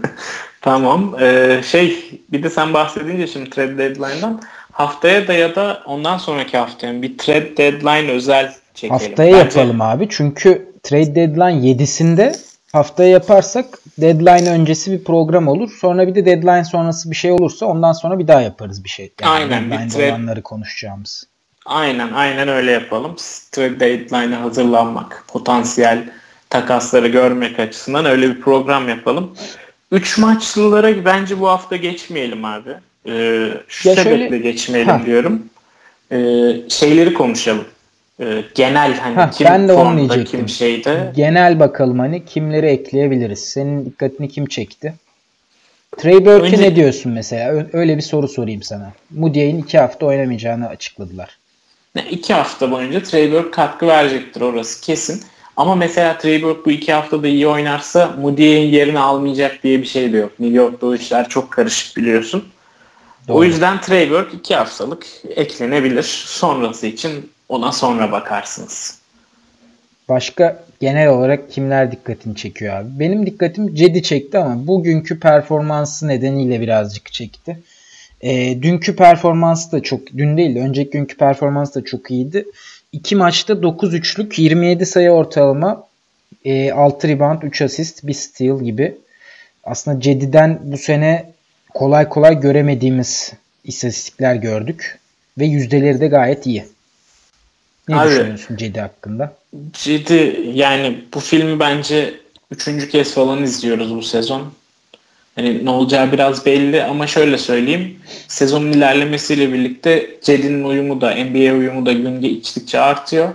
Tamam. 0.60 1.16
Ee, 1.20 1.60
şey 1.64 1.96
bir 2.32 2.42
de 2.42 2.50
sen 2.50 2.74
bahsedince 2.74 3.26
şimdi 3.26 3.50
trade 3.50 3.78
deadline'dan 3.78 4.40
haftaya 4.72 5.28
da 5.28 5.32
ya 5.32 5.54
da 5.54 5.82
ondan 5.86 6.18
sonraki 6.18 6.56
haftaya 6.56 7.02
bir 7.02 7.18
trade 7.18 7.56
deadline 7.56 8.12
özel 8.12 8.52
çekelim. 8.74 8.92
Haftaya 8.92 9.32
Bence- 9.32 9.60
yapalım 9.60 9.80
abi. 9.80 10.06
Çünkü 10.10 10.69
trade 10.82 11.14
deadline 11.14 11.66
7'sinde 11.68 12.36
haftaya 12.72 13.08
yaparsak 13.10 13.66
deadline 13.98 14.50
öncesi 14.50 14.92
bir 14.92 15.04
program 15.04 15.48
olur. 15.48 15.70
Sonra 15.80 16.06
bir 16.06 16.14
de 16.14 16.26
deadline 16.26 16.64
sonrası 16.64 17.10
bir 17.10 17.16
şey 17.16 17.32
olursa 17.32 17.66
ondan 17.66 17.92
sonra 17.92 18.18
bir 18.18 18.28
daha 18.28 18.40
yaparız 18.40 18.84
bir 18.84 18.88
şey. 18.88 19.12
Yani 19.20 19.30
Aynen, 19.32 19.64
bir 19.66 19.70
deadline'da 19.70 19.94
trade- 19.98 20.10
olanları 20.10 20.42
konuşacağımız. 20.42 21.24
Aynen 21.66 22.12
aynen 22.12 22.48
öyle 22.48 22.70
yapalım. 22.70 23.16
Trade 23.52 23.80
deadline'a 23.80 24.40
hazırlanmak, 24.40 25.24
potansiyel 25.28 26.10
takasları 26.50 27.08
görmek 27.08 27.58
açısından 27.60 28.04
öyle 28.04 28.28
bir 28.30 28.40
program 28.40 28.88
yapalım. 28.88 29.36
Üç 29.92 30.18
maçlılara 30.18 31.04
bence 31.04 31.40
bu 31.40 31.48
hafta 31.48 31.76
geçmeyelim 31.76 32.44
abi. 32.44 32.70
Ee, 33.06 33.48
şu 33.68 33.88
Ya 33.88 33.94
sebeple 33.94 34.18
şöyle- 34.28 34.38
geçmeyelim 34.38 34.90
Ha. 34.92 35.00
diyorum. 35.06 35.42
Ee, 36.12 36.16
şeyleri 36.68 37.14
konuşalım. 37.14 37.64
Ee, 38.20 38.44
genel 38.54 38.94
hani 38.98 39.14
Ha, 39.14 39.30
kim 39.30 39.46
ben 39.46 39.68
de 39.68 39.72
onu 39.72 39.96
diyecektim. 39.98 40.40
kim 40.40 40.48
şeyde. 40.48 41.12
Genel 41.16 41.60
bakalım 41.60 41.98
hani 41.98 42.24
kimleri 42.24 42.66
ekleyebiliriz. 42.66 43.38
Senin 43.38 43.84
dikkatini 43.86 44.28
kim 44.28 44.46
çekti? 44.46 44.94
Trey 45.96 46.14
Burke'e 46.26 46.32
Önce- 46.46 46.60
ne 46.62 46.76
diyorsun 46.76 47.12
mesela? 47.12 47.66
Öyle 47.72 47.96
bir 47.96 48.02
soru 48.02 48.28
sorayım 48.28 48.62
sana. 48.62 48.92
Moody'nin 49.10 49.62
iki 49.62 49.78
hafta 49.78 50.06
oynamayacağını 50.06 50.68
açıkladılar. 50.68 51.38
Ne, 51.94 52.04
iki 52.10 52.34
hafta 52.34 52.70
boyunca 52.70 53.02
Trey 53.02 53.32
Burke 53.32 53.50
katkı 53.50 53.86
verecektir 53.86 54.40
orası 54.40 54.80
kesin. 54.80 55.22
Ama 55.56 55.74
mesela 55.74 56.18
Trey 56.18 56.42
Burke 56.42 56.64
bu 56.64 56.70
iki 56.70 56.92
haftada 56.92 57.28
iyi 57.28 57.46
oynarsa 57.48 58.14
Moody'nin 58.20 58.66
yerini 58.72 58.98
almayacak 58.98 59.62
diye 59.62 59.78
bir 59.80 59.86
şey 59.86 60.12
de 60.12 60.16
yok. 60.16 60.40
New 60.40 60.56
York'ta 60.56 60.86
o 60.86 60.94
işler 60.94 61.28
çok 61.28 61.50
karışık 61.50 61.96
biliyorsun. 61.96 62.44
O 63.28 63.34
Doğru. 63.34 63.44
yüzden 63.44 63.80
Trey 63.80 64.10
Burke 64.10 64.36
iki 64.36 64.54
haftalık 64.54 65.06
eklenebilir. 65.36 66.02
Sonrası 66.26 66.86
için 66.86 67.30
ona 67.50 67.72
sonra 67.72 68.12
bakarsınız. 68.12 68.98
Başka 70.08 70.64
genel 70.80 71.08
olarak 71.08 71.50
kimler 71.50 71.92
dikkatini 71.92 72.36
çekiyor 72.36 72.76
abi? 72.76 72.88
Benim 73.00 73.26
dikkatim 73.26 73.74
Cedi 73.74 74.02
çekti 74.02 74.38
ama 74.38 74.66
bugünkü 74.66 75.20
performansı 75.20 76.08
nedeniyle 76.08 76.60
birazcık 76.60 77.12
çekti. 77.12 77.58
E, 78.20 78.62
dünkü 78.62 78.96
performansı 78.96 79.72
da 79.72 79.82
çok, 79.82 80.06
dün 80.06 80.36
değil 80.36 80.54
de 80.54 80.60
önceki 80.60 80.90
günkü 80.90 81.16
performansı 81.16 81.80
da 81.80 81.84
çok 81.84 82.10
iyiydi. 82.10 82.44
İki 82.92 83.16
maçta 83.16 83.62
9 83.62 83.94
üçlük, 83.94 84.38
27 84.38 84.86
sayı 84.86 85.10
ortalama, 85.10 85.86
e, 86.44 86.72
6 86.72 87.08
rebound, 87.08 87.42
3 87.42 87.62
asist, 87.62 88.06
1 88.06 88.14
steal 88.14 88.60
gibi. 88.60 88.96
Aslında 89.64 90.00
Cedi'den 90.00 90.58
bu 90.62 90.78
sene 90.78 91.32
kolay 91.74 92.08
kolay 92.08 92.40
göremediğimiz 92.40 93.32
istatistikler 93.64 94.34
gördük. 94.34 94.98
Ve 95.38 95.44
yüzdeleri 95.44 96.00
de 96.00 96.06
gayet 96.06 96.46
iyi. 96.46 96.64
Ne 97.90 97.96
Abi- 98.00 98.10
düşünüyorsun 98.10 98.56
Cedi 98.56 98.80
hakkında? 98.80 99.32
Ciddi 99.72 100.40
yani 100.54 101.04
bu 101.14 101.20
filmi 101.20 101.60
bence 101.60 102.14
üçüncü 102.50 102.88
kez 102.88 103.14
falan 103.14 103.42
izliyoruz 103.42 103.94
bu 103.94 104.02
sezon. 104.02 104.42
Hani 105.34 105.64
ne 105.64 105.70
olacağı 105.70 106.12
biraz 106.12 106.46
belli 106.46 106.84
ama 106.84 107.06
şöyle 107.06 107.38
söyleyeyim. 107.38 107.98
Sezonun 108.28 108.72
ilerlemesiyle 108.72 109.52
birlikte 109.52 110.10
Cedi'nin 110.22 110.64
uyumu 110.64 111.00
da 111.00 111.10
NBA 111.14 111.54
uyumu 111.54 111.86
da 111.86 111.92
gün 111.92 112.20
geçtikçe 112.20 112.80
artıyor. 112.80 113.28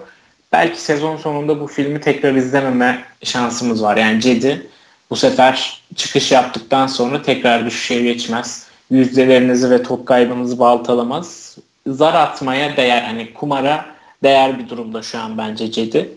Belki 0.52 0.82
sezon 0.82 1.18
sonunda 1.18 1.60
bu 1.60 1.68
filmi 1.68 2.02
tekrar 2.02 2.36
izlememe 2.36 3.04
şansımız 3.24 3.84
var. 3.84 3.98
Yani 3.98 4.22
Cedi 4.22 4.68
bu 5.10 5.16
sefer 5.16 5.82
çıkış 5.96 6.32
yaptıktan 6.32 6.88
sonra 6.88 7.22
tekrar 7.22 7.66
düşüşe 7.66 8.02
geçmez. 8.02 8.68
Yüzdelerinizi 8.92 9.70
ve 9.70 9.84
top 9.84 10.06
kaybınızı 10.08 10.60
baltalamaz. 10.60 11.58
Zar 11.88 12.14
atmaya 12.14 12.78
değer 12.78 13.02
hani 13.02 13.34
kumara 13.34 13.95
değer 14.24 14.60
bir 14.60 14.70
durumda 14.70 15.02
şu 15.02 15.20
an 15.20 15.38
bence 15.38 15.72
Cedi. 15.72 16.10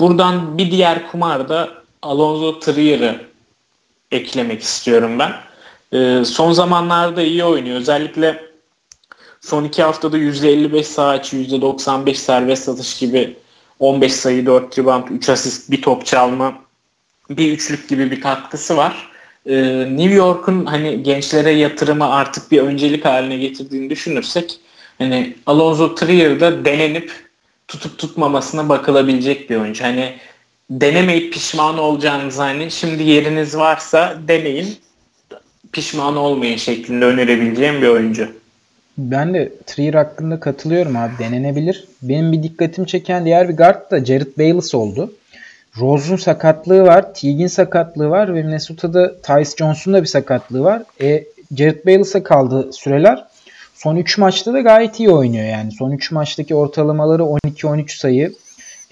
Buradan 0.00 0.58
bir 0.58 0.70
diğer 0.70 1.10
kumarda 1.10 1.68
Alonso 2.02 2.60
Trier'ı 2.60 3.20
eklemek 4.10 4.62
istiyorum 4.62 5.18
ben. 5.18 5.32
Ee, 5.92 6.24
son 6.24 6.52
zamanlarda 6.52 7.22
iyi 7.22 7.44
oynuyor. 7.44 7.76
Özellikle 7.76 8.42
son 9.40 9.64
iki 9.64 9.82
haftada 9.82 10.18
%55 10.18 10.82
sağ 10.82 11.08
açı, 11.08 11.36
%95 11.36 12.14
serbest 12.14 12.68
atış 12.68 12.98
gibi 12.98 13.36
15 13.78 14.12
sayı, 14.12 14.46
4 14.46 14.78
rebound, 14.78 15.08
3 15.10 15.28
asist, 15.28 15.70
bir 15.70 15.82
top 15.82 16.06
çalma, 16.06 16.54
bir 17.30 17.52
üçlük 17.52 17.88
gibi 17.88 18.10
bir 18.10 18.20
katkısı 18.20 18.76
var. 18.76 19.10
Ee, 19.46 19.86
New 19.90 20.14
York'un 20.14 20.66
hani 20.66 21.02
gençlere 21.02 21.50
yatırımı 21.50 22.10
artık 22.10 22.52
bir 22.52 22.58
öncelik 22.58 23.04
haline 23.04 23.36
getirdiğini 23.36 23.90
düşünürsek 23.90 24.60
hani 24.98 25.36
Alonso 25.46 25.94
Trier'da 25.94 26.64
denenip 26.64 27.25
tutup 27.68 27.98
tutmamasına 27.98 28.68
bakılabilecek 28.68 29.50
bir 29.50 29.56
oyuncu. 29.56 29.84
Hani 29.84 30.14
denemeyip 30.70 31.32
pişman 31.32 31.78
olacağınız 31.78 32.38
hani 32.38 32.70
şimdi 32.70 33.02
yeriniz 33.02 33.56
varsa 33.56 34.16
deneyin 34.28 34.78
pişman 35.72 36.16
olmayın 36.16 36.56
şeklinde 36.56 37.04
önerebileceğim 37.04 37.82
bir 37.82 37.88
oyuncu. 37.88 38.28
Ben 38.98 39.34
de 39.34 39.52
Trier 39.66 39.94
hakkında 39.94 40.40
katılıyorum 40.40 40.96
abi. 40.96 41.12
Denenebilir. 41.18 41.84
Benim 42.02 42.32
bir 42.32 42.42
dikkatimi 42.42 42.86
çeken 42.86 43.24
diğer 43.24 43.48
bir 43.48 43.56
guard 43.56 43.90
da 43.90 44.04
Jared 44.04 44.38
Bayless 44.38 44.74
oldu. 44.74 45.12
Rose'un 45.80 46.16
sakatlığı 46.16 46.82
var. 46.82 47.14
Teague'in 47.14 47.46
sakatlığı 47.46 48.10
var 48.10 48.34
ve 48.34 48.42
Minnesota'da 48.42 49.20
Tyce 49.20 49.50
Jones'un 49.58 49.94
da 49.94 50.02
bir 50.02 50.06
sakatlığı 50.06 50.64
var. 50.64 50.82
E, 51.00 51.24
Jared 51.56 51.86
Bayless'a 51.86 52.22
kaldı 52.22 52.72
süreler. 52.72 53.25
Son 53.76 53.96
3 53.96 54.18
maçta 54.18 54.52
da 54.52 54.60
gayet 54.60 55.00
iyi 55.00 55.10
oynuyor 55.10 55.44
yani. 55.44 55.72
Son 55.72 55.90
3 55.90 56.10
maçtaki 56.10 56.54
ortalamaları 56.54 57.22
12-13 57.22 57.98
sayı. 57.98 58.34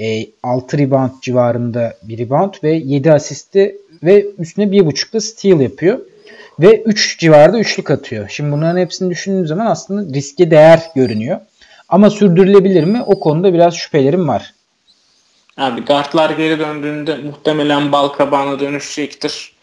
E, 0.01 0.26
6 0.43 0.78
rebound 0.78 1.11
civarında 1.22 1.95
bir 2.03 2.18
rebound 2.18 2.55
ve 2.62 2.72
7 2.72 3.12
asisti 3.12 3.76
ve 4.03 4.26
üstüne 4.39 4.64
1.5 4.64 5.12
da 5.12 5.20
steal 5.20 5.61
yapıyor. 5.61 5.99
Ve 6.61 6.82
3 6.82 7.18
civarında 7.18 7.59
üçlük 7.59 7.91
atıyor. 7.91 8.28
Şimdi 8.28 8.53
bunların 8.53 8.80
hepsini 8.80 9.11
düşündüğüm 9.11 9.47
zaman 9.47 9.66
aslında 9.66 10.14
riske 10.14 10.51
değer 10.51 10.82
görünüyor. 10.95 11.41
Ama 11.89 12.11
sürdürülebilir 12.11 12.85
mi? 12.85 13.03
O 13.03 13.20
konuda 13.20 13.55
biraz 13.55 13.74
şüphelerim 13.74 14.28
var. 14.28 14.55
Abi 15.57 15.80
guardlar 15.85 16.30
geri 16.30 16.59
döndüğünde 16.59 17.16
muhtemelen 17.16 17.93
bal 17.93 18.09
kabağına 18.09 18.61
dönüşecektir. 18.61 19.55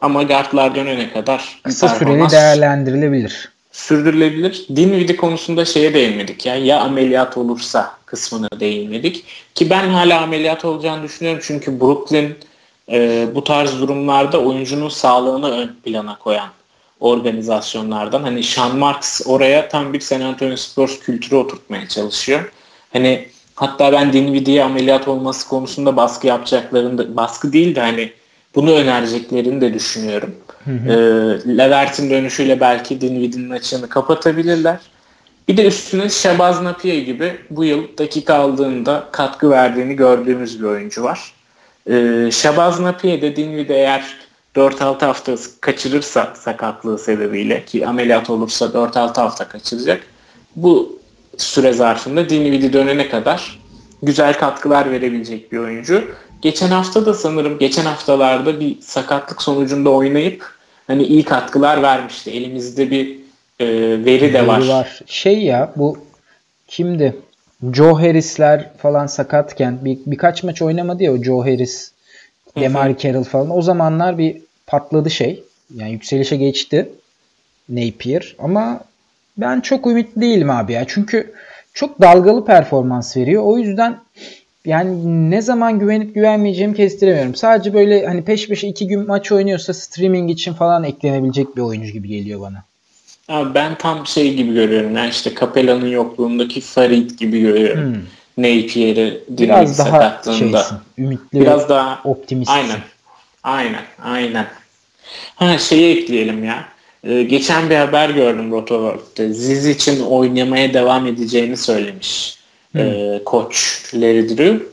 Ama 0.00 0.22
guardlar 0.22 0.74
dönene 0.74 1.12
kadar 1.12 1.60
Kısa 1.64 1.88
süreli 1.88 2.30
değerlendirilebilir. 2.30 3.59
Sürdürülebilir. 3.80 4.66
Dinwiddie 4.76 5.16
konusunda 5.16 5.64
şeye 5.64 5.94
değinmedik 5.94 6.46
ya. 6.46 6.56
Ya 6.56 6.80
ameliyat 6.80 7.36
olursa 7.36 7.92
kısmına 8.06 8.48
değinmedik. 8.60 9.24
Ki 9.54 9.70
ben 9.70 9.88
hala 9.88 10.20
ameliyat 10.22 10.64
olacağını 10.64 11.02
düşünüyorum. 11.02 11.40
Çünkü 11.44 11.80
Brooklyn 11.80 12.36
e, 12.90 13.28
bu 13.34 13.44
tarz 13.44 13.80
durumlarda 13.80 14.40
oyuncunun 14.40 14.88
sağlığını 14.88 15.50
ön 15.50 15.76
plana 15.84 16.18
koyan 16.18 16.48
organizasyonlardan. 17.00 18.22
Hani 18.22 18.42
Sean 18.42 18.76
Marks 18.76 19.20
oraya 19.26 19.68
tam 19.68 19.92
bir 19.92 20.00
San 20.00 20.20
Antonio 20.20 20.56
Spurs 20.56 21.00
kültürü 21.00 21.36
oturtmaya 21.36 21.88
çalışıyor. 21.88 22.52
Hani 22.92 23.28
hatta 23.54 23.92
ben 23.92 24.12
Dinwiddie'ye 24.12 24.64
ameliyat 24.64 25.08
olması 25.08 25.48
konusunda 25.48 25.96
baskı 25.96 26.26
yapacaklarını 26.26 26.98
da, 26.98 27.16
baskı 27.16 27.52
değil 27.52 27.74
de 27.74 27.80
hani 27.80 28.12
bunu 28.54 28.72
önereceklerini 28.72 29.60
de 29.60 29.74
düşünüyorum. 29.74 30.34
E, 30.66 30.92
Levert'in 31.58 32.10
dönüşüyle 32.10 32.60
belki 32.60 33.00
Dinwiddie'nin 33.00 33.50
açığını 33.50 33.88
kapatabilirler. 33.88 34.78
Bir 35.48 35.56
de 35.56 35.66
üstüne 35.66 36.08
Şabaz 36.08 36.62
Napier 36.62 36.98
gibi 36.98 37.36
bu 37.50 37.64
yıl 37.64 37.98
dakika 37.98 38.34
aldığında 38.34 39.08
katkı 39.12 39.50
verdiğini 39.50 39.96
gördüğümüz 39.96 40.60
bir 40.60 40.64
oyuncu 40.64 41.02
var. 41.02 41.32
Ee, 41.90 42.28
Şabaz 42.32 42.80
Napier 42.80 43.22
de 43.22 43.36
Dinwiddie 43.36 43.76
eğer 43.76 44.16
4-6 44.56 45.04
hafta 45.04 45.34
kaçırırsa 45.60 46.32
sakatlığı 46.36 46.98
sebebiyle 46.98 47.64
ki 47.64 47.86
ameliyat 47.86 48.30
olursa 48.30 48.64
4-6 48.64 49.20
hafta 49.20 49.48
kaçıracak. 49.48 50.02
Bu 50.56 50.98
süre 51.36 51.72
zarfında 51.72 52.28
Dinwiddie 52.28 52.72
dönene 52.72 53.08
kadar 53.08 53.58
güzel 54.02 54.38
katkılar 54.38 54.90
verebilecek 54.90 55.52
bir 55.52 55.58
oyuncu. 55.58 56.04
Geçen 56.42 56.68
hafta 56.68 57.06
da 57.06 57.14
sanırım 57.14 57.58
geçen 57.58 57.84
haftalarda 57.84 58.60
bir 58.60 58.80
sakatlık 58.80 59.42
sonucunda 59.42 59.90
oynayıp 59.90 60.54
hani 60.86 61.02
iyi 61.02 61.24
katkılar 61.24 61.82
vermişti. 61.82 62.30
Elimizde 62.30 62.90
bir 62.90 63.18
e, 63.60 63.66
veri 64.04 64.32
de 64.32 64.46
var. 64.46 64.60
Veri 64.60 64.86
Şey 65.06 65.42
ya 65.42 65.72
bu 65.76 65.98
kimdi? 66.68 67.16
Joe 67.72 67.94
Harris'ler 67.94 68.70
falan 68.78 69.06
sakatken 69.06 69.84
bir, 69.84 69.98
birkaç 70.06 70.42
maç 70.42 70.62
oynamadı 70.62 71.02
ya 71.02 71.12
o 71.12 71.22
Joe 71.22 71.40
Harris, 71.40 71.92
Demar 72.56 72.98
Carroll 72.98 73.24
falan. 73.24 73.56
O 73.56 73.62
zamanlar 73.62 74.18
bir 74.18 74.36
patladı 74.66 75.10
şey. 75.10 75.42
Yani 75.74 75.92
yükselişe 75.92 76.36
geçti 76.36 76.88
Napier 77.68 78.36
ama 78.38 78.80
ben 79.36 79.60
çok 79.60 79.86
ümitli 79.86 80.20
değilim 80.20 80.50
abi 80.50 80.72
ya. 80.72 80.84
Çünkü 80.88 81.32
çok 81.74 82.00
dalgalı 82.00 82.44
performans 82.44 83.16
veriyor. 83.16 83.42
O 83.42 83.58
yüzden 83.58 83.98
yani 84.64 85.30
ne 85.30 85.42
zaman 85.42 85.78
güvenip 85.78 86.14
güvenmeyeceğimi 86.14 86.76
kestiremiyorum. 86.76 87.34
Sadece 87.34 87.74
böyle 87.74 88.06
hani 88.06 88.24
peş 88.24 88.48
peşe 88.48 88.68
iki 88.68 88.86
gün 88.86 89.06
maç 89.06 89.32
oynuyorsa 89.32 89.74
streaming 89.74 90.30
için 90.30 90.52
falan 90.52 90.84
eklenebilecek 90.84 91.56
bir 91.56 91.62
oyuncu 91.62 91.92
gibi 91.92 92.08
geliyor 92.08 92.40
bana. 92.40 92.64
Abi 93.28 93.54
ben 93.54 93.74
tam 93.74 94.06
şey 94.06 94.34
gibi 94.34 94.54
görüyorum. 94.54 94.96
Yani 94.96 95.10
işte 95.10 95.34
Capella'nın 95.40 95.88
yokluğundaki 95.88 96.60
Farid 96.60 97.10
gibi 97.10 97.40
görüyorum. 97.40 97.94
Hmm. 97.94 98.02
Napier'i 98.38 99.20
biraz 99.28 99.78
daha 99.78 100.22
şeysin, 100.24 100.76
ümitli 100.98 101.40
biraz 101.40 101.68
daha 101.68 102.00
optimist. 102.04 102.50
Aynen. 102.50 102.78
Aynen. 103.42 103.82
Aynen. 104.02 104.46
Ha 105.34 105.58
şeyi 105.58 105.98
ekleyelim 105.98 106.44
ya. 106.44 106.64
Ee, 107.04 107.22
geçen 107.22 107.70
bir 107.70 107.76
haber 107.76 108.10
gördüm 108.10 108.50
Rotoworld'de. 108.50 109.32
Ziz 109.32 109.66
için 109.66 110.00
oynamaya 110.00 110.74
devam 110.74 111.06
edeceğini 111.06 111.56
söylemiş. 111.56 112.39
Hmm. 112.72 112.80
Ee, 112.80 113.20
koç 113.24 113.82
Larry 113.94 114.28
Drew. 114.28 114.66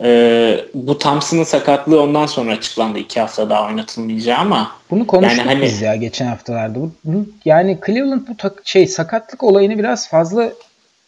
Ee, 0.00 0.60
bu 0.74 0.98
Thompson'ın 0.98 1.44
sakatlığı 1.44 2.02
ondan 2.02 2.26
sonra 2.26 2.52
açıklandı. 2.52 2.98
iki 2.98 3.20
hafta 3.20 3.50
daha 3.50 3.66
oynatılmayacağı 3.66 4.38
ama. 4.38 4.72
Bunu 4.90 5.06
konuştuk 5.06 5.38
yani 5.38 5.48
hani, 5.48 5.62
biz 5.62 5.82
ya 5.82 5.96
geçen 5.96 6.26
haftalarda. 6.26 6.80
Bu, 6.80 6.90
bu, 7.04 7.26
yani 7.44 7.78
Cleveland 7.86 8.28
bu 8.28 8.36
tak, 8.36 8.52
şey 8.64 8.86
sakatlık 8.86 9.42
olayını 9.42 9.78
biraz 9.78 10.08
fazla 10.08 10.52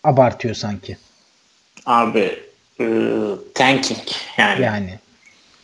abartıyor 0.04 0.54
sanki. 0.54 0.96
Abi 1.86 2.38
e, 2.80 2.86
tanking 3.54 4.08
yani. 4.38 4.64
Yani. 4.64 4.98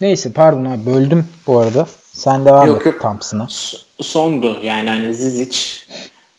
Neyse 0.01 0.33
pardon 0.33 0.65
abi 0.65 0.87
böldüm 0.87 1.29
bu 1.47 1.59
arada. 1.59 1.87
Sen 2.13 2.45
devam 2.45 2.67
yok, 2.67 2.81
et 2.81 2.87
yok. 2.87 3.03
Thompson'a. 3.03 3.49
Sondu 4.01 4.59
yani 4.63 4.89
hani 4.89 5.15
Zizic 5.15 5.59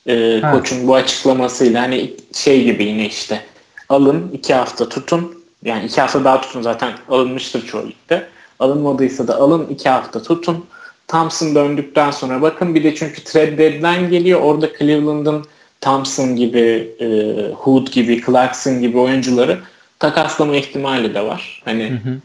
e, 0.07 0.41
koçun 0.51 0.87
bu 0.87 0.95
açıklamasıyla 0.95 1.81
hani 1.81 2.13
şey 2.33 2.63
gibi 2.63 2.83
yine 2.83 3.05
işte 3.05 3.41
alın 3.89 4.31
iki 4.33 4.53
hafta 4.53 4.89
tutun 4.89 5.45
yani 5.65 5.85
iki 5.85 6.01
hafta 6.01 6.23
daha 6.23 6.41
tutun 6.41 6.61
zaten 6.61 6.93
alınmıştır 7.09 7.67
çoğu 7.67 7.87
ligde. 7.87 8.27
Alınmadıysa 8.59 9.27
da 9.27 9.35
alın 9.35 9.67
iki 9.67 9.89
hafta 9.89 10.23
tutun. 10.23 10.65
Thompson 11.07 11.55
döndükten 11.55 12.11
sonra 12.11 12.41
bakın 12.41 12.75
bir 12.75 12.83
de 12.83 12.95
çünkü 12.95 13.23
trade 13.23 13.57
deadline 13.57 14.09
geliyor. 14.09 14.41
Orada 14.41 14.77
Cleveland'ın 14.79 15.45
Thompson 15.81 16.35
gibi, 16.35 16.95
e, 16.99 17.07
Hood 17.53 17.87
gibi, 17.87 18.25
Clarkson 18.25 18.81
gibi 18.81 18.97
oyuncuları 18.97 19.59
takaslama 19.99 20.55
ihtimali 20.55 21.13
de 21.13 21.21
var. 21.21 21.61
Hani 21.65 21.89
hı 21.89 22.09
hı. 22.09 22.17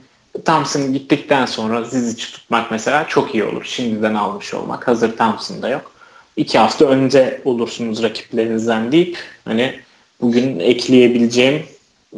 Thompson 0.45 0.93
gittikten 0.93 1.47
sonra 1.47 1.85
Zizic 1.85 2.25
tutmak 2.33 2.71
mesela 2.71 3.07
çok 3.09 3.35
iyi 3.35 3.45
olur. 3.45 3.65
Şimdiden 3.65 4.15
almış 4.15 4.55
olmak. 4.55 4.89
Hazır 4.89 5.17
Thompson'da 5.17 5.69
yok. 5.69 5.93
İki 6.37 6.59
hafta 6.59 6.85
önce 6.85 7.41
olursunuz 7.45 8.03
rakiplerinizden 8.03 8.93
deyip 8.93 9.19
hani 9.45 9.81
bugün 10.21 10.61
ekleyebileceğim 10.61 11.63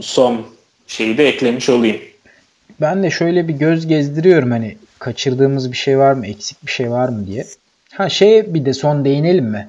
son 0.00 0.46
şeyi 0.86 1.18
de 1.18 1.28
eklemiş 1.28 1.68
olayım. 1.68 1.96
Ben 2.80 3.02
de 3.02 3.10
şöyle 3.10 3.48
bir 3.48 3.54
göz 3.54 3.86
gezdiriyorum 3.86 4.50
hani 4.50 4.76
kaçırdığımız 4.98 5.72
bir 5.72 5.76
şey 5.76 5.98
var 5.98 6.12
mı, 6.12 6.26
eksik 6.26 6.66
bir 6.66 6.70
şey 6.70 6.90
var 6.90 7.08
mı 7.08 7.26
diye. 7.26 7.44
Ha 7.92 8.08
şey 8.08 8.54
bir 8.54 8.64
de 8.64 8.72
son 8.72 9.04
değinelim 9.04 9.44
mi? 9.44 9.68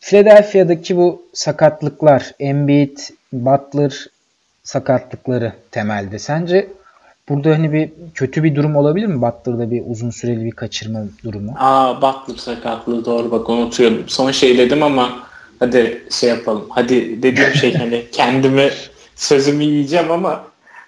Philadelphia'daki 0.00 0.96
bu 0.96 1.22
sakatlıklar, 1.32 2.32
Embiid, 2.40 2.98
Butler 3.32 4.06
sakatlıkları 4.62 5.52
temelde. 5.70 6.18
Sence 6.18 6.68
burada 7.28 7.50
hani 7.50 7.72
bir 7.72 7.90
kötü 8.14 8.44
bir 8.44 8.54
durum 8.54 8.76
olabilir 8.76 9.06
mi? 9.06 9.22
Butler'da 9.22 9.70
bir 9.70 9.82
uzun 9.86 10.10
süreli 10.10 10.44
bir 10.44 10.50
kaçırma 10.50 11.00
durumu. 11.24 11.54
Aa 11.58 11.96
Butler 12.02 12.36
sakatlığı 12.36 13.04
doğru 13.04 13.30
bak 13.30 13.48
unutuyorum. 13.48 14.04
Son 14.06 14.30
şey 14.30 14.58
dedim 14.58 14.82
ama 14.82 15.31
hadi 15.62 16.02
şey 16.10 16.30
yapalım. 16.30 16.66
Hadi 16.70 17.22
dediğim 17.22 17.54
şey 17.54 17.74
hani 17.78 18.04
kendimi 18.12 18.70
sözümü 19.16 19.64
yiyeceğim 19.64 20.10
ama 20.10 20.44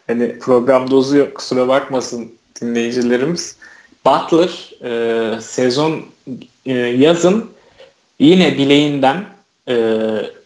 hani 0.07 0.39
programda 0.39 0.97
uzuyor 0.97 1.35
kusura 1.35 1.69
bakmasın 1.69 2.33
dinleyicilerimiz. 2.61 3.57
Butler 4.07 4.71
e, 4.85 5.41
sezon 5.41 6.03
e, 6.67 6.73
yazın 6.73 7.51
yine 8.19 8.59
bileğinden 8.59 9.25
e, 9.69 9.75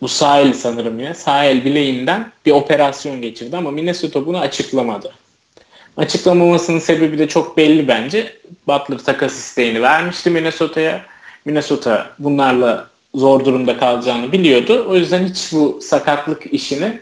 bu 0.01 0.09
sahil 0.09 0.53
sanırım 0.53 1.01
ya 1.01 1.15
sahil 1.15 1.65
bileğinden 1.65 2.33
bir 2.47 2.53
operasyon 2.53 3.23
geçirdi 3.23 3.57
ama 3.57 3.71
Minnesota 3.71 4.27
bunu 4.27 4.39
açıklamadı. 4.39 5.13
Açıklamamasının 5.97 6.79
sebebi 6.79 7.19
de 7.19 7.29
çok 7.29 7.57
belli 7.57 7.89
bence. 7.89 8.37
Butler 8.67 8.99
takas 8.99 9.33
isteğini 9.33 9.83
vermişti 9.83 10.31
Minnesota'ya. 10.31 11.03
Minnesota 11.45 12.11
bunlarla 12.19 12.89
zor 13.19 13.45
durumda 13.45 13.79
kalacağını 13.79 14.33
biliyordu. 14.33 14.87
O 14.89 14.97
yüzden 14.97 15.25
hiç 15.25 15.53
bu 15.53 15.81
sakatlık 15.83 16.47
işini 16.53 16.99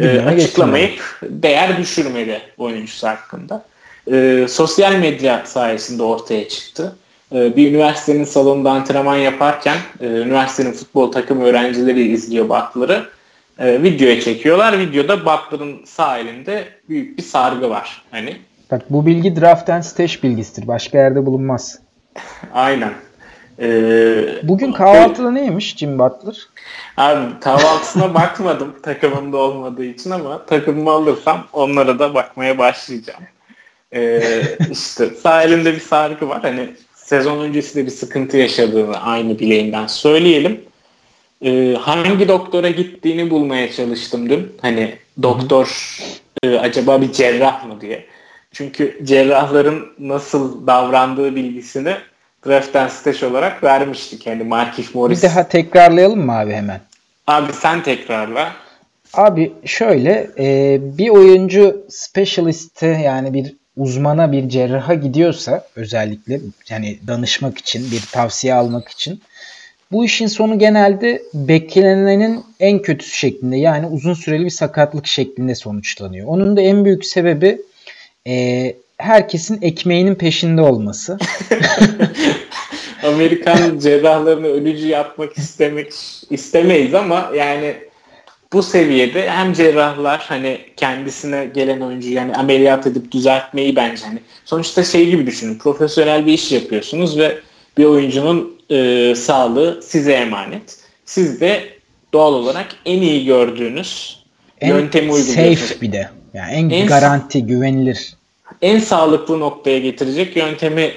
e, 0.00 0.20
açıklamayıp 0.20 1.20
değer 1.22 1.78
düşürmedi 1.78 2.40
oyuncusu 2.58 3.06
hakkında. 3.08 3.64
E, 4.12 4.46
sosyal 4.48 4.94
medya 4.94 5.42
sayesinde 5.46 6.02
ortaya 6.02 6.48
çıktı. 6.48 6.96
E, 7.32 7.56
bir 7.56 7.70
üniversitenin 7.70 8.24
salonunda 8.24 8.70
antrenman 8.70 9.16
yaparken 9.16 9.76
e, 10.00 10.06
üniversitenin 10.06 10.72
futbol 10.72 11.12
takım 11.12 11.40
öğrencileri 11.40 12.12
izliyor 12.12 12.48
Butler'ı. 12.48 13.06
E, 13.58 13.82
videoya 13.82 14.20
çekiyorlar. 14.20 14.78
Videoda 14.78 15.20
Butler'ın 15.20 15.84
sağ 15.84 16.18
elinde 16.18 16.68
büyük 16.88 17.18
bir 17.18 17.22
sargı 17.22 17.70
var. 17.70 18.02
Hani 18.10 18.36
Bak 18.70 18.82
bu 18.90 19.06
bilgi 19.06 19.40
draft 19.40 19.70
and 19.70 19.82
stash 19.82 20.22
bilgisidir. 20.22 20.66
Başka 20.66 20.98
yerde 20.98 21.26
bulunmaz. 21.26 21.78
Aynen. 22.54 22.92
Ee, 23.58 24.24
Bugün 24.42 24.72
kahvaltıda 24.72 25.28
e, 25.28 25.34
neymiş 25.34 25.76
Jim 25.76 25.98
Butler? 25.98 26.48
Abi 26.96 27.40
kahvaltısına 27.40 28.14
bakmadım 28.14 28.74
takımımda 28.82 29.36
olmadığı 29.36 29.84
için 29.84 30.10
ama 30.10 30.46
takımımı 30.46 30.90
alırsam 30.90 31.46
onlara 31.52 31.98
da 31.98 32.14
bakmaya 32.14 32.58
başlayacağım. 32.58 33.22
Ee, 33.94 34.42
işte 34.70 35.08
sağ 35.08 35.42
elinde 35.42 35.74
bir 35.74 35.80
sargı 35.80 36.28
var. 36.28 36.42
Hani 36.42 36.70
sezon 36.94 37.38
öncesi 37.38 37.76
de 37.76 37.86
bir 37.86 37.90
sıkıntı 37.90 38.36
yaşadığını 38.36 39.02
aynı 39.02 39.38
bileğinden 39.38 39.86
söyleyelim. 39.86 40.60
Ee, 41.44 41.76
hangi 41.80 42.28
doktora 42.28 42.70
gittiğini 42.70 43.30
bulmaya 43.30 43.72
çalıştım 43.72 44.30
dün. 44.30 44.52
Hani 44.62 44.94
doktor 45.22 45.98
e, 46.42 46.58
acaba 46.58 47.00
bir 47.00 47.12
cerrah 47.12 47.66
mı 47.66 47.80
diye. 47.80 48.06
Çünkü 48.52 49.00
cerrahların 49.04 49.86
nasıl 49.98 50.66
davrandığı 50.66 51.34
bilgisini 51.34 51.96
draft'ten 52.46 52.88
staj 52.88 53.22
olarak 53.22 53.64
vermiştik. 53.64 54.26
Yani 54.26 54.44
Markif 54.44 54.94
Morris. 54.94 55.22
Bir 55.22 55.28
daha 55.28 55.48
tekrarlayalım 55.48 56.26
mı 56.26 56.38
abi 56.38 56.52
hemen? 56.52 56.80
Abi 57.26 57.52
sen 57.52 57.82
tekrarla. 57.82 58.52
Abi 59.14 59.52
şöyle 59.64 60.30
e, 60.38 60.78
bir 60.98 61.08
oyuncu 61.08 61.86
specialist'e 61.88 62.86
yani 62.86 63.34
bir 63.34 63.54
uzmana 63.76 64.32
bir 64.32 64.48
cerraha 64.48 64.94
gidiyorsa 64.94 65.66
özellikle 65.76 66.40
yani 66.68 66.98
danışmak 67.06 67.58
için 67.58 67.90
bir 67.92 68.02
tavsiye 68.12 68.54
almak 68.54 68.88
için 68.88 69.20
bu 69.92 70.04
işin 70.04 70.26
sonu 70.26 70.58
genelde 70.58 71.22
beklenenin 71.34 72.44
en 72.60 72.82
kötüsü 72.82 73.16
şeklinde 73.16 73.56
yani 73.56 73.86
uzun 73.86 74.14
süreli 74.14 74.44
bir 74.44 74.50
sakatlık 74.50 75.06
şeklinde 75.06 75.54
sonuçlanıyor. 75.54 76.26
Onun 76.26 76.56
da 76.56 76.60
en 76.60 76.84
büyük 76.84 77.06
sebebi 77.06 77.60
e, 78.26 78.74
herkesin 78.98 79.62
ekmeğinin 79.62 80.14
peşinde 80.14 80.60
olması. 80.60 81.18
Amerikan 83.02 83.78
cerrahlarını 83.78 84.46
ölücü 84.46 84.86
yapmak 84.86 85.38
istemek 85.38 85.92
istemeyiz 86.30 86.94
ama 86.94 87.30
yani 87.36 87.74
bu 88.52 88.62
seviyede 88.62 89.30
hem 89.30 89.52
cerrahlar 89.52 90.24
hani 90.28 90.58
kendisine 90.76 91.50
gelen 91.54 91.80
oyuncu 91.80 92.12
yani 92.12 92.34
ameliyat 92.34 92.86
edip 92.86 93.12
düzeltmeyi 93.12 93.76
bence 93.76 94.04
hani 94.06 94.18
sonuçta 94.44 94.84
şey 94.84 95.10
gibi 95.10 95.26
düşünün 95.26 95.58
profesyonel 95.58 96.26
bir 96.26 96.32
iş 96.32 96.52
yapıyorsunuz 96.52 97.18
ve 97.18 97.38
bir 97.78 97.84
oyuncunun 97.84 98.60
e, 98.70 99.14
sağlığı 99.14 99.82
size 99.82 100.12
emanet. 100.12 100.78
Siz 101.04 101.40
de 101.40 101.64
doğal 102.12 102.34
olarak 102.34 102.66
en 102.86 103.02
iyi 103.02 103.24
gördüğünüz 103.24 104.22
en 104.60 104.68
yöntemi 104.68 105.12
uyguluyorsunuz. 105.12 105.58
Safe 105.58 105.80
bir 105.80 105.92
de. 105.92 106.10
Yani 106.34 106.52
en, 106.52 106.70
en 106.70 106.86
garanti, 106.86 107.46
güvenilir. 107.46 108.14
En 108.62 108.78
sağlıklı 108.78 109.40
noktaya 109.40 109.78
getirecek 109.78 110.36
yöntemi 110.36 110.92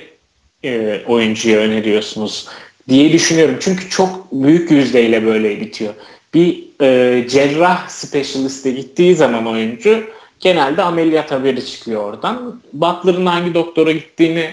e, 0.63 1.01
oyuncuya 1.07 1.59
öneriyorsunuz 1.59 2.47
diye 2.89 3.13
düşünüyorum. 3.13 3.57
Çünkü 3.59 3.89
çok 3.89 4.31
büyük 4.31 4.71
yüzdeyle 4.71 5.25
böyle 5.25 5.61
bitiyor. 5.61 5.93
Bir 6.33 6.63
e, 6.81 7.27
cerrah 7.27 7.87
specialist'e 7.87 8.71
gittiği 8.71 9.15
zaman 9.15 9.47
oyuncu 9.47 10.03
genelde 10.39 10.81
ameliyat 10.81 11.31
haberi 11.31 11.65
çıkıyor 11.65 12.03
oradan. 12.03 12.61
Butler'ın 12.73 13.25
hangi 13.25 13.53
doktora 13.53 13.91
gittiğini 13.91 14.49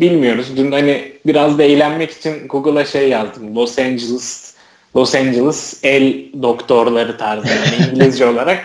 bilmiyoruz. 0.00 0.46
Dün 0.56 0.72
hani 0.72 1.12
biraz 1.26 1.58
da 1.58 1.62
eğlenmek 1.62 2.10
için 2.10 2.48
Google'a 2.48 2.84
şey 2.84 3.08
yazdım. 3.08 3.56
Los 3.56 3.78
Angeles 3.78 4.56
Los 4.96 5.14
Angeles 5.14 5.80
el 5.82 6.14
doktorları 6.42 7.18
tarzı 7.18 7.48
yani 7.48 7.90
İngilizce 7.92 8.26
olarak 8.26 8.64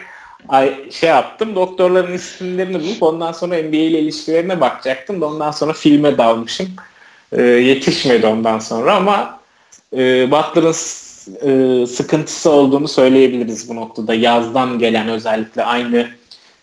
ay, 0.50 0.92
şey 0.92 1.10
yaptım. 1.10 1.56
Doktorların 1.56 2.14
isimlerini 2.14 2.80
bulup 2.80 3.04
ondan 3.04 3.32
sonra 3.32 3.56
NBA 3.56 3.78
ile 3.78 4.00
ilişkilerine 4.00 4.62
bakacaktım 4.62 5.22
da 5.22 5.26
ondan 5.26 5.52
sonra 5.52 5.74
filme 5.74 6.18
dalmışım. 6.18 6.68
E, 7.32 7.42
yetişmedi 7.42 8.28
ondan 8.28 8.60
sonra 8.60 8.96
ama 8.96 9.40
e, 9.94 10.32
Butler'ın 10.32 10.74
e, 11.42 11.86
sıkıntısı 11.88 12.50
olduğunu 12.50 12.88
söyleyebiliriz 12.88 13.70
bu 13.70 13.76
noktada. 13.76 14.14
Yazdan 14.14 14.80
gelen 14.80 15.10
özellikle 15.10 15.64
aynı 15.64 16.08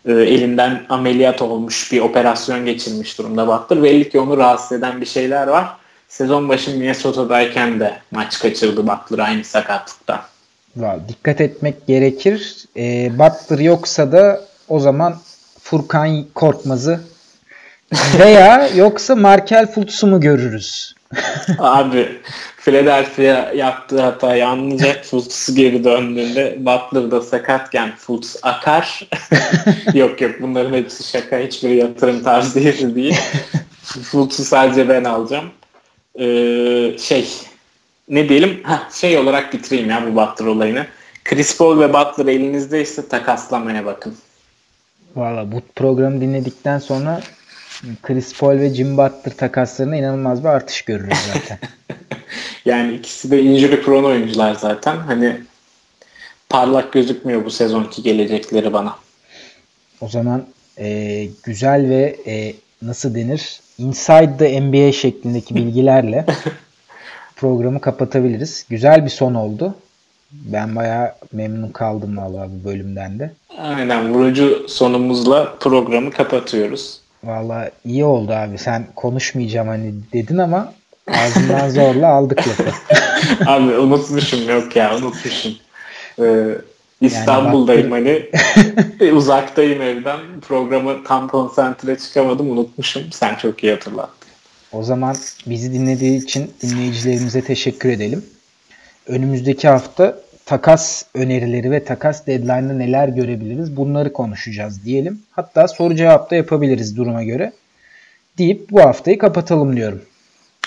e, 0.04 0.12
elinden 0.12 0.86
ameliyat 0.88 1.42
olmuş 1.42 1.92
bir 1.92 2.00
operasyon 2.00 2.66
geçirmiş 2.66 3.18
durumda 3.18 3.46
Butler. 3.46 3.82
Belli 3.82 4.10
ki 4.10 4.20
onu 4.20 4.36
rahatsız 4.36 4.72
eden 4.72 5.00
bir 5.00 5.06
şeyler 5.06 5.46
var. 5.46 5.66
Sezon 6.08 6.48
başı 6.48 6.70
Minnesota'dayken 6.70 7.80
de 7.80 7.98
maç 8.10 8.38
kaçırdı 8.38 8.86
Butler 8.86 9.18
aynı 9.18 9.44
sakatlıktan. 9.44 10.20
Dikkat 11.08 11.40
etmek 11.40 11.86
gerekir. 11.86 12.64
E, 12.76 13.10
Butler 13.18 13.58
yoksa 13.58 14.12
da 14.12 14.40
o 14.68 14.80
zaman 14.80 15.16
Furkan 15.62 16.24
Korkmaz'ı 16.34 17.00
veya 18.18 18.68
yoksa 18.76 19.16
Markel 19.16 19.66
Fultz'u 19.66 20.06
mu 20.06 20.20
görürüz? 20.20 20.94
Abi 21.58 22.08
Philadelphia 22.56 23.52
yaptığı 23.54 24.00
hatayı 24.00 24.48
anlayacak. 24.48 25.04
Fultz 25.04 25.54
geri 25.54 25.84
döndüğünde 25.84 26.56
Butler 26.58 27.10
da 27.10 27.20
sakatken 27.20 27.96
Fultz 27.96 28.36
akar. 28.42 29.08
yok 29.94 30.20
yok 30.20 30.32
bunların 30.40 30.72
hepsi 30.72 31.04
şaka. 31.10 31.38
Hiçbir 31.38 31.68
yatırım 31.68 32.22
tavsiyesi 32.22 32.94
değil. 32.94 33.16
Fultz'u 33.82 34.44
sadece 34.44 34.88
ben 34.88 35.04
alacağım. 35.04 35.50
Ee, 36.20 36.98
şey 36.98 37.28
ne 38.08 38.28
diyelim 38.28 38.60
Heh, 38.64 38.90
şey 39.00 39.18
olarak 39.18 39.52
bitireyim 39.52 39.90
ya 39.90 40.06
bu 40.06 40.16
Butler 40.16 40.46
olayını. 40.46 40.86
Chris 41.24 41.58
Paul 41.58 41.80
ve 41.80 41.92
Butler 41.92 42.26
elinizdeyse 42.26 43.08
takaslamaya 43.08 43.86
bakın. 43.86 44.14
Valla 45.16 45.52
bu 45.52 45.60
programı 45.76 46.20
dinledikten 46.20 46.78
sonra 46.78 47.20
Chris 48.02 48.38
Paul 48.38 48.58
ve 48.58 48.74
Jim 48.74 48.96
Butler 48.96 49.36
takaslarına 49.36 49.96
inanılmaz 49.96 50.44
bir 50.44 50.48
artış 50.48 50.82
görürüz 50.82 51.18
zaten. 51.34 51.58
yani 52.64 52.94
ikisi 52.94 53.30
de 53.30 53.42
injury 53.42 53.82
prone 53.82 54.06
oyuncular 54.06 54.54
zaten. 54.54 54.96
Hani 54.96 55.40
parlak 56.48 56.92
gözükmüyor 56.92 57.44
bu 57.44 57.50
sezonki 57.50 58.02
gelecekleri 58.02 58.72
bana. 58.72 58.96
O 60.00 60.08
zaman 60.08 60.46
e, 60.78 61.28
güzel 61.42 61.88
ve 61.88 62.16
e, 62.26 62.54
nasıl 62.82 63.14
denir? 63.14 63.60
Inside 63.78 64.36
the 64.38 64.60
NBA 64.60 64.92
şeklindeki 64.92 65.54
bilgilerle 65.54 66.26
programı 67.38 67.80
kapatabiliriz. 67.80 68.66
Güzel 68.70 69.04
bir 69.04 69.10
son 69.10 69.34
oldu. 69.34 69.74
Ben 70.32 70.76
bayağı 70.76 71.12
memnun 71.32 71.70
kaldım 71.70 72.16
vallahi 72.16 72.48
bu 72.50 72.68
bölümden 72.68 73.18
de. 73.18 73.32
Aynen 73.58 74.14
vurucu 74.14 74.66
sonumuzla 74.68 75.54
programı 75.60 76.10
kapatıyoruz. 76.10 77.00
Valla 77.24 77.70
iyi 77.84 78.04
oldu 78.04 78.32
abi. 78.32 78.58
Sen 78.58 78.86
konuşmayacağım 78.96 79.68
hani 79.68 79.94
dedin 80.12 80.38
ama 80.38 80.72
ağzından 81.08 81.68
zorla 81.70 82.08
aldık 82.08 82.38
lafı. 82.38 82.70
abi 83.50 83.78
unutmuşum 83.78 84.48
yok 84.48 84.76
ya 84.76 84.96
unutmuşum. 84.96 85.52
Ee, 86.20 86.46
İstanbul'dayım 87.00 87.90
yani 87.90 88.28
hani 89.00 89.12
uzaktayım 89.12 89.82
evden 89.82 90.18
programı 90.48 91.04
tam 91.04 91.28
konsantre 91.28 91.98
çıkamadım 91.98 92.50
unutmuşum. 92.50 93.02
Sen 93.12 93.34
çok 93.34 93.64
iyi 93.64 93.72
hatırlattın. 93.72 94.17
O 94.72 94.82
zaman 94.82 95.16
bizi 95.46 95.72
dinlediği 95.72 96.24
için 96.24 96.50
dinleyicilerimize 96.62 97.42
teşekkür 97.42 97.88
edelim. 97.88 98.24
Önümüzdeki 99.06 99.68
hafta 99.68 100.18
takas 100.46 101.04
önerileri 101.14 101.70
ve 101.70 101.84
takas 101.84 102.26
deadline'da 102.26 102.72
neler 102.72 103.08
görebiliriz 103.08 103.76
bunları 103.76 104.12
konuşacağız 104.12 104.84
diyelim. 104.84 105.22
Hatta 105.30 105.68
soru 105.68 105.96
cevap 105.96 106.30
da 106.30 106.36
yapabiliriz 106.36 106.96
duruma 106.96 107.22
göre. 107.22 107.52
Deyip 108.38 108.70
bu 108.70 108.80
haftayı 108.80 109.18
kapatalım 109.18 109.76
diyorum. 109.76 110.02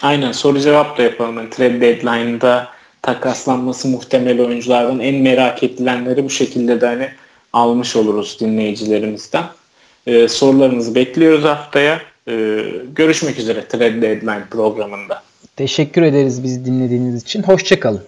Aynen 0.02 0.32
soru 0.32 0.60
cevap 0.60 0.98
da 0.98 1.04
yapalım. 1.04 1.38
Yani 1.38 1.50
trade 1.50 1.82
deadline'da 1.82 2.68
takaslanması 3.02 3.88
muhtemel 3.88 4.42
oyunculardan 4.42 5.00
en 5.00 5.16
merak 5.16 5.64
edilenleri 5.64 6.24
bu 6.24 6.30
şekilde 6.30 6.82
de 6.82 6.86
hani 6.86 7.10
almış 7.54 7.96
oluruz 7.96 8.38
dinleyicilerimizden. 8.40 9.44
Ee, 10.08 10.28
sorularınızı 10.28 10.96
bekliyoruz 10.96 11.44
haftaya. 11.44 12.02
Ee, 12.28 12.66
görüşmek 12.96 13.40
üzere 13.40 13.68
Trade 13.68 14.02
Deadline 14.02 14.44
programında. 14.52 15.24
Teşekkür 15.56 16.02
ederiz 16.02 16.44
bizi 16.44 16.66
dinlediğiniz 16.66 17.24
için. 17.24 17.44
Hoşçakalın. 17.44 18.02